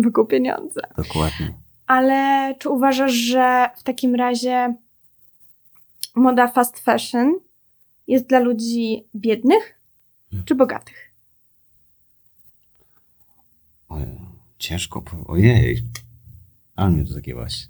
Wokół 0.02 0.26
pieniądze. 0.26 0.80
dokładnie. 0.96 1.54
Ale 1.86 2.54
czy 2.58 2.68
uważasz, 2.68 3.12
że 3.12 3.70
w 3.76 3.82
takim 3.82 4.14
razie 4.14 4.74
moda 6.16 6.48
fast 6.48 6.78
fashion 6.78 7.32
jest 8.06 8.26
dla 8.28 8.38
ludzi 8.38 9.08
biednych 9.16 9.80
Hmm. 10.30 10.44
czy 10.46 10.54
bogatych? 10.54 11.10
Ojej, 13.88 14.18
ciężko. 14.58 15.02
Ojej, 15.26 15.82
ale 16.76 16.90
mnie 16.90 17.04
to 17.06 17.12
zagięłaś. 17.12 17.68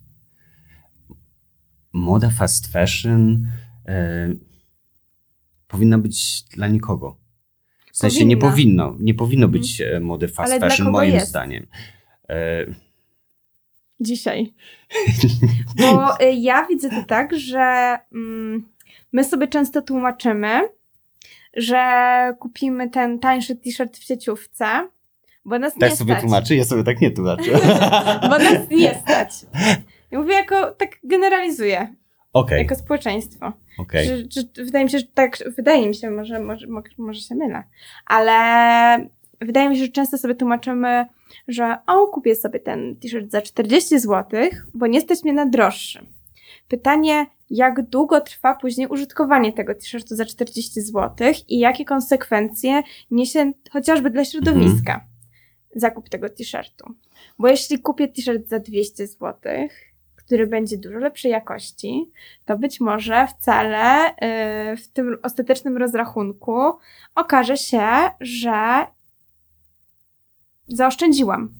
Moda 1.92 2.30
fast 2.30 2.72
fashion 2.72 3.46
e, 3.86 4.28
powinna 5.68 5.98
być 5.98 6.42
dla 6.42 6.68
nikogo. 6.68 7.16
W 7.92 7.96
sensie 7.96 8.24
nie 8.24 8.36
Powinna. 8.36 8.50
powinno, 8.86 8.96
nie 9.00 9.14
powinno 9.14 9.48
być 9.48 9.80
e, 9.80 10.00
mody 10.00 10.28
fast 10.28 10.52
Ale 10.52 10.60
fashion, 10.60 10.90
moim 10.90 11.14
jest? 11.14 11.28
zdaniem. 11.28 11.66
E, 12.28 12.66
Dzisiaj. 14.00 14.54
Bo 15.78 16.20
y, 16.20 16.32
ja 16.32 16.66
widzę 16.66 16.90
to 16.90 17.02
tak, 17.06 17.36
że 17.36 17.98
mm, 18.12 18.68
my 19.12 19.24
sobie 19.24 19.48
często 19.48 19.82
tłumaczymy, 19.82 20.60
że 21.56 21.82
kupimy 22.38 22.90
ten 22.90 23.18
tańszy 23.18 23.56
t-shirt 23.56 23.98
w 23.98 24.04
sieciówce, 24.04 24.66
bo 25.44 25.58
nas 25.58 25.74
tak 25.74 25.90
nie 25.90 25.96
sobie 25.96 26.12
stać. 26.12 26.22
tłumaczy? 26.22 26.56
Ja 26.56 26.64
sobie 26.64 26.84
tak 26.84 27.00
nie 27.00 27.10
tłumaczę. 27.10 27.50
Bo 28.30 28.38
nas 28.38 28.70
nie 28.70 28.94
stać. 29.02 29.30
Ja 30.10 30.18
mówię 30.18 30.34
jako, 30.34 30.70
tak 30.70 30.88
generalizuję, 31.04 31.94
Okej, 32.32 32.58
jako 32.62 32.74
społeczeństwo. 32.74 33.52
okej. 33.78 34.06
Że, 34.08 34.16
że, 34.16 34.64
wydaje 34.64 34.84
mi 34.84 34.90
się, 34.90 34.98
że 34.98 35.04
tak, 35.14 35.38
wydaje 35.56 35.88
mi 35.88 35.94
się, 35.94 36.10
może, 36.10 36.40
może, 36.40 36.66
może, 36.66 36.88
może 36.98 37.20
się 37.20 37.34
mylę, 37.34 37.62
ale 38.06 39.08
wydaje 39.40 39.68
mi 39.68 39.76
się, 39.76 39.82
że 39.84 39.88
często 39.88 40.18
sobie 40.18 40.34
tłumaczymy, 40.34 41.06
że 41.48 41.76
o, 41.86 42.06
kupię 42.06 42.34
sobie 42.34 42.60
ten 42.60 42.96
t-shirt 42.96 43.30
za 43.30 43.42
40 43.42 43.98
zł, 43.98 44.48
bo 44.74 44.86
nie 44.86 45.00
stać 45.00 45.22
mnie 45.22 45.32
na 45.32 45.46
droższy. 45.46 46.06
Pytanie, 46.68 47.26
jak 47.50 47.82
długo 47.82 48.20
trwa 48.20 48.54
później 48.54 48.86
użytkowanie 48.86 49.52
tego 49.52 49.74
t-shirtu 49.74 50.16
za 50.16 50.24
40 50.24 50.80
zł 50.80 51.32
i 51.48 51.58
jakie 51.58 51.84
konsekwencje 51.84 52.82
niesie 53.10 53.52
chociażby 53.72 54.10
dla 54.10 54.24
środowiska 54.24 55.04
zakup 55.74 56.08
tego 56.08 56.28
t-shirtu. 56.28 56.94
Bo 57.38 57.48
jeśli 57.48 57.78
kupię 57.78 58.08
t-shirt 58.08 58.48
za 58.48 58.58
200 58.58 59.06
zł, 59.06 59.34
który 60.16 60.46
będzie 60.46 60.78
dużo 60.78 60.98
lepszej 60.98 61.30
jakości, 61.30 62.10
to 62.44 62.58
być 62.58 62.80
może 62.80 63.26
wcale 63.26 64.10
y, 64.10 64.76
w 64.76 64.88
tym 64.88 65.18
ostatecznym 65.22 65.76
rozrachunku 65.76 66.72
okaże 67.14 67.56
się, 67.56 67.86
że 68.20 68.86
zaoszczędziłam, 70.68 71.54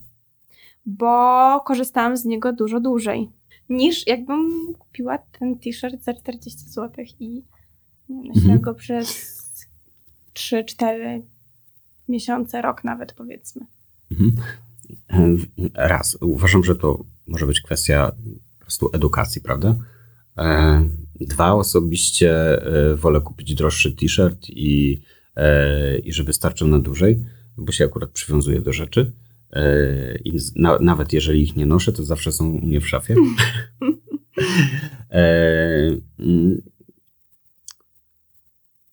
bo 0.86 1.60
korzystałam 1.66 2.16
z 2.16 2.24
niego 2.24 2.52
dużo 2.52 2.80
dłużej 2.80 3.30
niż 3.68 4.06
jakbym 4.06 4.74
kupiła 4.78 5.18
ten 5.18 5.58
t-shirt 5.58 6.02
za 6.02 6.14
40 6.14 6.60
zł 6.70 7.04
i 7.20 7.42
nosiła 8.08 8.34
Mhm. 8.36 8.60
go 8.60 8.74
przez 8.74 9.34
3-4 10.34 11.22
miesiące, 12.08 12.62
rok 12.62 12.84
nawet 12.84 13.12
powiedzmy. 13.12 13.66
Mhm. 14.10 14.32
E, 15.10 15.88
Raz, 15.88 16.18
uważam, 16.20 16.64
że 16.64 16.76
to 16.76 17.04
może 17.26 17.46
być 17.46 17.60
kwestia 17.60 18.12
po 18.58 18.60
prostu 18.60 18.90
edukacji, 18.92 19.40
prawda? 19.40 19.76
E, 20.38 20.88
Dwa, 21.20 21.52
osobiście 21.52 22.32
e, 22.92 22.96
wolę 22.96 23.20
kupić 23.20 23.54
droższy 23.54 23.92
t-shirt 23.96 24.48
i, 24.48 25.02
i 26.04 26.12
że 26.12 26.24
wystarczył 26.24 26.68
na 26.68 26.78
dłużej, 26.78 27.24
bo 27.56 27.72
się 27.72 27.84
akurat 27.84 28.10
przywiązuję 28.10 28.60
do 28.60 28.72
rzeczy. 28.72 29.12
E, 29.52 30.18
I 30.18 30.38
na, 30.56 30.78
nawet 30.78 31.12
jeżeli 31.12 31.42
ich 31.42 31.56
nie 31.56 31.66
noszę, 31.66 31.92
to 31.92 32.04
zawsze 32.04 32.32
są 32.32 32.50
u 32.50 32.66
mnie 32.66 32.80
w 32.80 32.88
szafie. 32.88 33.14
E, 35.10 35.96
mm, 36.18 36.62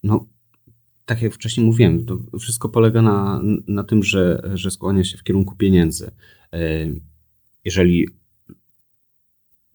No, 0.03 0.25
tak 1.05 1.21
jak 1.21 1.33
wcześniej 1.33 1.65
mówiłem, 1.65 2.05
to 2.05 2.19
wszystko 2.39 2.69
polega 2.69 3.01
na, 3.01 3.41
na 3.67 3.83
tym, 3.83 4.03
że, 4.03 4.51
że 4.53 4.71
skłania 4.71 5.03
się 5.03 5.17
w 5.17 5.23
kierunku 5.23 5.55
pieniędzy. 5.55 6.11
E, 6.53 6.87
Jeżeli 7.65 8.07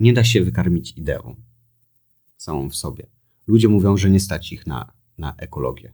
nie 0.01 0.12
da 0.12 0.24
się 0.24 0.45
wykarmić 0.45 0.99
ideą 0.99 1.37
samą 2.37 2.70
w 2.70 2.76
sobie, 2.76 3.07
ludzie 3.47 3.68
mówią, 3.68 3.97
że 3.97 4.11
nie 4.11 4.20
stać 4.20 4.53
ich 4.53 4.66
na, 4.66 4.93
na 5.18 5.34
ekologię, 5.37 5.93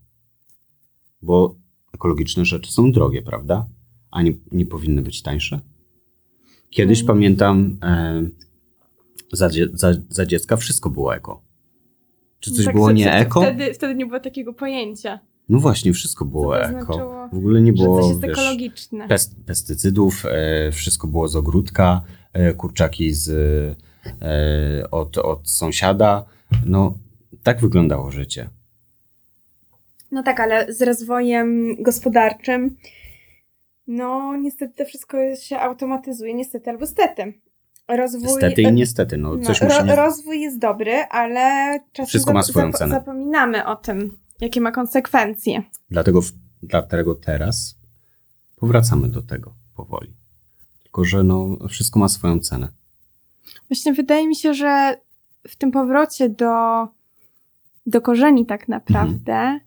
bo 1.22 1.56
ekologiczne 1.94 2.44
rzeczy 2.44 2.72
są 2.72 2.92
drogie, 2.92 3.22
prawda? 3.22 3.66
A 4.10 4.22
nie, 4.22 4.32
nie 4.52 4.66
powinny 4.66 5.02
być 5.02 5.22
tańsze. 5.22 5.60
Kiedyś 6.70 6.98
Mm. 7.00 7.06
pamiętam, 7.06 7.78
e, 7.84 8.22
za, 9.32 9.50
za, 9.72 9.92
za 10.08 10.26
dziecka 10.26 10.56
wszystko 10.56 10.90
było 10.90 11.14
eko. 11.14 11.42
Czy 12.40 12.50
coś 12.52 12.64
Tak 12.64 12.74
było 12.74 12.92
nie 12.92 13.12
eko? 13.14 13.40
Wtedy, 13.42 13.74
wtedy 13.74 13.94
nie 13.94 14.06
było 14.06 14.20
takiego 14.20 14.52
pojęcia. 14.52 15.18
No 15.48 15.58
właśnie, 15.58 15.92
wszystko 15.92 16.24
było 16.24 16.52
to 16.52 16.60
eko. 16.62 16.70
znaczyło? 16.84 17.28
W 17.32 17.36
ogóle 17.36 17.60
nie 17.60 17.76
że 17.76 17.84
było 17.84 18.08
jest 18.08 18.20
wiesz, 18.20 18.30
ekologiczne. 18.30 19.08
pest, 19.08 19.36
pestycydów, 19.46 20.24
e, 20.26 20.72
wszystko 20.72 21.06
było 21.08 21.28
z 21.28 21.36
ogródka, 21.36 22.02
e, 22.32 22.54
kurczaki 22.54 23.12
z, 23.14 23.28
e, 24.22 24.90
od, 24.90 25.18
od 25.18 25.48
sąsiada. 25.50 26.24
No, 26.66 26.98
tak 27.42 27.60
wyglądało 27.60 28.10
życie. 28.10 28.50
No 30.12 30.22
tak, 30.22 30.40
ale 30.40 30.72
z 30.72 30.82
rozwojem 30.82 31.76
gospodarczym, 31.82 32.76
no 33.86 34.36
niestety 34.36 34.74
to 34.74 34.84
wszystko 34.84 35.16
się 35.36 35.58
automatyzuje, 35.58 36.34
niestety 36.34 36.70
albo 36.70 36.86
stety. 36.86 37.34
Rozwój, 37.88 38.22
Niestety 38.22 38.62
i 38.62 38.72
niestety, 38.72 39.16
no, 39.16 39.36
no, 39.36 39.44
coś 39.44 39.60
ro, 39.60 39.68
musimy... 39.68 39.96
rozwój 39.96 40.40
jest 40.40 40.58
dobry, 40.58 40.92
ale 41.10 41.78
czasem 41.92 42.06
Wszystko 42.08 42.32
ma 42.32 42.42
swoją 42.42 42.72
cenę. 42.72 42.94
zapominamy 42.94 43.66
o 43.66 43.76
tym, 43.76 44.18
jakie 44.40 44.60
ma 44.60 44.72
konsekwencje. 44.72 45.62
Dlatego, 45.90 46.20
dlatego 46.62 47.14
teraz 47.14 47.78
powracamy 48.56 49.08
do 49.08 49.22
tego 49.22 49.54
powoli. 49.76 50.14
Tylko, 50.82 51.04
że 51.04 51.24
no, 51.24 51.56
wszystko 51.68 52.00
ma 52.00 52.08
swoją 52.08 52.38
cenę. 52.38 52.68
Właśnie 53.68 53.92
wydaje 53.92 54.28
mi 54.28 54.36
się, 54.36 54.54
że 54.54 54.96
w 55.48 55.56
tym 55.56 55.70
powrocie 55.70 56.28
do 56.28 56.86
do 57.86 58.00
korzeni 58.00 58.46
tak 58.46 58.68
naprawdę, 58.68 59.60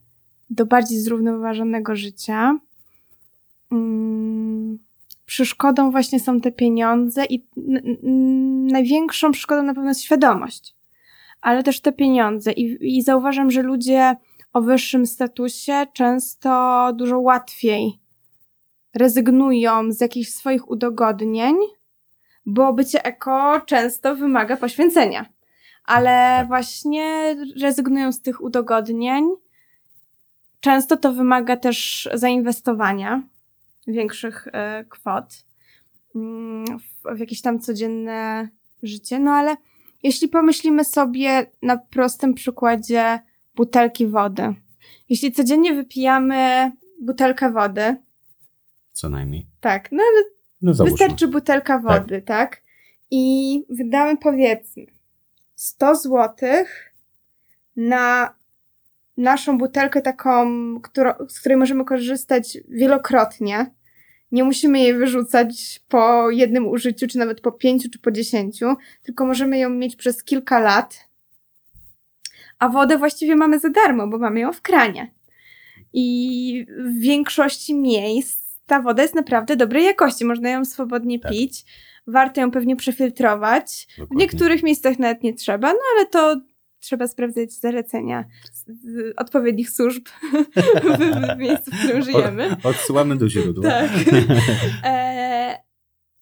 do 0.50 0.66
bardziej 0.66 1.00
zrównoważonego 1.00 1.96
życia. 1.96 2.60
Mm, 3.72 4.80
przeszkodą 5.26 5.92
właśnie 5.92 6.20
są 6.20 6.42
te 6.42 6.52
pieniądze 6.52 7.26
i 7.26 7.48
największą 8.72 9.32
przeszkodą 9.32 9.64
na 9.64 9.74
pewno 9.74 9.90
jest 9.90 10.02
świadomość, 10.02 10.76
ale 11.42 11.64
też 11.64 11.80
te 11.82 11.92
pieniądze. 11.92 12.52
I, 12.52 12.98
I 12.98 13.02
zauważam, 13.02 13.52
że 13.52 13.62
ludzie 13.62 14.16
o 14.54 14.62
wyższym 14.62 15.06
statusie 15.06 15.88
często 15.94 16.90
dużo 16.94 17.20
łatwiej 17.20 18.00
rezygnują 18.94 19.92
z 19.92 20.02
jakichś 20.02 20.30
swoich 20.30 20.70
udogodnień, 20.70 21.56
bo 22.46 22.74
bycie 22.74 23.06
eko 23.06 23.62
często 23.66 24.16
wymaga 24.16 24.58
poświęcenia. 24.58 25.26
Ale 25.86 26.36
Tak. 26.40 26.48
właśnie 26.48 27.36
rezygnują 27.62 28.12
z 28.12 28.22
tych 28.22 28.42
udogodnień. 28.42 29.26
Często 30.66 30.98
to 30.98 31.14
wymaga 31.14 31.58
też 31.58 32.10
zainwestowania 32.14 33.24
większych 33.88 34.48
e, 34.52 34.86
kwot 34.90 35.46
mm, 36.16 36.66
w, 37.16 37.20
jakieś 37.20 37.42
tam 37.42 37.60
codzienne 37.60 38.50
życie. 38.84 39.20
No 39.20 39.32
ale 39.32 39.56
jeśli 40.04 40.28
pomyślimy 40.28 40.84
sobie 40.86 41.46
na 41.62 41.78
prostym 41.78 42.34
przykładzie 42.34 43.20
butelki 43.56 44.08
wody. 44.08 44.56
Jeśli 45.10 45.32
codziennie 45.32 45.74
wypijamy 45.74 46.72
butelkę 47.02 47.52
wody, 47.52 47.96
Co 48.94 49.10
najmniej. 49.10 49.48
tak, 49.62 49.92
no 49.92 50.04
ale 50.04 50.24
No 50.62 50.86
wystarczy 50.86 51.28
butelka 51.28 51.80
wody, 51.80 52.22
tak? 52.22 52.62
I 53.12 53.66
wydamy 53.70 54.18
powiedzmy 54.18 54.86
100 55.56 55.96
złotych 55.96 56.94
na 57.76 58.36
naszą 59.18 59.58
butelkę 59.58 60.02
taką, 60.02 60.46
którą, 60.82 61.12
z 61.28 61.40
której 61.40 61.58
możemy 61.58 61.86
korzystać 61.86 62.58
wielokrotnie. 62.68 63.72
Nie 64.32 64.44
musimy 64.44 64.80
jej 64.80 64.94
wyrzucać 64.94 65.82
po 65.90 66.30
jednym 66.32 66.68
użyciu, 66.68 67.08
czy 67.08 67.18
nawet 67.18 67.42
po 67.42 67.52
pięciu, 67.52 67.90
czy 67.90 68.00
po 68.00 68.12
dziesięciu, 68.12 68.76
tylko 69.04 69.26
możemy 69.26 69.58
ją 69.58 69.70
mieć 69.70 69.96
przez 69.96 70.24
kilka 70.24 70.60
lat. 70.60 71.10
A 72.60 72.70
wodę 72.70 72.98
właściwie 72.98 73.36
mamy 73.36 73.60
za 73.60 73.70
darmo, 73.70 74.08
bo 74.08 74.18
mamy 74.18 74.40
ją 74.40 74.54
w 74.54 74.62
kranie. 74.62 75.12
I 75.94 76.66
w 76.86 77.00
większości 77.00 77.76
miejsc 77.76 78.46
ta 78.66 78.82
woda 78.82 79.02
jest 79.04 79.16
naprawdę 79.16 79.56
dobrej 79.56 79.86
jakości. 79.86 80.26
Można 80.26 80.50
ją 80.50 80.66
swobodnie 80.66 81.20
Tak. 81.20 81.32
pić. 81.32 81.66
Warto 82.08 82.42
ją 82.42 82.52
pewnie 82.52 82.76
przefiltrować. 82.76 83.88
W 83.90 83.98
Dokładnie. 83.98 84.26
niektórych 84.26 84.64
miejscach 84.64 85.00
nawet 85.00 85.24
nie 85.24 85.34
trzeba, 85.34 85.74
no 85.74 85.80
ale 85.96 86.06
to 86.06 86.42
trzeba 86.86 87.08
sprawdzać 87.08 87.54
zalecenia 87.54 88.26
odpowiednich 89.18 89.70
służb 89.70 90.08
w, 90.56 91.36
w 91.36 91.38
miejscu, 91.38 91.72
w 91.72 91.80
którym 91.80 92.02
żyjemy. 92.02 92.56
Odsyłamy 92.64 93.16
do 93.16 93.30
źródła. 93.30 93.70
Tak. 93.70 93.90
E, 94.84 95.58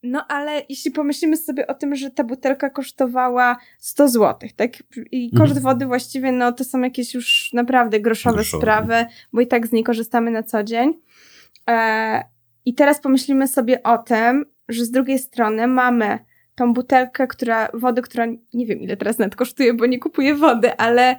no 0.03 0.25
ale 0.27 0.61
jeśli 0.69 0.91
pomyślimy 0.91 1.37
sobie 1.37 1.67
o 1.67 1.73
tym, 1.73 1.95
że 1.95 2.11
ta 2.11 2.23
butelka 2.23 2.69
kosztowała 2.69 3.57
100 3.79 4.07
zł, 4.07 4.49
tak? 4.55 4.71
I 5.11 5.31
koszt 5.31 5.41
Mhm. 5.57 5.61
wody 5.63 5.85
właściwie, 5.85 6.31
no 6.31 6.51
to 6.51 6.63
są 6.63 6.81
jakieś 6.81 7.13
już 7.13 7.49
naprawdę 7.53 7.99
groszowe, 7.99 8.35
Groszowe. 8.35 8.61
sprawy, 8.61 9.05
bo 9.33 9.41
i 9.41 9.47
tak 9.47 9.67
z 9.67 9.71
niej 9.71 9.83
korzystamy 9.83 10.31
na 10.31 10.43
co 10.43 10.63
dzień. 10.63 10.93
E, 11.69 12.23
I 12.65 12.73
teraz 12.73 13.01
pomyślimy 13.01 13.47
sobie 13.47 13.83
o 13.83 13.97
tym, 13.97 14.45
że 14.69 14.85
z 14.85 14.91
drugiej 14.91 15.19
strony 15.19 15.67
mamy 15.67 16.19
tą 16.55 16.73
butelkę, 16.73 17.27
która, 17.27 17.69
wody, 17.73 18.01
która 18.01 18.25
nie 18.53 18.65
wiem 18.65 18.79
ile 18.79 18.97
teraz 18.97 19.17
nawet 19.17 19.35
kosztuje, 19.35 19.73
bo 19.73 19.85
nie 19.85 19.99
kupuję 19.99 20.35
wody, 20.35 20.77
ale 20.77 21.15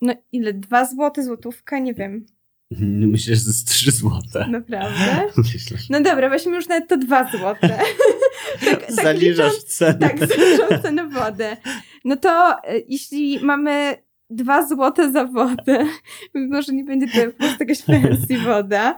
no 0.00 0.14
ile? 0.32 0.52
2 0.52 0.84
zł, 0.84 1.24
złotówka? 1.24 1.78
Nie 1.78 1.94
wiem. 1.94 2.26
Myślę, 3.12 3.34
że 3.34 3.42
to 3.42 3.48
jest 3.48 3.68
3 3.68 3.90
złote. 3.90 4.48
Naprawdę? 4.48 5.26
Myślę, 5.36 5.78
że 5.78 5.84
No 5.90 6.00
dobra, 6.00 6.30
weźmy 6.30 6.56
już 6.56 6.68
nawet 6.68 6.88
to 6.88 6.96
2 6.96 7.30
złote. 7.38 7.68
tak, 8.64 8.86
tak 8.86 8.92
zaniżasz 8.92 9.52
licząc, 9.52 9.64
cenę. 9.64 9.98
tak, 9.98 10.18
zaniżam 10.18 10.82
cenę 10.82 11.08
wody. 11.08 11.56
No 12.04 12.16
to 12.16 12.62
e, 12.64 12.78
jeśli 12.88 13.40
mamy 13.42 13.96
2 14.30 14.66
złote 14.66 15.12
za 15.12 15.24
wodę, 15.24 15.86
może 16.34 16.72
nie 16.72 16.84
będzie 16.84 17.06
to 17.08 17.32
po 17.32 17.38
prostu 17.38 17.56
jakaś 17.60 17.82
fancy 17.82 18.38
woda, 18.38 18.96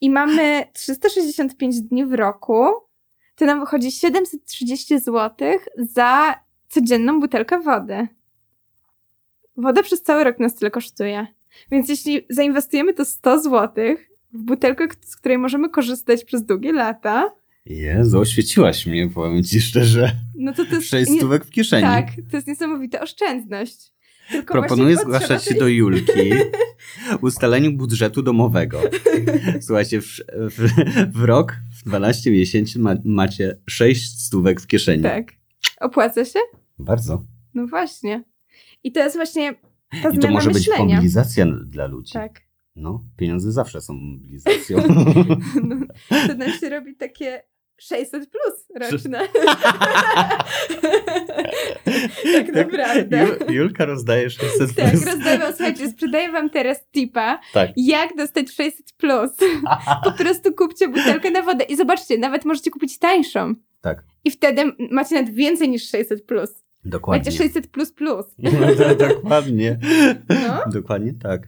i 0.00 0.10
mamy 0.10 0.64
365 0.72 1.80
dni 1.80 2.06
w 2.06 2.12
roku, 2.12 2.64
to 3.36 3.46
nam 3.46 3.60
wychodzi 3.60 3.92
730 3.92 4.98
zł 4.98 5.48
za 5.78 6.34
codzienną 6.68 7.20
butelkę 7.20 7.60
wody. 7.60 8.08
Woda 9.56 9.82
przez 9.82 10.02
cały 10.02 10.24
rok 10.24 10.38
nas 10.38 10.54
tyle 10.54 10.70
kosztuje. 10.70 11.26
Więc 11.70 11.88
jeśli 11.88 12.26
zainwestujemy 12.30 12.94
to 12.94 13.04
100 13.04 13.40
zł 13.42 13.96
w 14.32 14.38
butelkę, 14.38 14.88
z 15.00 15.16
której 15.16 15.38
możemy 15.38 15.68
korzystać 15.70 16.24
przez 16.24 16.44
długie 16.44 16.72
lata, 16.72 17.30
Jezu, 17.66 18.20
oświeciłaś 18.20 18.86
mnie, 18.86 19.08
powiem 19.08 19.44
ci 19.44 19.60
szczerze. 19.60 20.12
no 20.34 20.52
to 20.52 20.64
to 20.64 20.74
jest... 20.74 20.88
Sześć 20.88 21.10
nie- 21.10 21.18
stówek 21.18 21.44
w 21.44 21.50
kieszeni. 21.50 21.82
Tak, 21.82 22.06
to 22.30 22.36
jest 22.36 22.46
niesamowita 22.48 23.00
oszczędność. 23.00 23.92
Tylko 24.30 24.52
Proponuję 24.52 24.96
zgłaszać 24.96 25.44
się 25.44 25.54
do 25.54 25.68
Julki 25.68 26.30
ustaleniu 27.20 27.72
budżetu 27.72 28.22
domowego. 28.22 28.80
Słuchajcie, 29.66 30.00
w, 30.00 30.06
w, 30.36 30.68
w 31.12 31.24
rok, 31.24 31.56
12 31.86 32.30
miesięcy 32.30 32.78
ma, 32.78 32.94
macie 33.04 33.58
6 33.66 34.20
stówek 34.20 34.60
w 34.60 34.66
kieszeni. 34.66 35.02
Tak. 35.02 35.32
Opłaca 35.80 36.24
się? 36.24 36.38
Bardzo. 36.78 37.24
No 37.54 37.66
właśnie. 37.66 38.24
I 38.84 38.92
to 38.92 39.00
jest 39.00 39.16
właśnie 39.16 39.54
ta 40.02 40.10
I 40.10 40.18
to 40.18 40.30
może 40.30 40.50
być 40.50 40.68
myślenia. 40.68 40.94
mobilizacja 40.94 41.46
dla 41.66 41.86
ludzi. 41.86 42.12
Tak. 42.12 42.40
No, 42.76 43.04
pieniądze 43.16 43.52
zawsze 43.52 43.80
są 43.80 43.94
mobilizacją. 43.94 44.78
No, 45.62 45.76
to 46.26 46.34
nam 46.34 46.50
się 46.52 46.68
robi 46.68 46.96
takie 46.96 47.42
600 47.78 48.30
plus 48.30 48.80
roczne. 48.90 49.20
tak 52.32 52.48
naprawdę. 52.54 53.26
Ju- 53.26 53.50
Julka 53.52 53.84
rozdaje 53.84 54.30
600 54.30 54.74
Tak, 54.76 54.90
plus. 54.90 55.06
rozdaję, 55.06 55.40
słuchajcie, 55.48 55.90
sprzedaję 55.90 56.32
wam 56.32 56.50
teraz 56.50 56.78
tipa, 56.94 57.40
Tak. 57.52 57.70
jak 57.76 58.16
dostać 58.16 58.50
600 58.52 58.92
plus. 58.92 59.30
Po 60.04 60.12
prostu 60.12 60.52
kupcie 60.54 60.88
butelkę 60.88 61.30
na 61.30 61.42
wodę 61.42 61.64
i 61.64 61.76
zobaczcie, 61.76 62.18
nawet 62.18 62.44
możecie 62.44 62.70
kupić 62.70 62.98
tańszą. 62.98 63.54
Tak, 63.80 64.04
I 64.24 64.30
wtedy 64.30 64.62
macie 64.90 65.14
nawet 65.14 65.34
więcej 65.34 65.68
niż 65.68 65.88
600 65.90 66.24
plus. 66.26 66.50
dokładnie. 66.84 67.30
Macie 67.30 67.38
600 67.44 67.66
plus 67.66 67.92
plus. 67.92 68.26
No, 68.42 68.94
dokładnie. 69.08 69.78
No. 70.28 70.72
Dokładnie 70.72 71.12
tak. 71.22 71.42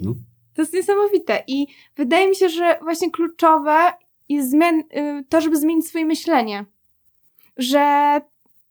No, 0.00 0.14
To 0.54 0.62
jest 0.62 0.72
niesamowite. 0.74 1.42
I 1.46 1.66
wydaje 1.96 2.28
mi 2.28 2.36
się, 2.36 2.48
że 2.48 2.78
właśnie 2.82 3.10
kluczowe 3.10 3.76
zmian, 4.42 4.78
y, 4.80 5.24
to, 5.28 5.40
żeby 5.40 5.56
zmienić 5.56 5.86
swoje 5.88 6.06
myślenie. 6.06 6.64
Że 7.56 8.20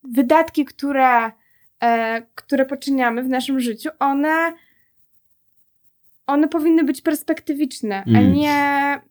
wydatki, 0.03 0.65
które, 0.65 1.31
e, 1.83 2.21
które 2.35 2.65
poczyniamy 2.65 3.23
w 3.23 3.29
naszym 3.29 3.59
życiu, 3.59 3.89
one, 3.99 4.53
one 6.27 6.47
powinny 6.47 6.83
być 6.83 7.01
perspektywiczne, 7.01 8.03
a 8.07 8.09
Mm. 8.19 8.33
nie. 8.33 9.01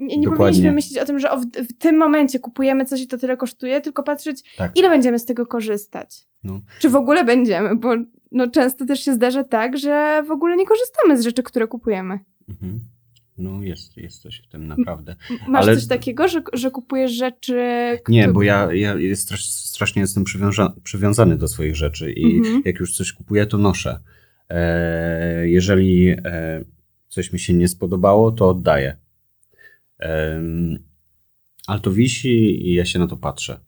Nie, 0.00 0.16
nie 0.16 0.22
Dokładnie. 0.24 0.36
powinniśmy 0.46 0.72
myśleć 0.72 0.98
o 0.98 1.04
tym, 1.06 1.18
że 1.18 1.30
o, 1.30 1.36
w, 1.38 1.44
w 1.46 1.78
tym 1.78 1.96
momencie 1.96 2.38
kupujemy 2.38 2.84
coś 2.84 3.00
i 3.00 3.06
to 3.06 3.18
tyle 3.18 3.36
kosztuje, 3.36 3.80
tylko 3.80 4.02
patrzeć, 4.02 4.56
Tak. 4.56 4.78
ile 4.78 4.88
będziemy 4.88 5.18
z 5.18 5.24
tego 5.24 5.46
korzystać. 5.46 6.26
No. 6.44 6.60
Czy 6.78 6.88
w 6.88 6.96
ogóle 6.96 7.24
będziemy, 7.24 7.76
bo 7.76 7.88
no, 8.32 8.50
często 8.50 8.86
też 8.86 9.04
się 9.04 9.14
zdarza 9.14 9.44
tak, 9.44 9.78
że 9.78 10.22
w 10.26 10.30
ogóle 10.30 10.56
nie 10.56 10.66
korzystamy 10.66 11.18
z 11.18 11.20
rzeczy, 11.24 11.42
które 11.42 11.66
kupujemy. 11.68 12.18
Mhm. 12.48 12.80
No 13.40 13.62
jest, 13.62 13.96
jest 13.96 14.22
coś 14.22 14.42
w 14.42 14.48
tym 14.48 14.66
naprawdę. 14.68 15.16
Masz 15.48 15.64
Ale- 15.66 15.76
coś 15.76 15.86
takiego, 15.86 16.28
że, 16.28 16.42
że 16.52 16.70
kupujesz 16.70 17.12
rzeczy. 17.12 17.54
Nie, 18.08 18.22
któ- 18.24 18.32
bo 18.34 18.42
ja, 18.42 18.68
ja 18.72 18.94
strasz- 19.16 19.44
strasznie 19.50 20.02
jestem 20.02 20.24
przywiąza- 20.24 20.72
przywiązany 20.84 21.36
do 21.36 21.48
swoich 21.48 21.76
rzeczy 21.76 22.12
i 22.12 22.36
Mhm. 22.36 22.62
jak 22.64 22.80
już 22.80 22.94
coś 22.96 23.12
kupuję, 23.12 23.46
to 23.46 23.58
noszę. 23.58 24.00
E, 24.48 25.48
jeżeli 25.48 26.08
e, 26.10 26.64
coś 27.08 27.32
mi 27.32 27.38
się 27.38 27.54
nie 27.54 27.68
spodobało, 27.68 28.32
to 28.32 28.48
oddaję. 28.48 28.96
Em, 29.98 30.78
ale 31.66 31.80
to 31.80 31.92
wisi 31.92 32.68
i 32.68 32.74
ja 32.74 32.84
się 32.84 32.98
na 32.98 33.06
to 33.06 33.16
patrzę. 33.16 33.60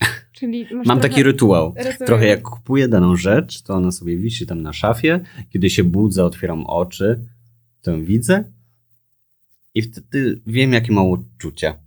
Mam 0.86 1.00
taki 1.00 1.22
rytuał. 1.22 1.74
rozumiem. 1.76 1.98
Trochę 2.06 2.26
jak 2.26 2.42
kupuję 2.42 2.88
daną 2.88 3.16
rzecz, 3.16 3.62
to 3.62 3.74
ona 3.74 3.92
sobie 3.92 4.16
wisi 4.16 4.46
tam 4.46 4.62
na 4.62 4.72
szafie. 4.72 5.20
Kiedy 5.50 5.70
się 5.70 5.84
budzę, 5.84 6.24
otwieram 6.24 6.66
oczy, 6.66 7.24
to 7.82 7.90
ją 7.90 8.04
widzę 8.04 8.44
i 9.74 9.82
wtedy 9.82 10.40
wiem, 10.46 10.72
jakie 10.72 10.92
mam 10.92 11.06
uczucia. 11.06 11.78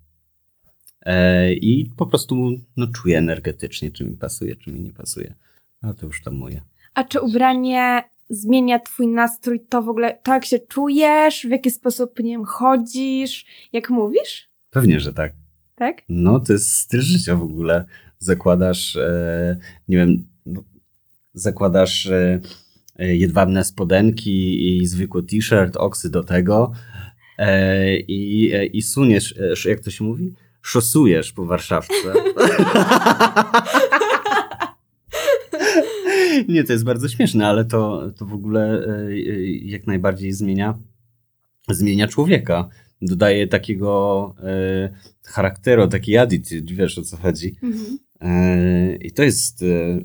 E, 1.02 1.54
I 1.54 1.92
po 1.98 2.06
prostu 2.06 2.52
no, 2.78 2.88
czuję 2.88 3.18
energetycznie, 3.18 3.92
czy 3.92 4.06
mi 4.06 4.18
pasuje, 4.18 4.56
czy 4.56 4.72
mi 4.72 4.82
nie 4.82 4.94
pasuje. 4.94 5.34
Ale 5.82 5.94
to 5.94 6.06
już 6.06 6.24
tam 6.24 6.36
moje. 6.36 6.62
A 6.94 7.04
czy 7.04 7.22
ubranie 7.22 8.04
zmienia 8.30 8.80
twój 8.80 9.08
nastrój, 9.08 9.60
to 9.70 9.82
w 9.82 9.90
ogóle, 9.90 10.20
to 10.24 10.34
jak 10.34 10.46
się 10.46 10.60
czujesz, 10.60 11.46
w 11.48 11.50
jaki 11.50 11.72
sposób, 11.72 12.20
nie 12.20 12.32
wiem, 12.32 12.46
chodzisz, 12.46 13.46
jak 13.74 13.90
mówisz? 13.90 14.50
Pewnie, 14.70 15.00
że 15.00 15.14
tak. 15.14 15.34
Tak? 15.76 16.02
No, 16.10 16.40
to 16.40 16.54
jest 16.54 16.72
styl 16.72 17.02
życia 17.02 17.36
w 17.36 17.44
ogóle. 17.44 17.86
Zakładasz, 18.20 18.96
e, 18.96 19.58
nie 19.88 19.98
wiem, 19.98 20.28
no, 20.46 20.64
zakładasz 21.34 22.06
e, 22.06 22.40
e, 23.00 23.16
jedwabne 23.16 23.64
spodenki 23.64 24.68
i 24.68 24.88
zwykły 24.88 25.24
t-shirt, 25.24 25.78
oksy 25.78 26.10
do 26.10 26.24
tego 26.24 26.72
i, 28.08 28.52
e, 28.54 28.66
i 28.66 28.82
suniesz, 28.82 29.36
e, 29.66 29.70
jak 29.70 29.80
to 29.80 29.92
się 29.92 30.04
mówi? 30.04 30.34
Szosujesz 30.62 31.32
po 31.32 31.46
Warszawce. 31.46 31.94
Nie, 36.48 36.64
to 36.64 36.74
jest 36.74 36.86
bardzo 36.86 37.10
śmieszne, 37.10 37.48
ale 37.48 37.66
to, 37.66 38.12
to 38.18 38.26
w 38.26 38.34
ogóle 38.34 38.86
e, 38.88 39.10
e, 39.10 39.46
jak 39.52 39.88
najbardziej 39.88 40.32
zmienia, 40.32 40.78
zmienia 41.70 42.08
człowieka. 42.08 42.70
Dodaje 43.02 43.48
takiego 43.48 44.36
e, 44.44 44.90
charakteru, 45.24 45.88
taki 45.88 46.18
attitude, 46.18 46.74
wiesz 46.74 46.98
o 46.98 47.02
co 47.02 47.18
chodzi. 47.18 47.56
Mhm. 47.64 47.98
E, 48.22 48.96
I 48.96 49.12
to 49.12 49.24
jest 49.24 49.62
e, 49.62 49.66
e, 49.66 50.02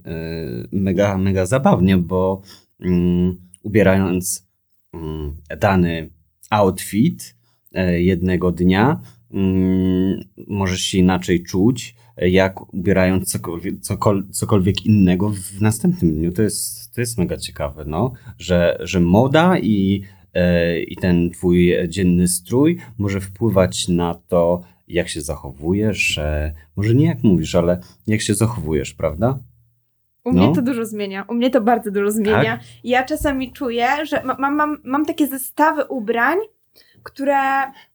mega, 0.72 1.18
mega 1.18 1.46
zabawnie, 1.46 1.96
bo 1.96 2.42
mm, 2.80 3.36
ubierając 3.62 4.46
mm, 4.94 5.36
dany 5.60 6.10
outfit 6.50 7.36
e, 7.72 8.02
jednego 8.02 8.52
dnia, 8.52 9.00
mm, 9.30 10.24
możesz 10.48 10.80
się 10.80 10.98
inaczej 10.98 11.42
czuć, 11.42 11.94
e, 12.16 12.30
jak 12.30 12.74
ubierając 12.74 13.32
cokolwiek, 13.32 13.80
cokol, 13.80 14.24
cokolwiek 14.30 14.86
innego 14.86 15.30
w 15.30 15.60
następnym 15.60 16.12
dniu. 16.12 16.32
To 16.32 16.42
jest, 16.42 16.94
to 16.94 17.00
jest 17.00 17.18
mega 17.18 17.36
ciekawe, 17.36 17.84
no, 17.86 18.12
że, 18.38 18.78
że 18.80 19.00
moda 19.00 19.58
i, 19.58 20.02
e, 20.34 20.80
i 20.80 20.96
ten 20.96 21.30
twój 21.30 21.72
dzienny 21.88 22.28
strój 22.28 22.78
może 22.98 23.20
wpływać 23.20 23.88
na 23.88 24.14
to, 24.14 24.62
jak 24.88 25.08
się 25.08 25.20
zachowujesz, 25.20 26.20
może 26.76 26.94
nie 26.94 27.06
jak 27.06 27.22
mówisz, 27.22 27.54
ale 27.54 27.80
jak 28.06 28.20
się 28.20 28.34
zachowujesz, 28.34 28.94
prawda? 28.94 29.38
U 30.30 30.32
mnie 30.32 30.46
No. 30.48 30.54
to 30.54 30.62
dużo 30.62 30.84
zmienia. 30.84 31.24
U 31.28 31.34
mnie 31.34 31.50
to 31.50 31.60
bardzo 31.60 31.90
dużo 31.90 32.10
zmienia. 32.10 32.58
Ja 32.84 33.04
czasami 33.04 33.52
czuję, 33.52 33.88
że 34.02 34.22
ma- 34.24 34.36
mam, 34.38 34.54
mam, 34.54 34.76
mam 34.84 35.04
takie 35.06 35.26
zestawy 35.26 35.84
ubrań, 35.84 36.38
które 37.02 37.36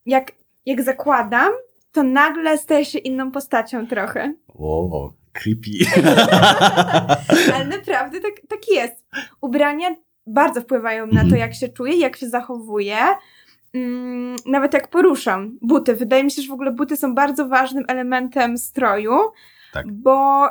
jak, 0.06 0.32
jak 0.66 0.84
zakładam, 0.84 1.52
to 1.92 2.04
nagle 2.04 2.58
staję 2.58 2.86
się 2.86 3.00
inną 3.00 3.32
postacią 3.32 3.88
trochę. 3.88 4.34
O, 4.60 5.14
creepy. 5.34 5.72
Ale 7.56 7.66
naprawdę 7.66 8.20
tak, 8.22 8.32
tak 8.50 8.60
jest. 8.72 9.06
Ubrania 9.42 9.96
bardzo 10.28 10.62
wpływają 10.62 11.06
na 11.08 11.14
to, 11.20 11.22
Mhm. 11.22 11.42
jak 11.42 11.54
się 11.56 11.70
czuję, 11.70 11.98
jak 11.98 12.16
się 12.18 12.30
zachowuję. 12.30 12.98
Mm, 13.74 14.36
nawet 14.46 14.74
jak 14.74 14.88
poruszam. 14.88 15.58
Buty. 15.62 15.96
Wydaje 15.96 16.24
mi 16.24 16.32
się, 16.32 16.42
że 16.42 16.48
w 16.50 16.54
ogóle 16.54 16.72
buty 16.72 16.98
są 16.98 17.16
bardzo 17.16 17.48
ważnym 17.48 17.84
elementem 17.88 18.58
stroju, 18.58 19.12
Tak. 19.74 19.92
bo 19.92 20.48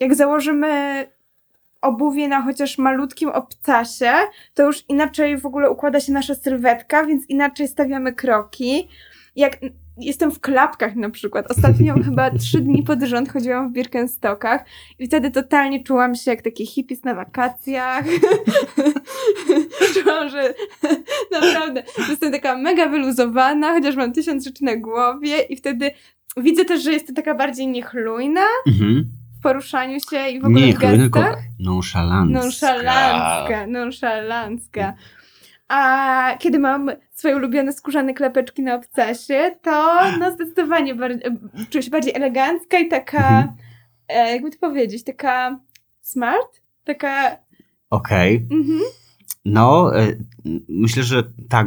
jak 0.00 0.14
założymy 0.14 1.06
obuwie 1.82 2.28
na 2.28 2.42
chociaż 2.42 2.78
malutkim 2.78 3.28
obcasie, 3.28 4.12
to 4.54 4.62
już 4.62 4.84
inaczej 4.88 5.38
w 5.38 5.46
ogóle 5.46 5.70
układa 5.70 6.00
się 6.00 6.12
nasza 6.12 6.34
sylwetka, 6.34 7.06
więc 7.06 7.26
inaczej 7.28 7.68
stawiamy 7.68 8.12
kroki. 8.12 8.88
Jak 9.36 9.58
jestem 9.98 10.30
w 10.30 10.40
klapkach 10.40 10.96
na 10.96 11.10
przykład. 11.10 11.50
Ostatnio 11.50 11.94
chyba 12.04 12.30
trzy 12.30 12.60
dni 12.60 12.82
pod 12.82 13.02
rząd 13.02 13.32
chodziłam 13.32 13.68
w 13.68 13.72
Birkenstockach 13.72 14.64
i 14.98 15.06
wtedy 15.06 15.30
totalnie 15.30 15.84
czułam 15.84 16.14
się 16.14 16.30
jak 16.30 16.42
taki 16.42 16.66
hippies 16.66 17.04
na 17.04 17.14
wakacjach. 17.14 18.04
czułam, 19.94 20.28
że 20.28 20.54
naprawdę 21.40 21.82
jestem 22.08 22.32
taka 22.32 22.56
mega 22.56 22.88
wyluzowana, 22.88 23.72
chociaż 23.72 23.96
mam 23.96 24.12
tysiąc 24.12 24.44
rzeczy 24.44 24.64
na 24.64 24.76
głowie 24.76 25.40
i 25.40 25.56
wtedy 25.56 25.90
widzę 26.36 26.64
też, 26.64 26.82
że 26.82 26.92
jestem 26.92 27.14
taka 27.14 27.34
bardziej 27.34 27.66
niechlujna 27.68 28.44
Mhm. 28.66 29.15
W 29.38 29.42
poruszaniu 29.42 29.98
się 30.10 30.28
i 30.28 30.40
w 30.40 30.44
ogóle 30.44 30.66
Nie, 30.66 30.72
w 30.74 30.78
gestach. 30.78 31.38
nonszalancka. 31.58 32.40
Nonszalancka, 32.42 33.66
nonszalancka. 33.66 34.94
A 35.68 36.36
kiedy 36.38 36.58
mam 36.58 36.90
swoje 37.12 37.36
ulubione 37.36 37.72
skórzane 37.72 38.14
klepeczki 38.14 38.62
na 38.62 38.74
obcasie, 38.74 39.50
to 39.62 39.94
no 40.20 40.32
zdecydowanie 40.32 40.94
bardziej, 40.94 41.30
czuję 41.70 41.82
się 41.82 41.90
bardziej 41.90 42.14
elegancka 42.14 42.78
i 42.78 42.88
taka, 42.88 43.18
Mhm. 43.28 43.48
e, 44.08 44.32
jakby 44.32 44.50
to 44.50 44.58
powiedzieć, 44.60 45.04
taka 45.04 45.60
smart? 46.00 46.60
Taka, 46.84 47.36
Okej. 47.90 48.46
mhm. 48.52 48.80
No, 49.44 49.98
e, 50.00 50.06
myślę, 50.68 51.02
że 51.02 51.22
tak, 51.48 51.66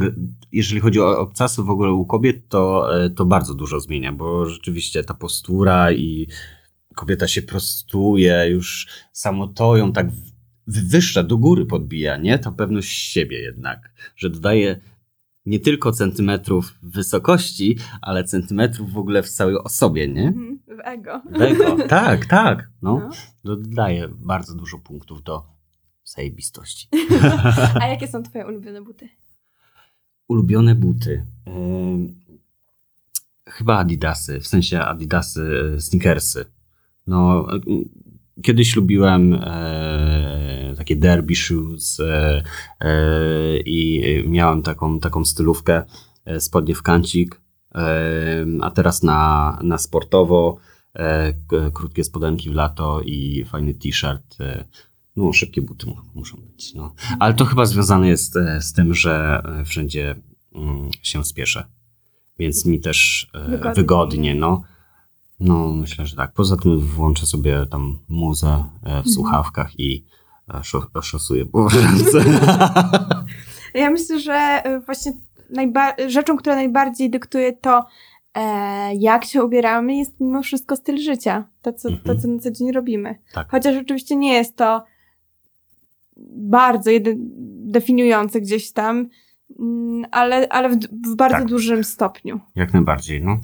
jeżeli 0.52 0.82
chodzi 0.82 1.00
o 1.02 1.20
obcasy 1.20 1.64
w 1.64 1.70
ogóle 1.70 1.92
u 1.92 2.06
kobiet, 2.06 2.48
to, 2.50 2.96
e, 3.06 3.10
to 3.10 3.26
bardzo 3.26 3.54
dużo 3.54 3.80
zmienia, 3.80 4.12
bo 4.12 4.46
rzeczywiście 4.46 5.04
ta 5.04 5.14
postura 5.14 5.92
i 5.92 6.28
kobieta 7.00 7.28
się 7.28 7.42
prostuje, 7.42 8.46
już 8.50 8.88
samo 9.14 9.48
to 9.48 9.78
ją 9.78 9.92
tak 9.94 10.12
w- 10.12 10.32
wywyższa, 10.68 11.24
do 11.24 11.38
góry 11.38 11.66
podbija, 11.66 12.18
nie? 12.18 12.40
Ta 12.40 12.52
pewność 12.52 12.90
siebie 13.12 13.40
jednak, 13.40 13.92
że 14.16 14.30
dodaje 14.30 14.82
nie 15.46 15.60
tylko 15.60 15.92
centymetrów 15.92 16.76
wysokości, 16.84 17.78
ale 18.02 18.24
centymetrów 18.24 18.94
w 18.94 18.98
ogóle 18.98 19.24
w 19.24 19.30
całej 19.30 19.58
osobie, 19.58 20.08
nie? 20.08 20.28
Mhm. 20.28 20.60
w 20.68 20.80
ego. 20.88 21.22
Tego. 21.38 21.78
Tak, 21.88 22.26
tak. 22.26 22.70
No, 22.82 23.00
No. 23.00 23.10
to 23.44 23.56
dodaje 23.56 24.08
bardzo 24.10 24.56
dużo 24.56 24.78
punktów 24.78 25.24
do 25.24 25.44
zajebistości. 26.04 26.88
A 27.82 27.88
jakie 27.88 28.08
są 28.08 28.24
twoje 28.24 28.48
ulubione 28.48 28.82
buty? 28.82 29.10
Ulubione 30.28 30.76
buty. 30.76 31.26
Chyba 33.50 33.78
Adidasy, 33.78 34.40
w 34.40 34.48
sensie 34.48 34.82
Adidasy, 34.82 35.42
e, 35.78 35.82
sneakersy. 35.82 36.46
No, 37.10 37.48
kiedyś 38.44 38.76
lubiłem 38.76 39.34
e, 39.34 40.74
takie 40.78 40.96
derby 40.96 41.36
shoes 41.36 42.00
e, 42.00 42.44
e, 42.80 42.92
i 43.60 44.04
miałem 44.28 44.62
taką, 44.62 45.00
taką 45.00 45.26
stylówkę, 45.26 45.84
e, 46.26 46.40
spodnie 46.40 46.76
w 46.76 46.82
kancik, 46.82 47.42
e, 47.76 48.46
a 48.62 48.72
teraz 48.72 49.04
na, 49.04 49.60
na 49.64 49.78
sportowo, 49.78 50.58
e, 50.94 51.34
krótkie 51.74 52.04
spodenki 52.04 52.50
w 52.50 52.54
lato 52.54 53.02
i 53.02 53.46
fajny 53.46 53.74
t-shirt. 53.74 54.38
No, 55.16 55.34
szybkie 55.34 55.62
buty 55.62 55.88
mu- 55.88 55.96
muszą 56.16 56.38
być. 56.38 56.74
No. 56.74 56.94
Ale 57.20 57.34
to 57.34 57.46
chyba 57.46 57.66
związane 57.66 58.08
jest 58.08 58.34
z 58.60 58.74
tym, 58.74 58.94
że 58.94 59.42
wszędzie 59.66 60.16
mm, 60.56 60.90
się 61.02 61.26
spieszę. 61.26 61.66
Więc 62.40 62.66
mi 62.66 62.80
też 62.80 63.28
Wygodnie. 63.34 63.74
wygodnie. 63.74 64.36
no. 64.36 64.64
No, 65.40 65.68
myślę, 65.74 66.06
że 66.06 66.16
tak. 66.16 66.32
Poza 66.34 66.58
tym 66.58 66.80
włączę 66.80 67.26
sobie 67.26 67.66
tam 67.66 68.00
muzę 68.10 68.48
e, 68.48 68.64
w 68.84 68.86
Mhm. 68.88 69.06
słuchawkach 69.10 69.80
i 69.80 70.06
e, 70.50 70.54
szo- 70.64 71.02
szosuję 71.02 71.46
po 71.46 71.68
ręce. 71.82 72.20
Ja 73.74 73.90
myślę, 73.92 74.20
że 74.20 74.64
właśnie 74.86 75.14
rzeczą, 76.08 76.38
która 76.38 76.56
najbardziej 76.56 77.10
dyktuje 77.10 77.54
to, 77.54 77.86
e, 78.34 78.96
jak 78.96 79.26
się 79.26 79.44
ubieramy, 79.44 79.96
jest 79.98 80.20
mimo 80.20 80.42
wszystko 80.42 80.76
styl 80.76 80.98
życia. 80.98 81.48
To 81.62 81.74
co, 81.74 81.90
to, 81.90 81.96
Mhm. 81.96 82.20
co 82.20 82.28
na 82.28 82.40
co 82.40 82.52
dzień 82.52 82.72
robimy. 82.72 83.16
Tak. 83.34 83.52
Chociaż 83.52 83.78
oczywiście 83.78 84.16
nie 84.16 84.34
jest 84.34 84.56
to 84.56 84.84
bardzo 86.36 86.92
definiujące 87.72 88.42
gdzieś 88.42 88.72
tam, 88.72 89.08
mm, 89.60 90.06
ale, 90.12 90.48
ale 90.50 90.70
w, 90.70 90.76
w 91.12 91.16
bardzo 91.16 91.38
Tak. 91.38 91.48
dużym 91.48 91.84
stopniu. 91.84 92.40
Jak 92.56 92.74
najbardziej, 92.74 93.24
no. 93.24 93.40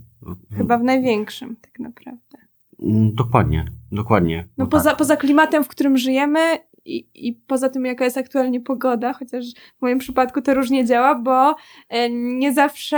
Chyba 0.58 0.78
w 0.78 0.84
największym, 0.84 1.56
tak 1.62 1.80
naprawdę. 1.80 2.38
Mm, 2.84 3.16
Dokładnie, 3.16 3.66
dokładnie. 3.92 4.48
No, 4.58 4.66
tak. 4.66 4.72
poza, 4.72 4.96
poza 4.96 5.18
klimatem, 5.18 5.64
w 5.64 5.68
którym 5.68 5.98
żyjemy 5.98 6.40
i, 6.86 7.08
i 7.16 7.34
poza 7.34 7.70
tym, 7.70 7.86
jaka 7.86 8.06
jest 8.06 8.18
aktualnie 8.18 8.62
pogoda, 8.62 9.14
chociaż 9.14 9.46
w 9.78 9.82
moim 9.82 10.00
przypadku 10.00 10.42
to 10.42 10.54
różnie 10.54 10.86
działa, 10.86 11.16
bo 11.16 11.56
e, 11.90 12.10
nie 12.10 12.54
zawsze, 12.54 12.98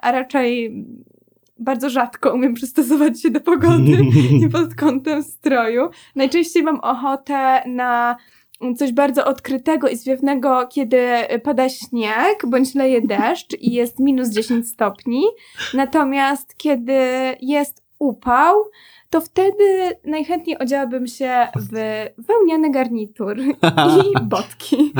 a 0.00 0.12
raczej 0.12 0.84
bardzo 1.58 1.90
rzadko 1.90 2.34
umiem 2.34 2.54
przystosować 2.54 3.22
się 3.22 3.30
do 3.30 3.40
pogody 3.40 3.98
i 4.46 4.48
pod 4.48 4.74
kątem 4.74 5.22
stroju. 5.22 5.88
Najczęściej 6.16 6.62
mam 6.62 6.80
ochotę 6.80 7.62
na 7.68 8.16
coś 8.76 8.92
bardzo 8.92 9.24
odkrytego 9.24 9.88
i 9.88 9.96
zwiewnego, 9.96 10.66
kiedy 10.66 11.06
pada 11.42 11.68
śnieg 11.68 12.46
bądź 12.46 12.74
leje 12.74 13.00
deszcz 13.02 13.60
i 13.60 13.72
jest 13.72 13.98
minus 14.00 14.28
10 14.28 14.68
stopni. 14.68 15.22
Natomiast 15.74 16.56
kiedy 16.56 16.98
jest 17.40 17.82
upał, 17.98 18.54
to 19.10 19.20
wtedy 19.20 19.96
najchętniej 20.04 20.58
odziałabym 20.58 21.06
się 21.06 21.48
w 21.56 22.06
wełniany 22.18 22.70
garnitur 22.70 23.38
i 23.40 24.12
botki. 24.22 24.92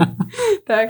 tak. 0.66 0.88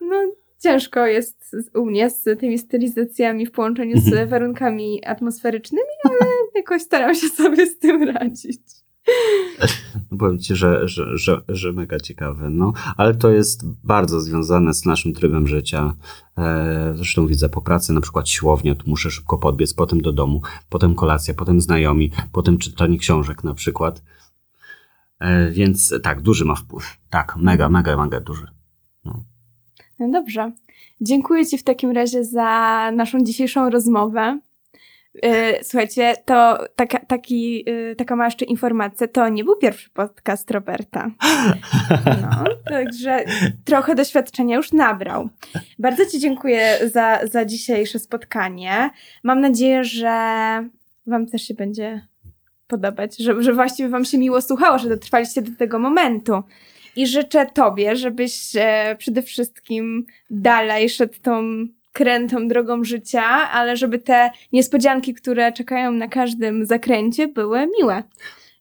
No, 0.00 0.16
ciężko 0.62 1.06
jest 1.06 1.56
u 1.74 1.86
mnie 1.86 2.10
z 2.10 2.38
tymi 2.40 2.58
stylizacjami 2.58 3.46
w 3.46 3.50
połączeniu 3.52 3.98
z 4.00 4.06
Mhm. 4.08 4.28
warunkami 4.28 5.04
atmosferycznymi, 5.04 5.84
ale 6.04 6.30
jakoś 6.54 6.82
staram 6.82 7.14
się 7.14 7.28
sobie 7.28 7.66
z 7.66 7.78
tym 7.78 8.02
radzić. 8.02 8.60
No 10.10 10.18
powiem 10.18 10.38
ci, 10.38 10.56
że, 10.56 10.88
że, 10.88 11.18
że, 11.18 11.42
że 11.48 11.72
mega 11.72 12.00
ciekawe, 12.00 12.50
no. 12.50 12.72
Ale 12.96 13.14
to 13.14 13.30
jest 13.30 13.66
bardzo 13.84 14.20
związane 14.20 14.74
z 14.74 14.84
naszym 14.84 15.12
trybem 15.12 15.48
życia. 15.48 15.94
E, 16.38 16.92
zresztą 16.96 17.26
widzę 17.26 17.48
po 17.48 17.62
pracy, 17.62 17.92
na 17.92 18.00
przykład 18.00 18.28
siłownia, 18.28 18.74
tu 18.74 18.90
muszę 18.90 19.10
szybko 19.10 19.38
podbiec, 19.38 19.74
potem 19.74 20.00
do 20.00 20.12
domu, 20.12 20.42
potem 20.68 20.94
kolacja, 20.94 21.34
potem 21.34 21.60
znajomi, 21.60 22.10
potem 22.32 22.58
czytanie 22.58 22.98
książek 22.98 23.44
na 23.44 23.54
przykład. 23.54 24.02
E, 25.18 25.50
więc 25.50 25.94
tak, 26.02 26.20
duży 26.20 26.44
ma 26.44 26.54
wpływ. 26.54 26.96
Tak, 27.10 27.36
mega, 27.36 27.68
mega, 27.68 27.96
mega 27.96 28.20
duży. 28.20 28.46
No 29.98 30.12
dobrze. 30.12 30.52
Dziękuję 31.00 31.46
Ci 31.46 31.58
w 31.58 31.62
takim 31.62 31.90
razie 31.90 32.24
za 32.24 32.90
naszą 32.94 33.24
dzisiejszą 33.24 33.70
rozmowę. 33.70 34.40
Yy, 35.14 35.30
Słuchajcie, 35.62 36.14
to 36.24 36.58
taka, 36.76 36.98
taki, 36.98 37.64
yy, 37.70 37.96
taka 37.96 38.16
mała 38.16 38.26
jeszcze 38.26 38.44
informacja, 38.44 39.08
to 39.08 39.28
nie 39.28 39.44
był 39.44 39.56
pierwszy 39.56 39.90
podcast 39.90 40.50
Roberta. 40.50 41.10
No, 42.22 42.44
także 42.70 43.24
trochę 43.64 43.94
doświadczenia 43.94 44.56
już 44.56 44.72
nabrał. 44.72 45.28
Bardzo 45.78 46.06
Ci 46.06 46.20
dziękuję 46.20 46.78
za, 46.92 47.26
za 47.26 47.44
dzisiejsze 47.44 47.98
spotkanie. 47.98 48.90
Mam 49.22 49.40
nadzieję, 49.40 49.84
że 49.84 50.12
Wam 51.06 51.26
też 51.26 51.42
się 51.42 51.54
będzie 51.54 52.06
podobać, 52.66 53.16
że, 53.16 53.42
że 53.42 53.52
właściwie 53.52 53.88
Wam 53.88 54.04
się 54.04 54.18
miło 54.18 54.42
słuchało, 54.42 54.78
że 54.78 54.88
dotrwaliście 54.88 55.42
do 55.42 55.56
tego 55.58 55.78
momentu. 55.78 56.42
I 56.96 57.06
życzę 57.06 57.46
Tobie, 57.46 57.96
żebyś 57.96 58.56
e, 58.56 58.96
przede 58.98 59.22
wszystkim 59.22 60.06
dalej 60.30 60.88
szedł 60.88 61.14
tą 61.22 61.66
krętą 61.92 62.48
drogą 62.48 62.84
życia, 62.84 63.22
ale 63.50 63.76
żeby 63.76 63.98
te 63.98 64.30
niespodzianki, 64.52 65.14
które 65.14 65.52
czekają 65.52 65.92
na 65.92 66.08
każdym 66.08 66.66
zakręcie, 66.66 67.28
były 67.28 67.66
miłe. 67.78 68.02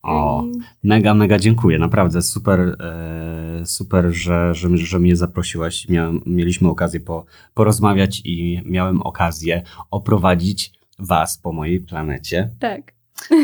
O, 0.04 0.44
mega, 0.84 1.14
mega 1.14 1.40
dziękuję. 1.40 1.80
Naprawdę 1.80 2.22
super, 2.22 2.60
e, 2.60 3.66
super, 3.66 4.12
że, 4.12 4.56
że, 4.56 4.78
że 4.78 5.00
mnie 5.00 5.16
zaprosiłaś. 5.16 5.90
Miałem, 5.90 6.22
mieliśmy 6.26 6.70
okazję 6.70 7.00
po, 7.00 7.26
porozmawiać 7.54 8.22
i 8.26 8.62
miałem 8.66 9.02
okazję 9.02 9.62
oprowadzić 9.92 10.72
Was 11.00 11.38
po 11.38 11.52
mojej 11.52 11.80
planecie. 11.80 12.50
tak. 12.60 12.94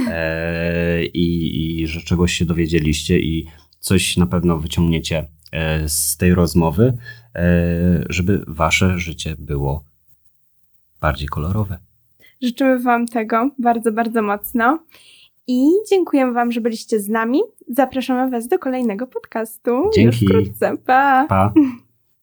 e, 0.10 1.06
i, 1.06 1.82
i 1.82 1.88
że 1.88 2.02
czegoś 2.02 2.34
się 2.34 2.46
dowiedzieliście 2.46 3.20
i 3.20 3.48
coś 3.80 4.18
na 4.18 4.26
pewno 4.26 4.58
wyciągniecie 4.58 5.28
z 5.88 6.18
tej 6.18 6.34
rozmowy, 6.34 6.94
e, 7.36 7.44
żeby 8.10 8.44
wasze 8.48 9.00
życie 9.00 9.36
było 9.40 9.84
bardziej 11.02 11.28
kolorowe. 11.28 11.78
Życzymy 12.42 12.80
Wam 12.80 13.08
tego 13.08 13.50
bardzo, 13.60 13.92
bardzo 13.92 14.22
mocno. 14.22 14.80
I 15.48 15.68
dziękujemy 15.90 16.34
Wam, 16.34 16.52
że 16.52 16.62
byliście 16.62 17.00
z 17.00 17.10
nami. 17.10 17.40
Zapraszamy 17.68 18.32
Was 18.32 18.48
do 18.48 18.60
kolejnego 18.60 19.08
podcastu. 19.08 19.90
Dzięki. 19.96 20.26
Już 20.26 20.32
wkrótce. 20.32 20.78
Pa! 20.86 21.26
Pa! 21.30 21.54